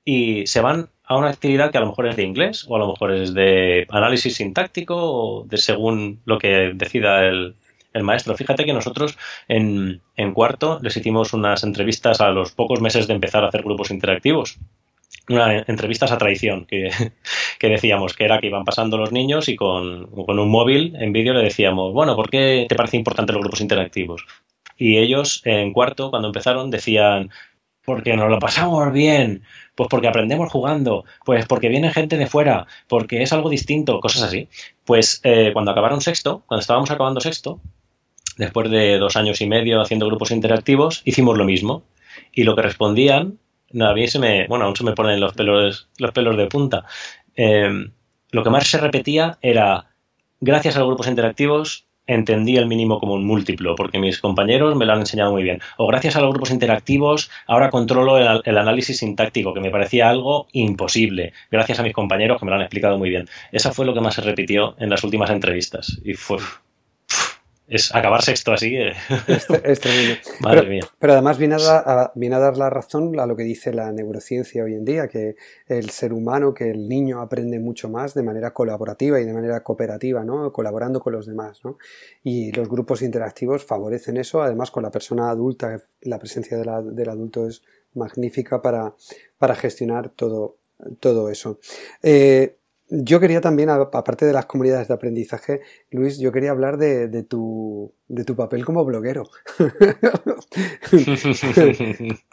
y 0.04 0.46
se 0.46 0.60
van 0.60 0.88
a 1.04 1.16
una 1.16 1.28
actividad 1.28 1.70
que 1.70 1.78
a 1.78 1.82
lo 1.82 1.88
mejor 1.88 2.08
es 2.08 2.16
de 2.16 2.24
inglés, 2.24 2.66
o 2.68 2.76
a 2.76 2.78
lo 2.78 2.88
mejor 2.88 3.12
es 3.12 3.34
de 3.34 3.86
análisis 3.90 4.36
sintáctico, 4.36 4.96
o 4.96 5.44
de 5.44 5.58
según 5.58 6.20
lo 6.24 6.38
que 6.38 6.72
decida 6.74 7.24
el, 7.26 7.54
maestro. 8.02 8.34
Fíjate 8.34 8.64
que 8.64 8.72
nosotros 8.72 9.18
en, 9.48 10.00
en 10.16 10.32
cuarto 10.32 10.80
les 10.82 10.96
hicimos 10.96 11.34
unas 11.34 11.62
entrevistas 11.62 12.22
a 12.22 12.30
los 12.30 12.52
pocos 12.52 12.80
meses 12.80 13.06
de 13.06 13.12
empezar 13.12 13.44
a 13.44 13.48
hacer 13.48 13.62
grupos 13.62 13.90
interactivos 13.90 14.58
una 15.28 15.64
entrevistas 15.66 16.12
a 16.12 16.18
traición 16.18 16.66
que, 16.66 16.90
decíamos 17.60 18.14
que 18.14 18.24
era 18.24 18.40
que 18.40 18.48
iban 18.48 18.64
pasando 18.64 18.96
los 18.96 19.12
niños 19.12 19.48
y 19.48 19.56
con, 19.56 20.08
un 20.12 20.50
móvil 20.50 20.96
en 20.98 21.12
vídeo 21.12 21.32
le 21.34 21.42
decíamos, 21.42 21.92
bueno, 21.92 22.16
¿por 22.16 22.30
qué 22.30 22.66
te 22.68 22.74
parece 22.74 22.96
importante 22.96 23.32
los 23.32 23.42
grupos 23.42 23.60
interactivos? 23.60 24.24
Y 24.76 24.98
ellos 24.98 25.42
en 25.44 25.72
cuarto, 25.72 26.10
cuando 26.10 26.28
empezaron, 26.28 26.70
decían, 26.70 27.30
porque 27.84 28.16
nos 28.16 28.30
lo 28.30 28.38
pasamos 28.38 28.92
bien, 28.92 29.42
pues 29.74 29.88
porque 29.88 30.08
aprendemos 30.08 30.50
jugando, 30.50 31.04
pues 31.24 31.46
porque 31.46 31.68
viene 31.68 31.92
gente 31.92 32.16
de 32.16 32.26
fuera, 32.26 32.66
porque 32.88 33.22
es 33.22 33.32
algo 33.32 33.48
distinto, 33.48 34.00
cosas 34.00 34.22
así. 34.22 34.48
Pues 34.84 35.20
eh, 35.24 35.50
cuando 35.52 35.70
acabaron 35.70 36.00
sexto, 36.00 36.42
cuando 36.46 36.60
estábamos 36.60 36.90
acabando 36.90 37.20
sexto, 37.20 37.60
después 38.36 38.70
de 38.70 38.98
dos 38.98 39.16
años 39.16 39.40
y 39.40 39.46
medio 39.46 39.80
haciendo 39.80 40.06
grupos 40.06 40.30
interactivos, 40.30 41.02
hicimos 41.04 41.36
lo 41.36 41.44
mismo. 41.44 41.84
Y 42.32 42.44
lo 42.44 42.54
que 42.56 42.62
respondían 42.62 43.38
no, 43.72 43.88
a 43.88 43.94
mí 43.94 44.06
se 44.08 44.18
me, 44.18 44.46
bueno, 44.46 44.66
aún 44.66 44.76
se 44.76 44.84
me 44.84 44.92
ponen 44.92 45.20
los 45.20 45.34
pelos, 45.34 45.88
los 45.98 46.12
pelos 46.12 46.36
de 46.36 46.46
punta. 46.46 46.84
Em, 47.34 47.92
lo 48.30 48.42
que 48.42 48.50
más 48.50 48.66
se 48.66 48.78
repetía 48.78 49.38
era, 49.42 49.86
gracias 50.40 50.76
a 50.76 50.80
los 50.80 50.88
grupos 50.88 51.08
interactivos, 51.08 51.86
entendí 52.06 52.56
el 52.56 52.66
mínimo 52.66 52.98
como 52.98 53.14
un 53.14 53.24
múltiplo, 53.24 53.74
porque 53.76 53.98
mis 53.98 54.18
compañeros 54.18 54.76
me 54.76 54.86
lo 54.86 54.92
han 54.92 55.00
enseñado 55.00 55.32
muy 55.32 55.42
bien. 55.42 55.60
O 55.76 55.86
gracias 55.86 56.16
a 56.16 56.20
los 56.20 56.30
grupos 56.30 56.50
interactivos, 56.50 57.30
ahora 57.46 57.70
controlo 57.70 58.18
el, 58.18 58.42
el, 58.44 58.58
análisis 58.58 58.98
sintáctico, 58.98 59.54
que 59.54 59.60
me 59.60 59.70
parecía 59.70 60.08
algo 60.10 60.48
imposible, 60.52 61.32
gracias 61.50 61.78
a 61.78 61.82
mis 61.82 61.92
compañeros 61.92 62.38
que 62.38 62.44
me 62.44 62.50
lo 62.50 62.56
han 62.56 62.62
explicado 62.62 62.98
muy 62.98 63.10
bien. 63.10 63.28
Eso 63.52 63.72
fue 63.72 63.86
lo 63.86 63.94
que 63.94 64.00
más 64.00 64.14
se 64.14 64.22
repitió 64.22 64.74
en 64.78 64.90
las 64.90 65.04
últimas 65.04 65.30
entrevistas. 65.30 66.00
Y 66.04 66.14
fue, 66.14 66.38
es 67.72 67.94
acabar 67.94 68.22
sexto 68.22 68.52
así. 68.52 68.76
Es, 69.26 69.80
tremendo. 69.80 70.14
Madre 70.40 70.60
pero, 70.60 70.70
mía. 70.70 70.82
Pero 70.98 71.12
además 71.14 71.38
viene 71.38 71.56
a, 71.58 72.12
viene 72.14 72.36
a, 72.36 72.38
dar 72.38 72.56
la 72.56 72.70
razón 72.70 73.18
a 73.18 73.26
lo 73.26 73.36
que 73.36 73.42
dice 73.44 73.72
la 73.72 73.90
neurociencia 73.92 74.64
hoy 74.64 74.74
en 74.74 74.84
día, 74.84 75.08
que 75.08 75.36
el 75.66 75.90
ser 75.90 76.12
humano, 76.12 76.54
que 76.54 76.70
el 76.70 76.88
niño 76.88 77.20
aprende 77.20 77.58
mucho 77.58 77.88
más 77.88 78.14
de 78.14 78.22
manera 78.22 78.52
colaborativa 78.52 79.20
y 79.20 79.24
de 79.24 79.32
manera 79.32 79.62
cooperativa, 79.62 80.24
¿no? 80.24 80.52
Colaborando 80.52 81.00
con 81.00 81.12
los 81.12 81.26
demás, 81.26 81.60
¿no? 81.64 81.78
Y 82.22 82.52
los 82.52 82.68
grupos 82.68 83.02
interactivos 83.02 83.64
favorecen 83.64 84.16
eso, 84.16 84.42
además 84.42 84.70
con 84.70 84.82
la 84.82 84.90
persona 84.90 85.30
adulta, 85.30 85.80
la 86.02 86.18
presencia 86.18 86.58
del 86.58 87.08
adulto 87.08 87.46
es 87.46 87.62
magnífica 87.94 88.62
para, 88.62 88.94
para 89.38 89.54
gestionar 89.54 90.10
todo, 90.10 90.56
todo 91.00 91.30
eso. 91.30 91.58
Eh, 92.02 92.56
yo 92.94 93.20
quería 93.20 93.40
también, 93.40 93.70
aparte 93.70 94.26
de 94.26 94.34
las 94.34 94.44
comunidades 94.44 94.88
de 94.88 94.92
aprendizaje, 94.92 95.62
Luis, 95.90 96.18
yo 96.18 96.30
quería 96.30 96.50
hablar 96.50 96.76
de, 96.76 97.22
tu, 97.22 97.94
de 98.06 98.22
tu 98.24 98.36
papel 98.36 98.64
como 98.64 98.84
bloguero. 98.84 99.28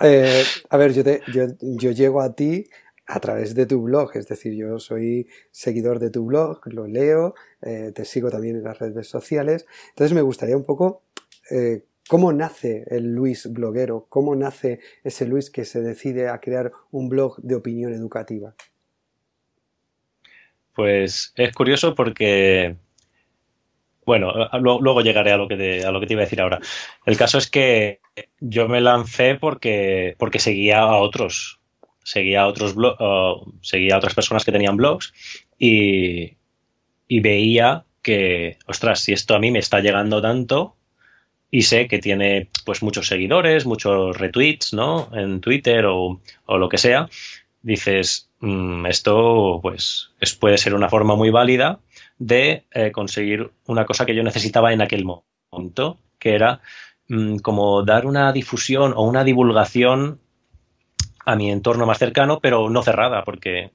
Eh, 0.02 0.44
a 0.70 0.78
ver, 0.78 0.92
yo, 0.94 1.92
llego 1.92 2.22
a 2.22 2.36
ti 2.36 2.66
a 3.06 3.20
través 3.22 3.56
de 3.56 3.66
tu 3.66 3.82
blog. 3.82 4.12
Es 4.16 4.28
decir, 4.28 4.54
yo 4.54 4.80
soy 4.80 5.28
seguidor 5.52 6.00
de 6.00 6.10
tu 6.10 6.26
blog, 6.26 6.60
lo 6.66 6.88
leo, 6.88 7.36
eh, 7.62 7.94
te 7.96 8.04
sigo 8.04 8.30
también 8.30 8.58
en 8.58 8.64
las 8.64 8.80
redes 8.80 9.08
sociales. 9.08 9.66
Entonces 9.90 10.14
me 10.14 10.22
gustaría 10.22 10.58
un 10.58 10.66
poco 10.66 11.04
eh, 11.50 11.86
cómo 12.10 12.34
nace 12.34 12.84
el 12.88 13.14
Luis 13.14 13.48
bloguero, 13.52 14.08
cómo 14.10 14.36
nace 14.36 14.82
ese 15.04 15.26
Luis 15.26 15.50
que 15.50 15.64
se 15.64 15.82
decide 15.82 16.28
a 16.28 16.40
crear 16.40 16.74
un 16.92 17.08
blog 17.08 17.38
de 17.42 17.56
opinión 17.56 17.94
educativa. 17.94 18.56
Pues 20.74 21.34
es 21.36 21.54
curioso 21.54 21.96
porque 21.96 22.76
bueno, 24.10 24.34
luego 24.60 25.02
llegaré 25.02 25.32
a 25.32 25.38
lo, 25.38 25.48
que 25.48 25.56
te, 25.56 25.86
a 25.86 25.92
lo 25.92 26.00
que 26.00 26.08
te 26.08 26.14
iba 26.14 26.24
a 26.24 26.26
decir 26.26 26.42
ahora. 26.42 26.60
El 27.06 27.16
caso 27.16 27.38
es 27.38 27.48
que 27.48 28.00
yo 28.40 28.68
me 28.68 28.82
lancé 28.82 29.36
porque, 29.36 30.16
porque 30.18 30.40
seguía 30.40 30.80
a 30.80 30.98
otros, 30.98 31.60
seguía 32.04 32.42
a 32.42 32.48
otros 32.48 32.76
seguía 33.62 33.94
a 33.94 33.98
otras 34.00 34.16
personas 34.16 34.44
que 34.44 34.52
tenían 34.52 34.78
blogs 34.78 35.14
y, 35.60 36.38
y 37.08 37.20
veía 37.20 37.86
que, 38.02 38.58
ostras, 38.66 39.02
si 39.02 39.14
esto 39.14 39.36
a 39.36 39.40
mí 39.40 39.52
me 39.52 39.60
está 39.60 39.80
llegando 39.80 40.24
tanto 40.24 40.76
y 41.52 41.62
sé 41.62 41.88
que 41.88 42.00
tiene 42.00 42.50
pues 42.66 42.82
muchos 42.82 43.08
seguidores, 43.08 43.68
muchos 43.68 44.18
retweets, 44.18 44.74
¿no? 44.74 45.12
En 45.14 45.40
Twitter 45.40 45.86
o, 45.86 46.20
o 46.46 46.58
lo 46.58 46.68
que 46.68 46.80
sea, 46.80 47.08
dices, 47.62 48.30
mm, 48.40 48.86
esto 48.86 49.60
pues 49.62 50.12
es, 50.20 50.36
puede 50.36 50.58
ser 50.58 50.74
una 50.74 50.90
forma 50.90 51.16
muy 51.16 51.30
válida 51.30 51.80
de 52.18 52.66
eh, 52.72 52.92
conseguir 52.92 53.52
una 53.66 53.86
cosa 53.86 54.06
que 54.06 54.16
yo 54.16 54.24
necesitaba 54.24 54.74
en 54.74 54.82
aquel 54.82 55.06
momento, 55.06 55.98
que 56.20 56.36
era 56.36 56.62
mm, 57.08 57.38
como 57.38 57.84
dar 57.84 58.06
una 58.06 58.32
difusión 58.32 58.94
o 58.96 59.04
una 59.04 59.24
divulgación 59.24 60.20
a 61.26 61.36
mi 61.36 61.52
entorno 61.52 61.86
más 61.86 62.00
cercano, 62.00 62.40
pero 62.42 62.70
no 62.70 62.82
cerrada, 62.82 63.24
porque, 63.24 63.72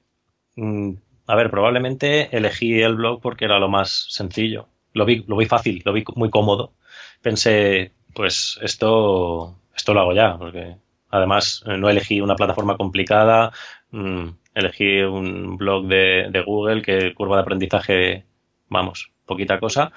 mm, 0.55 0.91
a 1.27 1.35
ver, 1.35 1.49
probablemente 1.49 2.35
elegí 2.35 2.81
el 2.81 2.95
blog 2.95 3.21
porque 3.21 3.45
era 3.45 3.59
lo 3.59 3.69
más 3.69 4.07
sencillo. 4.09 4.67
Lo 4.93 5.05
vi, 5.05 5.23
lo 5.27 5.37
vi 5.37 5.45
fácil, 5.45 5.81
lo 5.85 5.93
vi 5.93 6.03
muy 6.15 6.29
cómodo. 6.29 6.73
Pensé, 7.21 7.91
pues 8.13 8.59
esto, 8.61 9.55
esto 9.75 9.93
lo 9.93 10.01
hago 10.01 10.13
ya, 10.13 10.37
porque 10.37 10.77
además 11.09 11.63
eh, 11.65 11.77
no 11.77 11.89
elegí 11.89 12.21
una 12.21 12.35
plataforma 12.35 12.77
complicada, 12.77 13.51
mm, 13.91 14.27
elegí 14.53 15.01
un 15.01 15.57
blog 15.57 15.87
de, 15.87 16.27
de 16.31 16.41
Google 16.41 16.81
que 16.81 17.13
curva 17.13 17.37
de 17.37 17.41
aprendizaje 17.41 18.25
vamos, 18.69 19.11
poquita 19.25 19.59
cosa. 19.59 19.91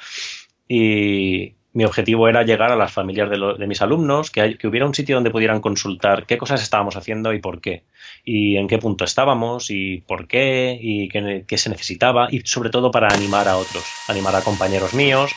Y 0.66 1.54
mi 1.72 1.84
objetivo 1.84 2.28
era 2.28 2.42
llegar 2.42 2.72
a 2.72 2.76
las 2.76 2.92
familias 2.92 3.30
de, 3.30 3.66
mis 3.66 3.82
alumnos, 3.82 4.30
que, 4.30 4.58
hubiera 4.64 4.86
un 4.86 4.94
sitio 4.94 5.16
donde 5.16 5.30
pudieran 5.30 5.60
consultar 5.60 6.26
qué 6.26 6.38
cosas 6.38 6.62
estábamos 6.62 6.96
haciendo 6.96 7.32
y 7.32 7.40
por 7.40 7.60
qué, 7.60 7.84
y 8.24 8.56
en 8.56 8.68
qué 8.68 8.78
punto 8.78 9.04
estábamos 9.04 9.70
y 9.70 9.98
por 10.06 10.26
qué, 10.26 10.78
y 10.80 11.08
qué, 11.08 11.58
se 11.58 11.70
necesitaba, 11.70 12.28
y 12.30 12.40
sobre 12.40 12.70
todo 12.70 12.90
para 12.90 13.08
animar 13.08 13.48
a 13.48 13.56
otros, 13.56 13.84
animar 14.08 14.34
a 14.34 14.42
compañeros 14.42 14.94
míos, 14.94 15.32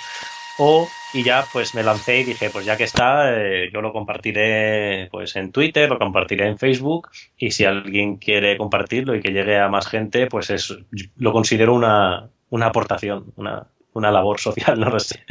o 0.58 0.88
y 1.14 1.24
ya 1.24 1.46
pues 1.52 1.76
me 1.76 1.84
lancé 1.84 2.20
y 2.20 2.24
dije 2.24 2.50
pues 2.50 2.66
ya 2.66 2.78
que 2.78 2.86
está 2.86 3.34
eh, 3.36 3.70
yo 3.74 3.82
lo 3.82 3.92
compartiré 3.92 5.10
pues 5.12 5.36
en 5.36 5.52
Twitter 5.52 5.90
lo 5.90 6.00
compartiré 6.00 6.48
en 6.48 6.58
Facebook 6.58 7.10
y 7.38 7.52
si 7.52 7.66
alguien 7.66 8.18
quiere 8.18 8.58
compartirlo 8.58 9.16
y 9.16 9.22
que 9.22 9.32
llegue 9.32 9.60
a 9.60 9.70
más 9.70 9.88
gente 9.88 10.28
pues 10.28 10.50
es 10.50 10.78
lo 11.18 11.32
considero 11.34 11.74
una 11.74 12.30
una 12.52 12.68
aportación, 12.68 13.34
una, 13.36 14.12
labor 14.12 14.40
social, 14.40 14.80
no 14.80 14.90
lo 14.90 15.00
sé. 15.00 15.26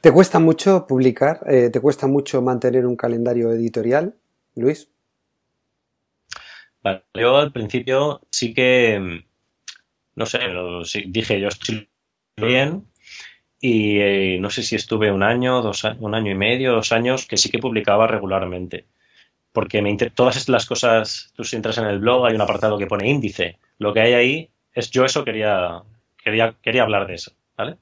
¿Te 0.00 0.10
cuesta 0.10 0.40
mucho 0.40 0.86
publicar? 0.86 1.40
Eh, 1.46 1.70
¿Te 1.70 1.80
cuesta 1.80 2.08
mucho 2.08 2.42
mantener 2.42 2.84
un 2.84 2.96
calendario 2.96 3.52
editorial, 3.52 4.16
Luis? 4.56 4.90
yo 7.14 7.38
al 7.38 7.50
principio 7.50 8.20
sí 8.30 8.52
que, 8.52 9.24
no 10.16 10.26
sé, 10.26 10.40
dije 11.06 11.40
yo 11.40 11.48
estoy 11.48 11.88
bien 12.36 12.86
y 13.66 13.98
eh, 13.98 14.36
no 14.40 14.50
sé 14.50 14.62
si 14.62 14.76
estuve 14.76 15.10
un 15.10 15.22
año, 15.22 15.62
dos, 15.62 15.84
un 15.98 16.14
año 16.14 16.30
y 16.30 16.34
medio, 16.34 16.74
dos 16.74 16.92
años 16.92 17.24
que 17.24 17.38
sí 17.38 17.48
que 17.48 17.58
publicaba 17.58 18.06
regularmente. 18.06 18.84
Porque 19.52 19.80
me 19.80 19.96
todas 20.14 20.50
las 20.50 20.66
cosas, 20.66 21.32
tú 21.34 21.44
si 21.44 21.56
entras 21.56 21.78
en 21.78 21.86
el 21.86 21.98
blog 21.98 22.26
hay 22.26 22.34
un 22.34 22.42
apartado 22.42 22.76
que 22.76 22.86
pone 22.86 23.08
índice. 23.08 23.56
Lo 23.78 23.94
que 23.94 24.00
hay 24.00 24.12
ahí 24.12 24.50
es 24.74 24.90
yo 24.90 25.06
eso 25.06 25.24
quería 25.24 25.82
quería, 26.22 26.54
quería 26.60 26.82
hablar 26.82 27.06
de 27.06 27.14
eso, 27.14 27.32
¿vale? 27.56 27.78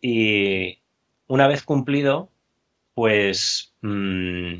Y 0.00 0.80
una 1.28 1.46
vez 1.46 1.62
cumplido, 1.62 2.28
pues 2.92 3.74
mm, 3.82 4.54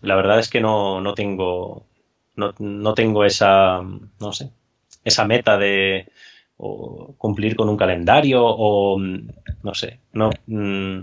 la 0.00 0.16
verdad 0.16 0.40
es 0.40 0.50
que 0.50 0.60
no, 0.60 1.00
no 1.00 1.14
tengo 1.14 1.86
no, 2.34 2.94
tengo 2.94 3.24
esa 3.24 3.80
no 3.80 4.32
sé 4.32 4.50
esa 5.04 5.24
meta 5.24 5.56
de 5.56 6.08
cumplir 6.56 7.56
con 7.56 7.68
un 7.68 7.76
calendario 7.76 8.42
o 8.44 8.98
no 8.98 9.74
sé 9.74 10.00
no 10.12 10.30
mm, 10.46 10.98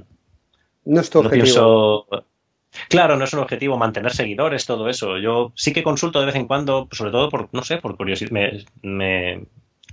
no 0.85 0.99
es 0.99 1.09
tu 1.09 1.19
objetivo 1.19 2.07
Claro, 2.87 3.17
no 3.17 3.25
es 3.25 3.33
un 3.33 3.39
objetivo 3.39 3.77
mantener 3.77 4.13
seguidores, 4.13 4.65
todo 4.65 4.87
eso. 4.87 5.17
Yo 5.17 5.51
sí 5.55 5.73
que 5.73 5.83
consulto 5.83 6.21
de 6.21 6.27
vez 6.27 6.35
en 6.35 6.47
cuando, 6.47 6.87
sobre 6.93 7.11
todo 7.11 7.29
por, 7.29 7.49
no 7.51 7.63
sé, 7.63 7.79
por 7.79 7.97
curiosidad. 7.97 8.31
me, 8.81 9.41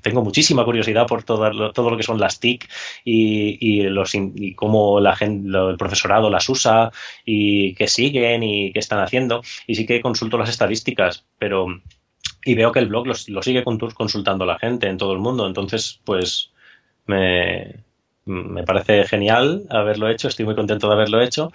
tengo 0.03 0.23
muchísima 0.23 0.65
curiosidad 0.65 1.07
por 1.07 1.23
todo 1.23 1.51
lo, 1.51 1.73
todo 1.73 1.91
lo 1.91 1.97
que 1.97 2.03
son 2.03 2.21
las 2.21 2.41
TIC 2.41 2.69
y, 3.05 3.83
los, 3.83 4.15
y 4.15 4.55
cómo 4.55 5.01
la 5.01 5.17
gente, 5.17 5.49
el 5.57 5.77
profesorado 5.77 6.31
las 6.31 6.49
usa 6.49 6.91
y 7.25 7.75
qué 7.75 7.89
siguen 7.89 8.43
y 8.43 8.73
qué 8.73 8.79
están 8.79 9.01
haciendo. 9.01 9.43
Y 9.67 9.75
sí 9.75 9.87
que 9.87 10.01
consulto 10.01 10.39
las 10.39 10.51
estadísticas, 10.51 11.27
pero 11.39 11.67
y 12.45 12.55
veo 12.55 12.73
que 12.73 12.81
el 12.81 12.89
blog 12.89 13.07
lo 13.07 13.43
sigue 13.43 13.65
consultando 13.65 14.45
la 14.47 14.59
gente 14.59 14.89
en 14.89 14.99
todo 14.99 15.13
el 15.13 15.19
mundo. 15.19 15.47
Entonces, 15.47 16.01
pues 16.05 16.53
me, 17.07 17.85
me 18.25 18.63
parece 18.65 19.05
genial 19.05 19.67
haberlo 19.71 20.09
hecho, 20.09 20.29
estoy 20.29 20.45
muy 20.45 20.55
contento 20.55 20.89
de 20.89 20.95
haberlo 20.95 21.21
hecho, 21.21 21.53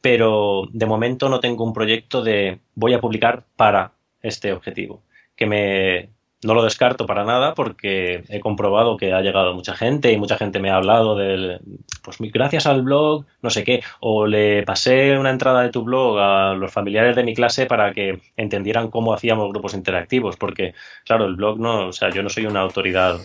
pero 0.00 0.68
de 0.72 0.86
momento 0.86 1.28
no 1.28 1.40
tengo 1.40 1.64
un 1.64 1.72
proyecto 1.72 2.22
de 2.22 2.60
voy 2.74 2.94
a 2.94 3.00
publicar 3.00 3.44
para 3.56 3.92
este 4.22 4.52
objetivo. 4.52 5.02
Que 5.36 5.46
me, 5.46 6.10
no 6.42 6.54
lo 6.54 6.62
descarto 6.62 7.06
para 7.06 7.24
nada 7.24 7.54
porque 7.54 8.22
he 8.28 8.40
comprobado 8.40 8.96
que 8.96 9.12
ha 9.12 9.20
llegado 9.22 9.54
mucha 9.54 9.74
gente 9.74 10.12
y 10.12 10.18
mucha 10.18 10.38
gente 10.38 10.60
me 10.60 10.70
ha 10.70 10.76
hablado 10.76 11.16
del, 11.16 11.60
pues 12.02 12.18
gracias 12.32 12.66
al 12.66 12.82
blog, 12.82 13.24
no 13.42 13.50
sé 13.50 13.64
qué, 13.64 13.82
o 14.00 14.26
le 14.26 14.62
pasé 14.62 15.18
una 15.18 15.30
entrada 15.30 15.62
de 15.62 15.70
tu 15.70 15.82
blog 15.82 16.18
a 16.18 16.54
los 16.54 16.72
familiares 16.72 17.16
de 17.16 17.24
mi 17.24 17.34
clase 17.34 17.66
para 17.66 17.92
que 17.92 18.20
entendieran 18.36 18.90
cómo 18.90 19.12
hacíamos 19.12 19.50
grupos 19.50 19.74
interactivos, 19.74 20.36
porque 20.36 20.74
claro, 21.04 21.26
el 21.26 21.34
blog 21.34 21.58
no, 21.58 21.88
o 21.88 21.92
sea, 21.92 22.10
yo 22.10 22.22
no 22.22 22.28
soy 22.28 22.46
una 22.46 22.60
autoridad 22.60 23.18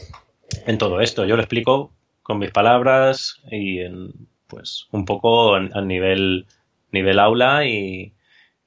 en 0.65 0.77
todo 0.77 0.99
esto, 0.99 1.25
yo 1.25 1.35
lo 1.35 1.43
explico 1.43 1.91
con 2.23 2.39
mis 2.39 2.51
palabras 2.51 3.41
y 3.51 3.79
en, 3.79 4.11
pues 4.47 4.87
un 4.91 5.05
poco 5.05 5.55
a 5.55 5.81
nivel, 5.81 6.47
nivel 6.91 7.19
aula 7.19 7.65
y 7.67 8.13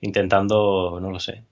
intentando, 0.00 0.98
no 1.00 1.10
lo 1.10 1.18
sé, 1.18 1.42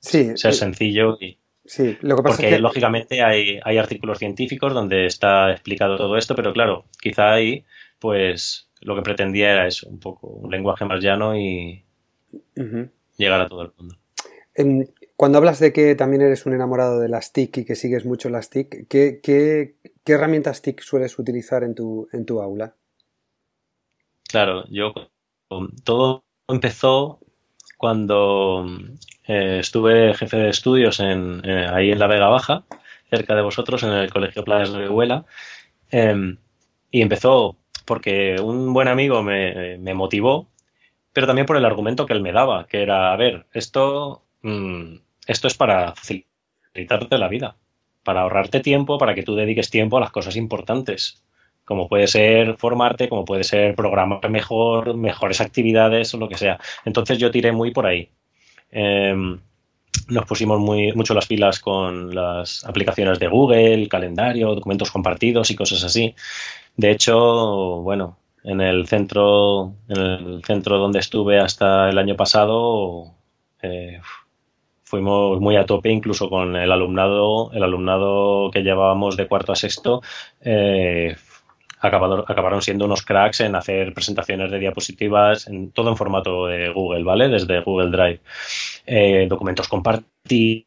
sí, 0.00 0.36
ser 0.36 0.54
sencillo 0.54 1.18
y 1.20 1.38
Sí, 1.66 1.96
lo 2.00 2.16
que 2.16 2.22
pasa 2.22 2.36
Porque, 2.36 2.48
es 2.48 2.54
que... 2.54 2.60
lógicamente, 2.60 3.22
hay, 3.22 3.60
hay 3.64 3.78
artículos 3.78 4.18
científicos 4.18 4.72
donde 4.72 5.06
está 5.06 5.50
explicado 5.50 5.96
todo 5.96 6.16
esto, 6.16 6.34
pero 6.34 6.52
claro, 6.52 6.84
quizá 7.00 7.32
ahí, 7.32 7.64
pues 7.98 8.68
lo 8.80 8.94
que 8.94 9.02
pretendía 9.02 9.52
era 9.52 9.66
eso, 9.66 9.88
un 9.88 9.98
poco 9.98 10.28
un 10.28 10.50
lenguaje 10.50 10.84
más 10.84 11.02
llano 11.02 11.36
y 11.36 11.84
llegar 13.16 13.40
a 13.40 13.48
todo 13.48 13.62
el 13.62 13.72
mundo. 13.76 13.96
Cuando 15.16 15.38
hablas 15.38 15.60
de 15.60 15.72
que 15.72 15.94
también 15.94 16.22
eres 16.22 16.46
un 16.46 16.54
enamorado 16.54 17.00
de 17.00 17.08
las 17.08 17.32
TIC 17.32 17.58
y 17.58 17.64
que 17.64 17.74
sigues 17.74 18.04
mucho 18.04 18.28
las 18.28 18.50
TIC, 18.50 18.86
¿qué, 18.88 19.20
qué, 19.22 19.76
qué 20.04 20.12
herramientas 20.12 20.62
TIC 20.62 20.80
sueles 20.80 21.18
utilizar 21.18 21.64
en 21.64 21.74
tu, 21.74 22.08
en 22.12 22.26
tu 22.26 22.40
aula? 22.40 22.74
Claro, 24.28 24.64
yo 24.68 24.92
todo 25.84 26.24
empezó 26.48 27.20
cuando 27.78 28.66
eh, 29.26 29.58
estuve 29.60 30.14
jefe 30.14 30.36
de 30.36 30.50
estudios 30.50 31.00
en, 31.00 31.42
eh, 31.44 31.66
ahí 31.72 31.90
en 31.90 31.98
la 31.98 32.06
Vega 32.06 32.28
Baja, 32.28 32.64
cerca 33.10 33.34
de 33.34 33.42
vosotros, 33.42 33.82
en 33.82 33.90
el 33.90 34.12
Colegio 34.12 34.44
Playas 34.44 34.72
de 34.72 34.88
Huela, 34.88 35.24
em, 35.90 36.38
y 36.90 37.02
empezó 37.02 37.56
porque 37.84 38.36
un 38.40 38.72
buen 38.72 38.88
amigo 38.88 39.22
me, 39.22 39.78
motivó, 39.94 40.48
pero 41.12 41.26
también 41.26 41.46
por 41.46 41.56
el 41.56 41.64
argumento 41.64 42.06
que 42.06 42.12
él 42.12 42.22
me 42.22 42.32
daba, 42.32 42.66
que 42.66 42.82
era, 42.82 43.12
a 43.12 43.16
ver, 43.16 43.46
esto, 43.52 44.24
mm, 44.42 44.96
esto 45.26 45.48
es 45.48 45.54
para 45.54 45.94
facilitarte 45.94 47.18
la 47.18 47.28
vida, 47.28 47.56
para 48.02 48.22
ahorrarte 48.22 48.60
tiempo, 48.60 48.98
para 48.98 49.14
que 49.14 49.22
tú 49.22 49.34
dediques 49.36 49.70
tiempo 49.70 49.98
a 49.98 50.00
las 50.00 50.10
cosas 50.12 50.36
importantes 50.36 51.22
como 51.66 51.88
puede 51.88 52.06
ser 52.06 52.56
formarte, 52.56 53.08
como 53.08 53.24
puede 53.24 53.44
ser 53.44 53.74
programar 53.74 54.30
mejor, 54.30 54.96
mejores 54.96 55.40
actividades 55.40 56.14
o 56.14 56.18
lo 56.18 56.28
que 56.28 56.36
sea. 56.36 56.60
Entonces 56.84 57.18
yo 57.18 57.32
tiré 57.32 57.50
muy 57.52 57.72
por 57.72 57.86
ahí. 57.86 58.08
Em, 58.70 59.40
nos 60.08 60.24
pusimos 60.26 60.60
muy, 60.60 60.92
mucho 60.92 61.14
las 61.14 61.26
pilas 61.26 61.58
con 61.60 62.14
las 62.14 62.64
aplicaciones 62.64 63.18
de 63.18 63.28
Google, 63.28 63.88
calendario, 63.88 64.54
documentos 64.54 64.90
compartidos 64.90 65.50
y 65.50 65.56
cosas 65.56 65.82
así. 65.84 66.14
De 66.76 66.90
hecho, 66.90 67.82
bueno, 67.82 68.18
en 68.44 68.60
el 68.60 68.86
centro, 68.86 69.74
en 69.88 69.98
el 69.98 70.44
centro 70.44 70.78
donde 70.78 71.00
estuve 71.00 71.40
hasta 71.40 71.88
el 71.90 71.98
año 71.98 72.16
pasado, 72.16 73.14
eh, 73.62 74.00
fuimos 74.84 75.40
muy 75.40 75.56
a 75.56 75.66
tope 75.66 75.90
incluso 75.90 76.30
con 76.30 76.54
el 76.54 76.70
alumnado, 76.70 77.50
el 77.52 77.64
alumnado 77.64 78.50
que 78.52 78.62
llevábamos 78.62 79.16
de 79.16 79.26
cuarto 79.26 79.52
a 79.52 79.56
sexto, 79.56 80.00
eh, 80.40 81.16
acabaron, 81.80 82.62
siendo 82.62 82.84
unos 82.84 83.02
cracks 83.02 83.40
en 83.40 83.54
hacer 83.54 83.92
presentaciones 83.94 84.50
de 84.50 84.58
diapositivas, 84.58 85.46
en, 85.46 85.70
todo 85.72 85.90
en 85.90 85.96
formato 85.96 86.46
de 86.46 86.70
Google, 86.70 87.04
¿vale? 87.04 87.28
Desde 87.28 87.60
Google 87.60 87.90
Drive. 87.90 88.20
Eh, 88.86 89.26
documentos 89.28 89.68
compartidos 89.68 90.66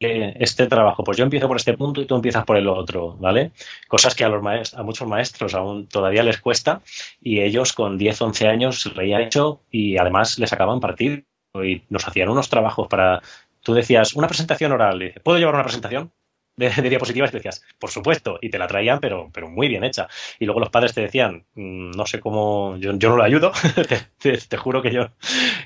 este 0.00 0.66
trabajo, 0.66 1.04
pues 1.04 1.16
yo 1.16 1.24
empiezo 1.24 1.48
por 1.48 1.56
este 1.56 1.74
punto 1.74 2.00
y 2.00 2.06
tú 2.06 2.14
empiezas 2.14 2.44
por 2.44 2.56
el 2.56 2.68
otro, 2.68 3.16
¿vale? 3.18 3.52
Cosas 3.88 4.14
que 4.14 4.24
a, 4.24 4.28
los 4.28 4.74
a 4.74 4.82
muchos 4.82 5.08
maestros 5.08 5.54
aún 5.54 5.86
todavía 5.86 6.22
les 6.22 6.40
cuesta 6.40 6.82
y 7.20 7.40
ellos 7.40 7.72
con 7.72 7.96
10, 7.96 8.20
11 8.20 8.48
años 8.48 8.86
lo 8.86 9.00
habían 9.00 9.22
hecho 9.22 9.62
y 9.70 9.96
además 9.96 10.38
les 10.38 10.50
sacaban 10.50 10.80
partido 10.80 11.22
y 11.62 11.82
nos 11.88 12.06
hacían 12.06 12.28
unos 12.28 12.48
trabajos 12.48 12.88
para... 12.88 13.22
Tú 13.62 13.72
decías, 13.72 14.14
una 14.14 14.28
presentación 14.28 14.72
oral, 14.72 15.14
¿puedo 15.22 15.38
llevar 15.38 15.54
una 15.54 15.64
presentación? 15.64 16.12
De, 16.56 16.70
diapositivas 16.88 17.30
y 17.30 17.36
decías, 17.36 17.64
por 17.78 17.90
supuesto, 17.90 18.38
y 18.40 18.48
te 18.48 18.58
la 18.58 18.68
traían, 18.68 19.00
pero, 19.00 19.30
pero 19.32 19.48
muy 19.48 19.68
bien 19.68 19.84
hecha. 19.84 20.08
Y 20.38 20.44
luego 20.44 20.60
los 20.60 20.70
padres 20.70 20.94
te 20.94 21.00
decían, 21.00 21.44
mm, 21.54 21.90
no 21.90 22.06
sé 22.06 22.20
cómo, 22.20 22.76
yo, 22.78 22.92
no 22.92 23.16
lo 23.16 23.24
ayudo, 23.24 23.52
te, 24.18 24.56
juro 24.56 24.80
que 24.82 24.92
yo, 24.92 25.08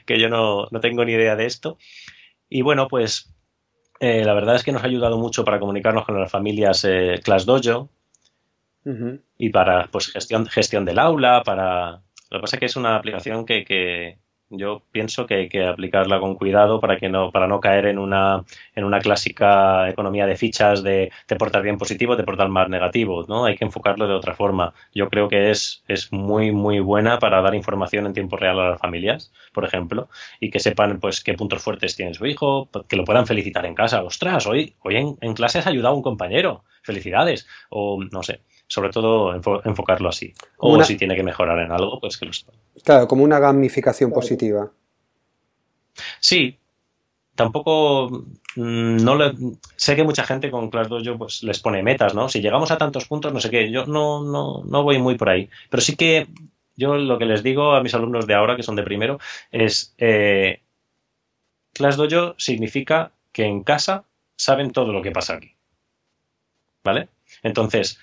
que 0.07 0.19
yo 0.19 0.29
no, 0.29 0.67
no 0.71 0.81
tengo 0.81 1.05
ni 1.05 1.13
idea 1.13 1.37
de 1.37 1.47
esto. 1.47 1.79
Y 2.49 2.63
bueno, 2.63 2.89
pues 2.89 3.35
eh, 4.01 4.25
la 4.25 4.35
verdad 4.35 4.57
es 4.57 4.65
que 4.65 4.73
nos 4.73 4.83
ha 4.83 4.87
ayudado 4.87 5.19
mucho 5.19 5.45
para 5.45 5.59
comunicarnos 5.59 6.05
con 6.05 6.19
las 6.19 6.31
familias 6.31 6.85
eh, 6.85 7.21
Class 7.23 7.45
Dojo 7.45 7.91
y 9.37 9.51
para 9.51 9.89
pues 9.91 10.09
gestión, 10.09 10.47
gestión 10.47 10.87
del 10.87 10.99
aula, 10.99 11.43
para... 11.45 12.03
Lo 12.31 12.39
que 12.39 12.41
pasa 12.41 12.57
es 12.57 12.61
que 12.61 12.67
es 12.67 12.77
una 12.77 12.97
aplicación 12.97 13.45
que, 13.45 13.65
que, 13.65 14.19
yo 14.51 14.83
pienso 14.93 15.27
que 15.27 15.35
hay 15.35 15.49
que 15.49 15.67
aplicarla 15.67 16.21
con 16.21 16.35
cuidado 16.35 16.81
para 16.81 16.97
que 16.99 17.09
no 17.09 17.31
para 17.31 17.47
no 17.47 17.61
caer 17.61 17.87
en 17.87 17.99
una 17.99 18.45
en 18.75 18.85
una 18.85 19.01
clásica 19.01 19.89
economía 19.91 20.27
de 20.27 20.37
fichas 20.37 20.83
de 20.83 21.11
te 21.27 21.37
portas 21.37 21.63
bien 21.63 21.79
positivo 21.79 22.17
te 22.17 22.25
portas 22.25 22.49
más 22.49 22.69
negativo 22.69 23.25
no 23.29 23.45
hay 23.45 23.57
que 23.57 23.65
enfocarlo 23.65 24.09
de 24.09 24.15
otra 24.15 24.35
forma. 24.35 24.75
Yo 24.95 25.09
creo 25.09 25.29
que 25.29 25.51
es 25.51 25.85
es 25.89 26.13
muy 26.13 26.53
muy 26.53 26.81
buena 26.81 27.19
para 27.19 27.43
dar 27.43 27.55
información 27.55 28.07
en 28.07 28.15
tiempo 28.15 28.37
real 28.37 28.59
a 28.61 28.71
las 28.71 28.81
familias 28.81 29.33
por 29.53 29.65
ejemplo 29.65 30.09
y 30.41 30.51
que 30.51 30.61
sepan 30.61 31.01
pues 31.01 31.23
qué 31.23 31.35
puntos 31.35 31.63
fuertes 31.63 31.97
tiene 31.97 32.15
su 32.15 32.27
hijo 32.27 32.71
que 32.89 32.97
lo 32.97 33.05
puedan 33.05 33.27
felicitar 33.27 33.67
en 33.67 33.75
casa. 33.75 34.03
Ostras 34.03 34.47
hoy 34.47 34.77
hoy 34.81 34.97
en, 34.97 35.17
en 35.21 35.35
clase 35.35 35.59
has 35.59 35.67
ayudado 35.67 35.95
a 35.95 35.97
un 35.97 36.03
compañero. 36.03 36.65
Felicidades. 36.83 37.47
O 37.71 38.03
no 38.11 38.23
sé 38.23 38.41
sobre 38.69 38.91
todo 38.91 39.35
enfocarlo 39.65 40.09
así. 40.09 40.33
O 40.59 40.83
si 40.85 40.97
tiene 40.97 41.17
que 41.17 41.23
mejorar 41.23 41.59
en 41.59 41.73
algo, 41.73 41.99
pues 41.99 42.17
que 42.17 42.27
lo 42.27 42.33
Claro, 42.85 43.09
como 43.09 43.25
una 43.25 43.41
gamificación 43.41 44.13
positiva. 44.13 44.71
Sí, 46.21 46.57
tampoco 47.35 48.25
mm, 48.57 48.97
no 48.97 49.17
le, 49.17 49.33
sé 49.77 49.97
que 49.97 50.05
mucha 50.05 50.23
gente 50.23 50.51
con 50.51 50.71
Class 50.71 50.89
yo 51.03 51.17
pues 51.19 51.43
les 51.43 51.59
pone 51.61 51.83
metas, 51.83 52.15
¿no? 52.15 52.29
Si 52.29 52.41
llegamos 52.41 52.71
a 52.71 52.79
tantos 52.79 53.07
puntos, 53.07 53.33
no 53.33 53.41
sé 53.41 53.51
qué, 53.51 53.71
yo 53.71 53.87
no, 53.87 54.23
no, 54.23 54.63
no 54.65 54.83
voy 54.83 54.99
muy 54.99 55.17
por 55.17 55.31
ahí. 55.31 55.49
Pero 55.71 55.81
sí 55.81 55.97
que 55.97 56.29
yo 56.77 56.97
lo 56.97 57.19
que 57.19 57.25
les 57.25 57.43
digo 57.43 57.75
a 57.75 57.83
mis 57.83 57.95
alumnos 57.95 58.27
de 58.27 58.35
ahora, 58.35 58.55
que 58.55 58.63
son 58.63 58.77
de 58.77 58.83
primero, 58.83 59.19
es 59.51 59.95
eh, 59.99 60.61
Class 61.73 61.97
Dojo 61.97 62.35
significa 62.39 63.13
que 63.33 63.45
en 63.45 63.65
casa 63.65 64.05
saben 64.37 64.73
todo 64.73 64.93
lo 64.93 65.03
que 65.03 65.11
pasa 65.11 65.35
aquí. 65.35 65.55
¿Vale? 66.85 67.09
Entonces, 67.43 67.99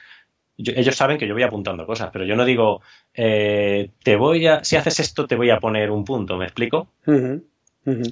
ellos 0.57 0.95
saben 0.95 1.17
que 1.17 1.27
yo 1.27 1.33
voy 1.33 1.43
apuntando 1.43 1.85
cosas, 1.85 2.09
pero 2.11 2.25
yo 2.25 2.35
no 2.35 2.45
digo, 2.45 2.81
eh, 3.13 3.91
te 4.03 4.15
voy 4.15 4.47
a, 4.47 4.63
si 4.63 4.75
haces 4.75 4.99
esto 4.99 5.27
te 5.27 5.35
voy 5.35 5.49
a 5.49 5.59
poner 5.59 5.91
un 5.91 6.05
punto, 6.05 6.37
¿me 6.37 6.45
explico? 6.45 6.89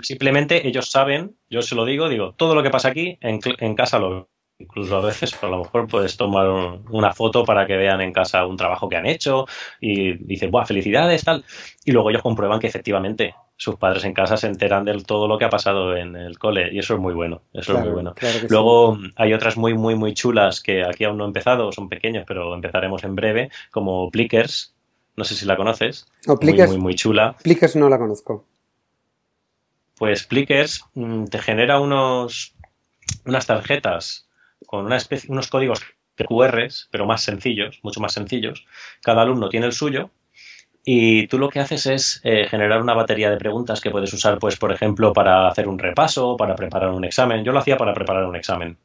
Simplemente 0.01 0.67
ellos 0.67 0.91
saben, 0.91 1.35
yo 1.49 1.61
se 1.61 1.75
lo 1.75 1.85
digo, 1.85 2.07
digo, 2.07 2.33
todo 2.33 2.53
lo 2.53 2.61
que 2.61 2.69
pasa 2.69 2.89
aquí 2.89 3.17
en, 3.21 3.39
en 3.59 3.75
casa 3.75 3.99
lo 3.99 4.09
veo. 4.09 4.29
Incluso 4.59 4.95
a 4.95 5.01
veces 5.01 5.43
a 5.43 5.47
lo 5.47 5.57
mejor 5.57 5.87
puedes 5.87 6.15
tomar 6.15 6.47
una 6.47 7.11
foto 7.11 7.43
para 7.43 7.65
que 7.65 7.75
vean 7.75 8.01
en 8.01 8.13
casa 8.13 8.45
un 8.45 8.55
trabajo 8.55 8.87
que 8.87 8.95
han 8.95 9.07
hecho 9.07 9.45
y 9.81 10.13
dicen, 10.13 10.51
¡buah, 10.51 10.65
felicidades! 10.65 11.23
tal. 11.23 11.43
Y 11.83 11.91
luego 11.91 12.11
ellos 12.11 12.21
comprueban 12.21 12.59
que 12.59 12.67
efectivamente 12.67 13.33
sus 13.63 13.77
padres 13.77 14.03
en 14.03 14.13
casa 14.13 14.35
se 14.35 14.47
enteran 14.47 14.83
de 14.83 15.01
todo 15.03 15.25
lo 15.25 15.37
que 15.37 15.45
ha 15.45 15.49
pasado 15.49 15.95
en 15.95 16.17
el 16.17 16.37
cole 16.37 16.73
y 16.73 16.79
eso 16.79 16.95
es 16.95 16.99
muy 16.99 17.13
bueno, 17.13 17.43
eso 17.53 17.77
es 17.77 17.79
muy 17.79 17.93
bueno. 17.93 18.13
Luego 18.49 18.97
hay 19.15 19.33
otras 19.33 19.55
muy, 19.55 19.73
muy, 19.73 19.95
muy 19.95 20.13
chulas 20.13 20.59
que 20.59 20.83
aquí 20.83 21.05
aún 21.05 21.17
no 21.17 21.23
he 21.23 21.27
empezado, 21.27 21.71
son 21.71 21.87
pequeños, 21.87 22.25
pero 22.27 22.53
empezaremos 22.53 23.05
en 23.05 23.15
breve, 23.15 23.51
como 23.71 24.11
Plickers, 24.11 24.75
no 25.15 25.23
sé 25.23 25.35
si 25.35 25.45
la 25.45 25.55
conoces, 25.55 26.07
muy, 26.27 26.53
muy, 26.53 26.77
muy 26.77 26.95
chula. 26.95 27.37
Plickers 27.41 27.77
no 27.77 27.87
la 27.87 27.97
conozco. 27.97 28.45
Pues 29.95 30.25
Plickers 30.25 30.83
mm, 30.95 31.27
te 31.27 31.39
genera 31.39 31.79
unos, 31.79 32.55
unas 33.25 33.47
tarjetas 33.47 34.27
con 34.67 34.83
una 34.83 34.97
especie, 34.97 35.31
unos 35.31 35.47
códigos 35.47 35.79
QRs, 36.17 36.89
pero 36.91 37.05
más 37.05 37.21
sencillos, 37.21 37.79
mucho 37.81 38.01
más 38.01 38.11
sencillos. 38.11 38.65
Cada 39.01 39.21
alumno 39.21 39.47
tiene 39.47 39.67
el 39.67 39.71
suyo 39.71 40.09
y 40.85 41.27
tú 41.27 41.37
lo 41.39 41.49
que 41.49 41.59
haces 41.59 41.85
es 41.85 42.21
eh, 42.23 42.45
generar 42.49 42.81
una 42.81 42.93
batería 42.93 43.29
de 43.29 43.37
preguntas 43.37 43.79
que 43.79 43.89
puedes 43.89 44.13
usar, 44.13 44.37
pues, 44.39 44.57
por 44.57 44.71
ejemplo, 44.71 45.13
para 45.13 45.47
hacer 45.47 45.67
un 45.67 45.79
repaso, 45.79 46.35
para 46.35 46.55
preparar 46.55 46.89
un 46.89 47.05
examen. 47.05 47.43
Yo 47.43 47.53
lo 47.53 47.59
hacía 47.59 47.77
para 47.77 47.93
preparar 47.93 48.25
un 48.25 48.35
examen. 48.35 48.77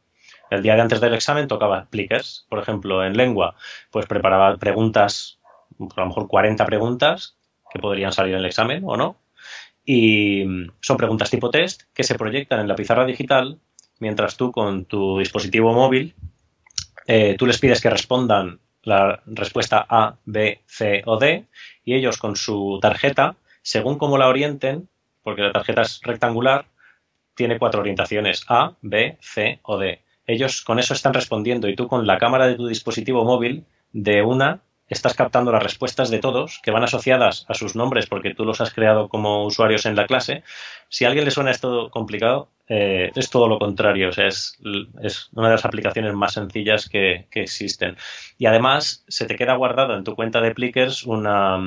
El 0.51 0.63
día 0.63 0.75
de 0.77 0.81
antes 0.81 1.01
del 1.01 1.15
examen 1.15 1.49
tocaba 1.49 1.87
plickers, 1.91 2.47
por 2.49 2.61
ejemplo, 2.61 3.05
en 3.05 3.17
lengua, 3.17 3.55
pues 3.91 4.07
preparaba 4.07 4.57
preguntas, 4.57 5.39
a 5.79 6.01
lo 6.01 6.07
mejor 6.07 6.29
40 6.29 6.65
preguntas 6.65 7.37
que 7.71 7.81
podrían 7.81 8.13
salir 8.13 8.35
en 8.35 8.41
el 8.41 8.47
examen 8.47 8.83
o 8.87 8.97
no. 8.97 9.17
Y 9.85 10.45
son 10.81 10.97
preguntas 10.97 11.31
tipo 11.31 11.51
test 11.51 11.83
que 11.95 12.05
se 12.05 12.15
proyectan 12.15 12.61
en 12.61 12.69
la 12.69 12.77
pizarra 12.77 13.05
digital 13.05 13.59
mientras 13.99 14.37
tú 14.37 14.53
con 14.53 14.85
tu 14.85 15.19
dispositivo 15.19 15.73
móvil, 15.73 16.15
eh, 17.07 17.37
tú 17.39 17.47
les 17.47 17.59
pides 17.59 17.81
que 17.81 17.91
respondan 17.91 18.61
la 18.89 19.21
respuesta 19.27 19.87
A, 19.89 20.17
B, 20.25 20.61
C 20.67 21.03
o 21.05 21.19
D 21.19 21.45
y 21.85 21.95
ellos 21.95 22.19
con 22.19 22.37
su 22.37 22.79
tarjeta, 22.81 23.37
según 23.63 23.99
cómo 23.99 24.19
la 24.19 24.29
orienten, 24.29 24.89
porque 25.23 25.43
la 25.43 25.53
tarjeta 25.53 25.83
es 25.83 26.01
rectangular, 26.03 26.67
tiene 27.35 27.59
cuatro 27.59 27.81
orientaciones, 27.81 28.45
A, 28.49 28.73
B, 28.81 29.19
C 29.21 29.61
o 29.63 29.79
D. 29.79 30.01
Ellos 30.27 30.63
con 30.63 30.79
eso 30.79 30.95
están 30.95 31.15
respondiendo 31.15 31.69
y 31.69 31.77
tú 31.77 31.87
con 31.87 32.07
la 32.07 32.19
cámara 32.19 32.47
de 32.47 32.57
tu 32.57 32.67
dispositivo 32.67 33.25
móvil 33.25 33.65
de 33.93 34.23
una 34.23 34.61
estás 34.89 35.15
captando 35.15 35.53
las 35.53 35.63
respuestas 35.63 36.11
de 36.11 36.19
todos 36.19 36.61
que 36.63 36.71
van 36.71 36.85
asociadas 36.85 37.45
a 37.49 37.55
sus 37.55 37.77
nombres 37.77 38.07
porque 38.07 38.35
tú 38.35 38.45
los 38.45 38.61
has 38.61 38.73
creado 38.73 39.09
como 39.09 39.45
usuarios 39.45 39.87
en 39.87 39.97
la 39.97 40.07
clase. 40.07 40.43
Si 40.89 41.05
a 41.05 41.09
alguien 41.09 41.25
le 41.25 41.31
suena 41.31 41.51
esto 41.51 41.91
complicado, 41.91 42.49
eh, 42.69 43.11
es 43.15 43.31
todo 43.31 43.49
lo 43.49 43.59
contrario. 43.59 44.11
es, 44.11 44.59
una 45.33 45.49
de 45.49 45.55
las 45.55 45.65
aplicaciones 45.65 46.15
más 46.15 46.35
sencillas 46.35 46.89
que, 46.89 47.27
existen. 47.33 47.97
Y 48.39 48.47
además 48.47 49.05
se 49.09 49.27
te 49.27 49.37
queda 49.37 49.55
guardado 49.55 49.97
en 49.97 50.05
tu 50.05 50.15
cuenta 50.15 50.41
de 50.41 50.55
Plickers 50.55 51.05
una, 51.05 51.59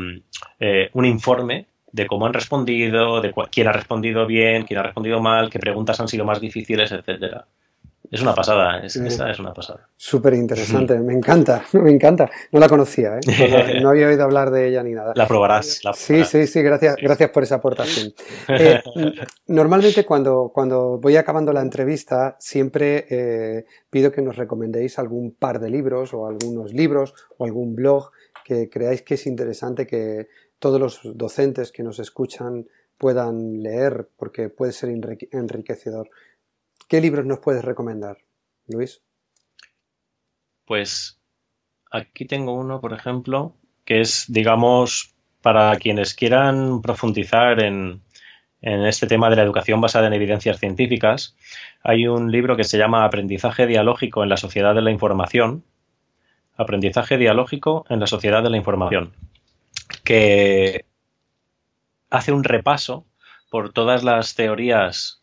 eh, 0.60 0.90
un 0.94 1.06
informe 1.06 1.68
de 1.92 2.08
cómo 2.08 2.26
han 2.26 2.34
respondido, 2.34 3.22
de 3.22 3.34
quién 3.52 3.68
ha 3.68 3.74
respondido 3.74 4.26
bien, 4.26 4.64
quién 4.64 4.80
ha 4.80 4.84
respondido 4.84 5.22
mal, 5.22 5.50
qué 5.50 5.60
preguntas 5.60 6.00
han 6.00 6.08
sido 6.08 6.26
más 6.26 6.40
difíciles, 6.40 6.92
etcétera. 6.92 7.46
Es 8.12 8.22
una 8.22 8.36
pasada, 8.36 8.80
es, 8.80 8.98
una 8.98 9.54
pasada. 9.54 9.88
Súper 9.96 10.34
interesante, 10.34 11.00
me 11.00 11.14
encanta, 11.14 11.64
me 11.72 11.92
encanta. 11.92 12.30
No 12.52 12.60
la 12.60 12.68
conocía, 12.68 13.18
¿eh? 13.18 13.80
no, 13.82 13.90
había 13.90 14.08
oído 14.08 14.26
hablar 14.26 14.52
de 14.52 14.68
ella 14.68 14.84
ni 14.84 14.92
nada. 14.92 15.14
La 15.16 15.26
probarás. 15.26 15.80
Sí, 15.94 16.26
sí, 16.26 16.46
sí, 16.46 16.62
gracias, 16.62 16.98
gracias 17.02 17.30
por 17.30 17.44
esa 17.44 17.56
aportación. 17.56 18.14
Eh, 18.50 18.82
normalmente 19.48 20.06
cuando, 20.06 20.52
cuando 20.54 20.98
voy 20.98 21.16
acabando 21.16 21.54
la 21.54 21.62
entrevista 21.62 22.36
siempre 22.38 23.06
eh, 23.10 23.66
pido 23.90 24.12
que 24.12 24.22
nos 24.22 24.36
recomendéis 24.36 25.00
algún 25.00 25.32
par 25.32 25.62
de 25.62 25.70
libros 25.70 26.14
o 26.14 26.28
algunos 26.28 26.74
libros 26.74 27.14
o 27.38 27.46
algún 27.46 27.76
blog 27.76 28.12
que 28.44 28.70
creáis 28.70 29.04
que 29.04 29.14
es 29.14 29.26
interesante 29.26 29.88
que 29.88 30.28
todos 30.60 30.82
los 30.82 31.00
docentes 31.16 31.72
que 31.72 31.82
nos 31.82 31.98
escuchan 32.00 32.66
puedan 32.98 33.64
leer 33.64 34.10
porque 34.18 34.50
puede 34.50 34.74
ser 34.74 34.90
enriquecedor. 35.32 36.10
¿Qué 36.92 37.00
libros 37.00 37.26
nos 37.26 37.40
puedes 37.40 37.64
recomendar, 37.64 38.18
Luis? 38.68 39.02
Pues 40.66 41.22
aquí 41.90 42.26
tengo 42.26 42.54
uno, 42.54 42.82
por 42.82 42.92
ejemplo, 42.92 43.56
que 43.86 44.02
es, 44.02 44.26
digamos, 44.28 45.16
para 45.42 45.74
quienes 45.78 46.14
quieran 46.14 46.82
profundizar 46.82 47.64
en, 47.64 48.02
este 48.60 49.08
tema 49.08 49.30
de 49.30 49.38
la 49.38 49.44
educación 49.44 49.80
basada 49.80 50.08
en 50.08 50.14
evidencias 50.16 50.60
científicas. 50.60 51.38
Hay 51.82 52.08
un 52.08 52.30
libro 52.30 52.58
que 52.58 52.66
se 52.66 52.78
llama 52.78 53.06
Aprendizaje 53.06 53.68
dialógico 53.68 54.22
en 54.24 54.28
la 54.28 54.36
sociedad 54.36 54.76
de 54.76 54.82
la 54.82 54.92
información. 54.92 55.64
Aprendizaje 56.58 57.18
dialógico 57.18 57.86
en 57.88 58.02
la 58.02 58.08
sociedad 58.08 58.44
de 58.44 58.50
la 58.50 58.58
información. 58.58 59.14
Que 60.04 60.84
hace 62.10 62.34
un 62.34 62.44
repaso 62.44 63.06
por 63.50 63.72
todas 63.72 64.04
las 64.04 64.36
teorías 64.36 65.21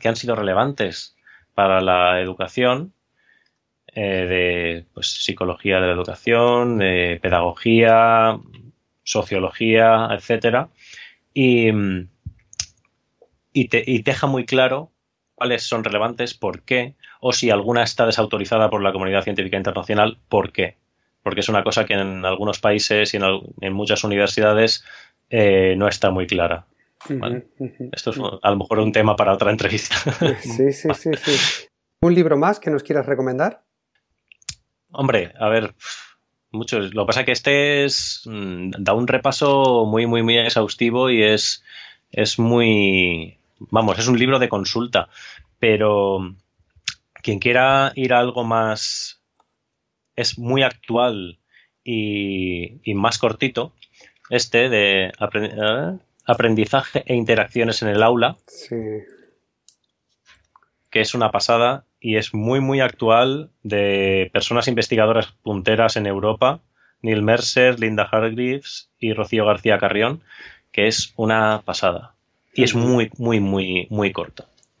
que 0.00 0.08
han 0.08 0.16
sido 0.16 0.36
relevantes 0.36 1.16
para 1.54 1.80
la 1.80 2.20
educación, 2.20 2.92
eh, 3.88 4.26
de 4.26 4.86
pues, 4.92 5.08
psicología 5.24 5.80
de 5.80 5.86
la 5.86 5.92
educación, 5.94 6.78
pedagogía, 6.78 8.38
sociología, 9.02 10.08
etcétera, 10.12 10.68
y, 11.32 11.70
y, 13.52 13.68
te, 13.68 13.82
y 13.86 14.02
deja 14.02 14.26
muy 14.26 14.44
claro 14.44 14.90
cuáles 15.36 15.62
son 15.62 15.84
relevantes, 15.84 16.34
por 16.34 16.62
qué, 16.62 16.94
o 17.20 17.32
si 17.32 17.50
alguna 17.50 17.82
está 17.82 18.06
desautorizada 18.06 18.68
por 18.70 18.82
la 18.82 18.92
comunidad 18.92 19.22
científica 19.22 19.56
internacional, 19.56 20.18
por 20.28 20.52
qué. 20.52 20.76
Porque 21.22 21.40
es 21.40 21.48
una 21.48 21.62
cosa 21.62 21.84
que 21.84 21.94
en 21.94 22.24
algunos 22.24 22.58
países 22.58 23.12
y 23.14 23.18
en, 23.60 23.72
muchas 23.72 24.02
universidades 24.02 24.84
eh, 25.30 25.74
no 25.76 25.88
está 25.88 26.10
muy 26.10 26.26
clara. 26.26 26.66
Esto 27.92 28.10
es 28.10 28.18
a 28.42 28.50
lo 28.50 28.56
mejor 28.56 28.78
un 28.80 28.92
tema 28.92 29.16
para 29.16 29.32
otra 29.32 29.50
entrevista. 29.50 29.96
Sí, 30.40 30.72
sí, 30.72 30.88
sí, 30.94 31.10
sí. 31.16 31.66
¿Un 32.00 32.14
libro 32.14 32.36
más 32.36 32.60
que 32.60 32.70
nos 32.70 32.82
quieras 32.82 33.06
recomendar? 33.06 33.64
Hombre, 34.90 35.32
a 35.38 35.48
ver, 35.48 35.74
muchos. 36.50 36.94
Lo 36.94 37.02
que 37.02 37.06
pasa 37.06 37.20
es 37.20 37.26
que 37.26 37.32
este 37.32 37.84
es, 37.84 38.22
mm, 38.26 38.70
da 38.78 38.94
un 38.94 39.06
repaso 39.06 39.84
muy, 39.86 40.06
muy, 40.06 40.22
muy 40.22 40.38
exhaustivo 40.38 41.10
y 41.10 41.22
es, 41.22 41.64
es 42.10 42.38
muy, 42.38 43.38
vamos, 43.58 43.98
es 43.98 44.08
un 44.08 44.18
libro 44.18 44.38
de 44.38 44.48
consulta, 44.48 45.08
pero 45.58 46.34
quien 47.22 47.38
quiera 47.38 47.92
ir 47.94 48.12
a 48.12 48.20
algo 48.20 48.44
más, 48.44 49.20
es 50.14 50.38
muy 50.38 50.62
actual 50.62 51.38
y, 51.84 52.80
más 52.94 53.18
cortito, 53.18 53.72
este 54.30 54.68
de 54.68 55.12
aprendizaje 56.26 57.04
e 57.06 57.14
interacciones 57.14 57.82
en 57.82 57.88
el 57.88 58.02
aula, 58.02 58.36
que 60.90 61.00
es 61.00 61.14
una 61.14 61.30
pasada 61.30 61.84
y 62.00 62.16
es 62.16 62.34
muy, 62.34 62.60
muy 62.60 62.80
actual 62.80 63.50
de 63.62 64.30
personas 64.32 64.68
investigadoras 64.68 65.34
punteras 65.42 65.96
en 65.96 66.06
Europa, 66.06 66.60
Neil 67.02 67.22
Mercer, 67.22 67.78
Linda 67.80 68.08
Hargreaves 68.10 68.90
y 68.98 69.12
Rocío 69.12 69.44
García 69.44 69.78
Carrión, 69.78 70.22
que 70.72 70.88
es 70.88 71.12
una 71.16 71.62
pasada. 71.64 72.14
Y 72.54 72.64
es 72.64 72.74
muy, 72.74 73.10
muy, 73.18 73.40
muy, 73.40 73.86
muy 73.90 74.12
corto. 74.12 74.46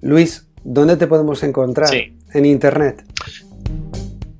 Luis, 0.00 0.48
¿dónde 0.64 0.96
te 0.96 1.06
podemos 1.06 1.42
encontrar? 1.42 1.90
En 2.34 2.44
internet. 2.44 3.04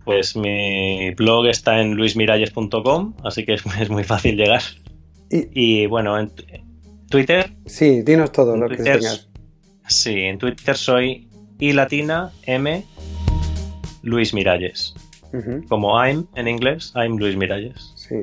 Pues 0.04 0.36
mi 0.36 1.10
blog 1.14 1.48
está 1.48 1.80
en 1.80 1.94
luismiralles.com, 1.94 3.14
así 3.24 3.44
que 3.44 3.54
es, 3.54 3.90
muy 3.90 4.04
fácil 4.04 4.36
llegar. 4.36 4.62
Y, 5.30 5.86
bueno, 5.86 6.18
en 6.18 6.32
Twitter. 7.10 7.54
Sí, 7.66 8.02
dinos 8.02 8.32
todo 8.32 8.56
lo 8.56 8.68
que 8.68 8.76
tengas. 8.76 9.28
Sí, 9.86 10.20
en 10.20 10.38
Twitter 10.38 10.76
soy 10.76 11.28
y 11.58 11.72
latina 11.72 12.30
m 12.44 12.84
Luis 14.02 14.32
Miralles. 14.34 14.94
Como 15.68 16.02
I'm 16.02 16.26
en 16.34 16.48
inglés, 16.48 16.92
I'm 16.94 17.18
Luis 17.18 17.36
Miralles. 17.36 17.92
Sí. 17.96 18.16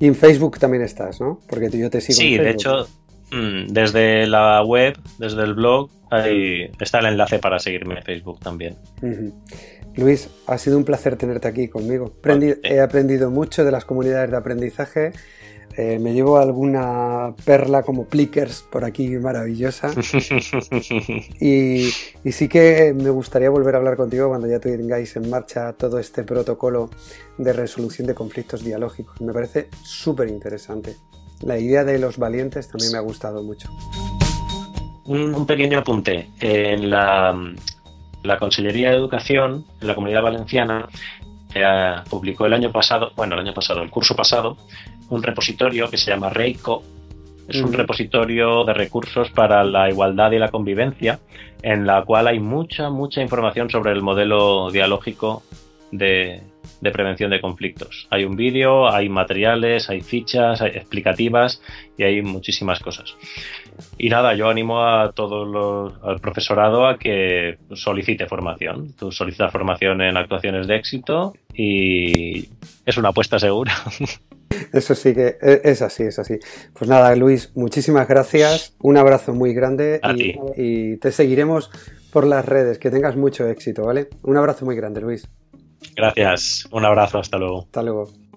Y 0.00 0.06
en 0.06 0.14
Facebook 0.14 0.58
también 0.58 0.82
estás, 0.82 1.20
¿no? 1.20 1.40
Porque 1.48 1.70
yo 1.70 1.90
te 1.90 2.00
sigo. 2.00 2.18
Sí, 2.18 2.34
en 2.36 2.44
de 2.44 2.50
hecho, 2.50 2.88
mm, 3.30 3.66
desde 3.68 4.26
la 4.26 4.64
web, 4.64 4.98
desde 5.18 5.42
el 5.42 5.54
blog, 5.54 5.90
ahí 6.10 6.70
está 6.80 7.00
el 7.00 7.06
enlace 7.06 7.38
para 7.38 7.58
seguirme 7.58 7.96
en 7.96 8.02
Facebook 8.02 8.40
también. 8.40 8.76
Luis, 9.98 10.30
ha 10.46 10.56
sido 10.56 10.78
un 10.78 10.84
placer 10.84 11.16
tenerte 11.16 11.48
aquí 11.48 11.68
conmigo. 11.68 12.12
He 12.62 12.80
aprendido 12.80 13.30
mucho 13.30 13.64
de 13.64 13.72
las 13.72 13.84
comunidades 13.84 14.30
de 14.30 14.36
aprendizaje 14.36 15.12
eh, 15.80 16.00
me 16.00 16.12
llevo 16.12 16.38
alguna 16.38 17.34
perla 17.44 17.84
como 17.84 18.06
Plickers 18.06 18.64
por 18.68 18.84
aquí 18.84 19.10
maravillosa. 19.10 19.92
y, 21.40 21.90
sí 22.32 22.48
que 22.48 22.92
me 22.96 23.10
gustaría 23.10 23.48
volver 23.48 23.76
a 23.76 23.78
hablar 23.78 23.96
contigo 23.96 24.28
cuando 24.28 24.48
ya 24.48 24.58
tengáis 24.58 25.14
en 25.14 25.30
marcha 25.30 25.72
todo 25.74 26.00
este 26.00 26.24
protocolo 26.24 26.90
de 27.36 27.52
resolución 27.52 28.08
de 28.08 28.14
conflictos 28.16 28.64
dialógicos. 28.64 29.20
Me 29.20 29.32
parece 29.32 29.68
súper 29.84 30.26
interesante. 30.28 30.96
La 31.42 31.56
idea 31.56 31.84
de 31.84 32.00
los 32.00 32.18
valientes 32.18 32.66
también 32.66 32.90
me 32.90 32.98
ha 32.98 33.02
gustado 33.02 33.44
mucho. 33.44 33.68
Un, 35.04 35.46
pequeño 35.46 35.78
apunte. 35.78 36.28
En 36.40 36.90
la, 36.90 37.54
la 38.22 38.38
Consellería 38.38 38.90
de 38.90 38.96
Educación, 38.96 39.64
en 39.80 39.86
la 39.86 39.94
Comunidad 39.94 40.22
Valenciana, 40.22 40.88
eh, 41.54 41.94
publicó 42.08 42.46
el 42.46 42.52
año 42.52 42.70
pasado, 42.70 43.12
bueno, 43.16 43.34
el 43.34 43.40
año 43.40 43.54
pasado, 43.54 43.82
el 43.82 43.90
curso 43.90 44.14
pasado, 44.14 44.56
un 45.08 45.22
repositorio 45.22 45.88
que 45.88 45.96
se 45.96 46.10
llama 46.10 46.30
Reiko. 46.30 46.82
Es 47.48 47.62
un 47.62 47.72
repositorio 47.72 48.64
de 48.64 48.74
recursos 48.74 49.30
para 49.30 49.64
la 49.64 49.88
igualdad 49.88 50.32
y 50.32 50.38
la 50.38 50.50
convivencia, 50.50 51.18
en 51.62 51.86
la 51.86 52.04
cual 52.04 52.26
hay 52.26 52.40
mucha, 52.40 52.90
mucha 52.90 53.22
información 53.22 53.70
sobre 53.70 53.92
el 53.92 54.02
modelo 54.02 54.70
dialógico 54.70 55.42
de, 55.90 56.42
prevención 56.92 57.30
de 57.30 57.40
conflictos. 57.40 58.06
Hay 58.10 58.24
un 58.24 58.36
vídeo, 58.36 58.88
hay 58.88 59.08
materiales, 59.08 59.88
hay 59.88 60.02
fichas 60.02 60.60
explicativas 60.60 61.62
y 61.96 62.02
hay 62.02 62.22
muchísimas 62.22 62.80
cosas. 62.80 63.16
Y 63.96 64.08
nada, 64.08 64.34
yo 64.34 64.48
animo 64.48 64.82
a 64.82 65.12
todo 65.12 65.44
los, 65.44 65.94
al 66.02 66.20
profesorado 66.20 66.86
a 66.86 66.98
que 66.98 67.58
solicite 67.74 68.26
formación. 68.26 68.92
Tú 68.92 69.12
solicitas 69.12 69.52
formación 69.52 70.00
en 70.02 70.16
actuaciones 70.16 70.66
de 70.66 70.76
éxito 70.76 71.34
y 71.54 72.48
es 72.84 72.96
una 72.96 73.10
apuesta 73.10 73.38
segura. 73.38 73.72
Eso 74.72 74.94
sí 74.94 75.14
que 75.14 75.36
e, 75.40 75.60
es 75.64 75.82
así, 75.82 76.04
es 76.04 76.18
así. 76.18 76.38
Pues 76.72 76.88
nada, 76.88 77.14
Luis, 77.16 77.52
muchísimas 77.54 78.08
gracias, 78.08 78.74
un 78.80 78.96
abrazo 78.96 79.34
muy 79.34 79.54
grande 79.54 80.00
y, 80.16 80.34
y, 80.56 80.96
te 80.96 81.12
seguiremos 81.12 81.70
por 82.12 82.26
las 82.26 82.44
redes. 82.44 82.78
Que 82.78 82.90
tengas 82.90 83.16
mucho 83.16 83.46
éxito, 83.48 83.84
¿vale? 83.84 84.08
Un 84.22 84.36
abrazo 84.36 84.64
muy 84.64 84.76
grande, 84.76 85.00
Luis. 85.00 85.28
Gracias, 85.94 86.66
un 86.70 86.84
abrazo, 86.84 87.18
hasta 87.18 87.38
luego. 87.38 87.62
Hasta 87.62 87.82
luego. 87.82 88.27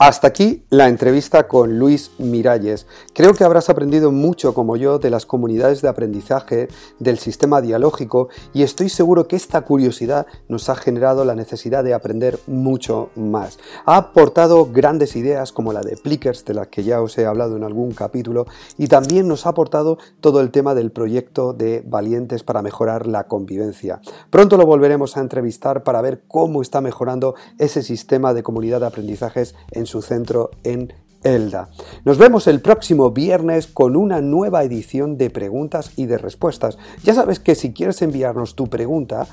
Hasta 0.00 0.28
aquí 0.28 0.62
la 0.70 0.86
entrevista 0.86 1.48
con 1.48 1.76
Luis 1.76 2.12
Miralles. 2.18 2.86
Creo 3.14 3.34
que 3.34 3.42
habrás 3.42 3.68
aprendido 3.68 4.12
mucho 4.12 4.54
como 4.54 4.76
yo 4.76 5.00
de 5.00 5.10
las 5.10 5.26
comunidades 5.26 5.82
de 5.82 5.88
aprendizaje, 5.88 6.68
del 7.00 7.18
sistema 7.18 7.60
dialógico 7.60 8.28
y 8.54 8.62
estoy 8.62 8.90
seguro 8.90 9.26
que 9.26 9.34
esta 9.34 9.62
curiosidad 9.62 10.28
nos 10.46 10.68
ha 10.68 10.76
generado 10.76 11.24
la 11.24 11.34
necesidad 11.34 11.82
de 11.82 11.94
aprender 11.94 12.38
mucho 12.46 13.10
más. 13.16 13.58
Ha 13.86 13.96
aportado 13.96 14.66
grandes 14.70 15.16
ideas 15.16 15.50
como 15.50 15.72
la 15.72 15.80
de 15.80 15.96
Plickers, 15.96 16.44
de 16.44 16.54
las 16.54 16.68
que 16.68 16.84
ya 16.84 17.02
os 17.02 17.18
he 17.18 17.26
hablado 17.26 17.56
en 17.56 17.64
algún 17.64 17.90
capítulo, 17.90 18.46
y 18.76 18.86
también 18.86 19.26
nos 19.26 19.46
ha 19.46 19.48
aportado 19.48 19.98
todo 20.20 20.40
el 20.40 20.52
tema 20.52 20.76
del 20.76 20.92
proyecto 20.92 21.54
de 21.54 21.82
Valientes 21.84 22.44
para 22.44 22.62
mejorar 22.62 23.08
la 23.08 23.26
convivencia. 23.26 24.00
Pronto 24.30 24.56
lo 24.58 24.64
volveremos 24.64 25.16
a 25.16 25.20
entrevistar 25.22 25.82
para 25.82 26.00
ver 26.02 26.22
cómo 26.28 26.62
está 26.62 26.80
mejorando 26.80 27.34
ese 27.58 27.82
sistema 27.82 28.32
de 28.32 28.44
comunidad 28.44 28.78
de 28.78 28.86
aprendizajes 28.86 29.56
en 29.72 29.87
su 29.88 30.02
centro 30.02 30.50
en 30.62 30.92
Elda. 31.24 31.70
Nos 32.04 32.18
vemos 32.18 32.46
el 32.46 32.60
próximo 32.60 33.10
viernes 33.10 33.66
con 33.66 33.96
una 33.96 34.20
nueva 34.20 34.62
edición 34.62 35.18
de 35.18 35.30
preguntas 35.30 35.92
y 35.96 36.06
de 36.06 36.18
respuestas. 36.18 36.78
Ya 37.02 37.14
sabes 37.14 37.40
que 37.40 37.54
si 37.54 37.72
quieres 37.72 38.00
enviarnos 38.02 38.54
tu 38.54 38.68
pregunta, 38.68 39.26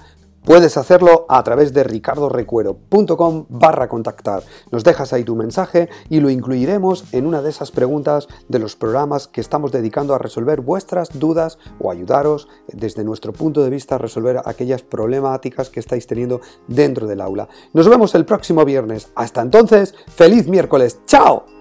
Puedes 0.45 0.77
hacerlo 0.77 1.25
a 1.27 1.43
través 1.43 1.73
de 1.73 1.83
ricardorecuero.com 1.83 3.45
barra 3.49 3.87
contactar. 3.87 4.43
Nos 4.71 4.83
dejas 4.83 5.11
ahí 5.11 5.23
tu 5.23 5.35
mensaje 5.35 5.89
y 6.07 6.19
lo 6.19 6.29
incluiremos 6.29 7.05
en 7.13 7.25
una 7.25 7.41
de 7.41 7.49
esas 7.49 7.71
preguntas 7.71 8.27
de 8.47 8.59
los 8.59 8.75
programas 8.75 9.27
que 9.27 9.41
estamos 9.41 9.71
dedicando 9.71 10.13
a 10.13 10.19
resolver 10.19 10.61
vuestras 10.61 11.17
dudas 11.17 11.57
o 11.79 11.89
ayudaros 11.89 12.47
desde 12.71 13.03
nuestro 13.03 13.33
punto 13.33 13.63
de 13.63 13.71
vista 13.71 13.95
a 13.95 13.97
resolver 13.97 14.39
aquellas 14.45 14.83
problemáticas 14.83 15.71
que 15.71 15.79
estáis 15.79 16.05
teniendo 16.05 16.41
dentro 16.67 17.07
del 17.07 17.21
aula. 17.21 17.49
Nos 17.73 17.89
vemos 17.89 18.13
el 18.13 18.25
próximo 18.25 18.63
viernes. 18.65 19.09
Hasta 19.15 19.41
entonces, 19.41 19.95
feliz 20.15 20.47
miércoles. 20.47 20.99
¡Chao! 21.07 21.54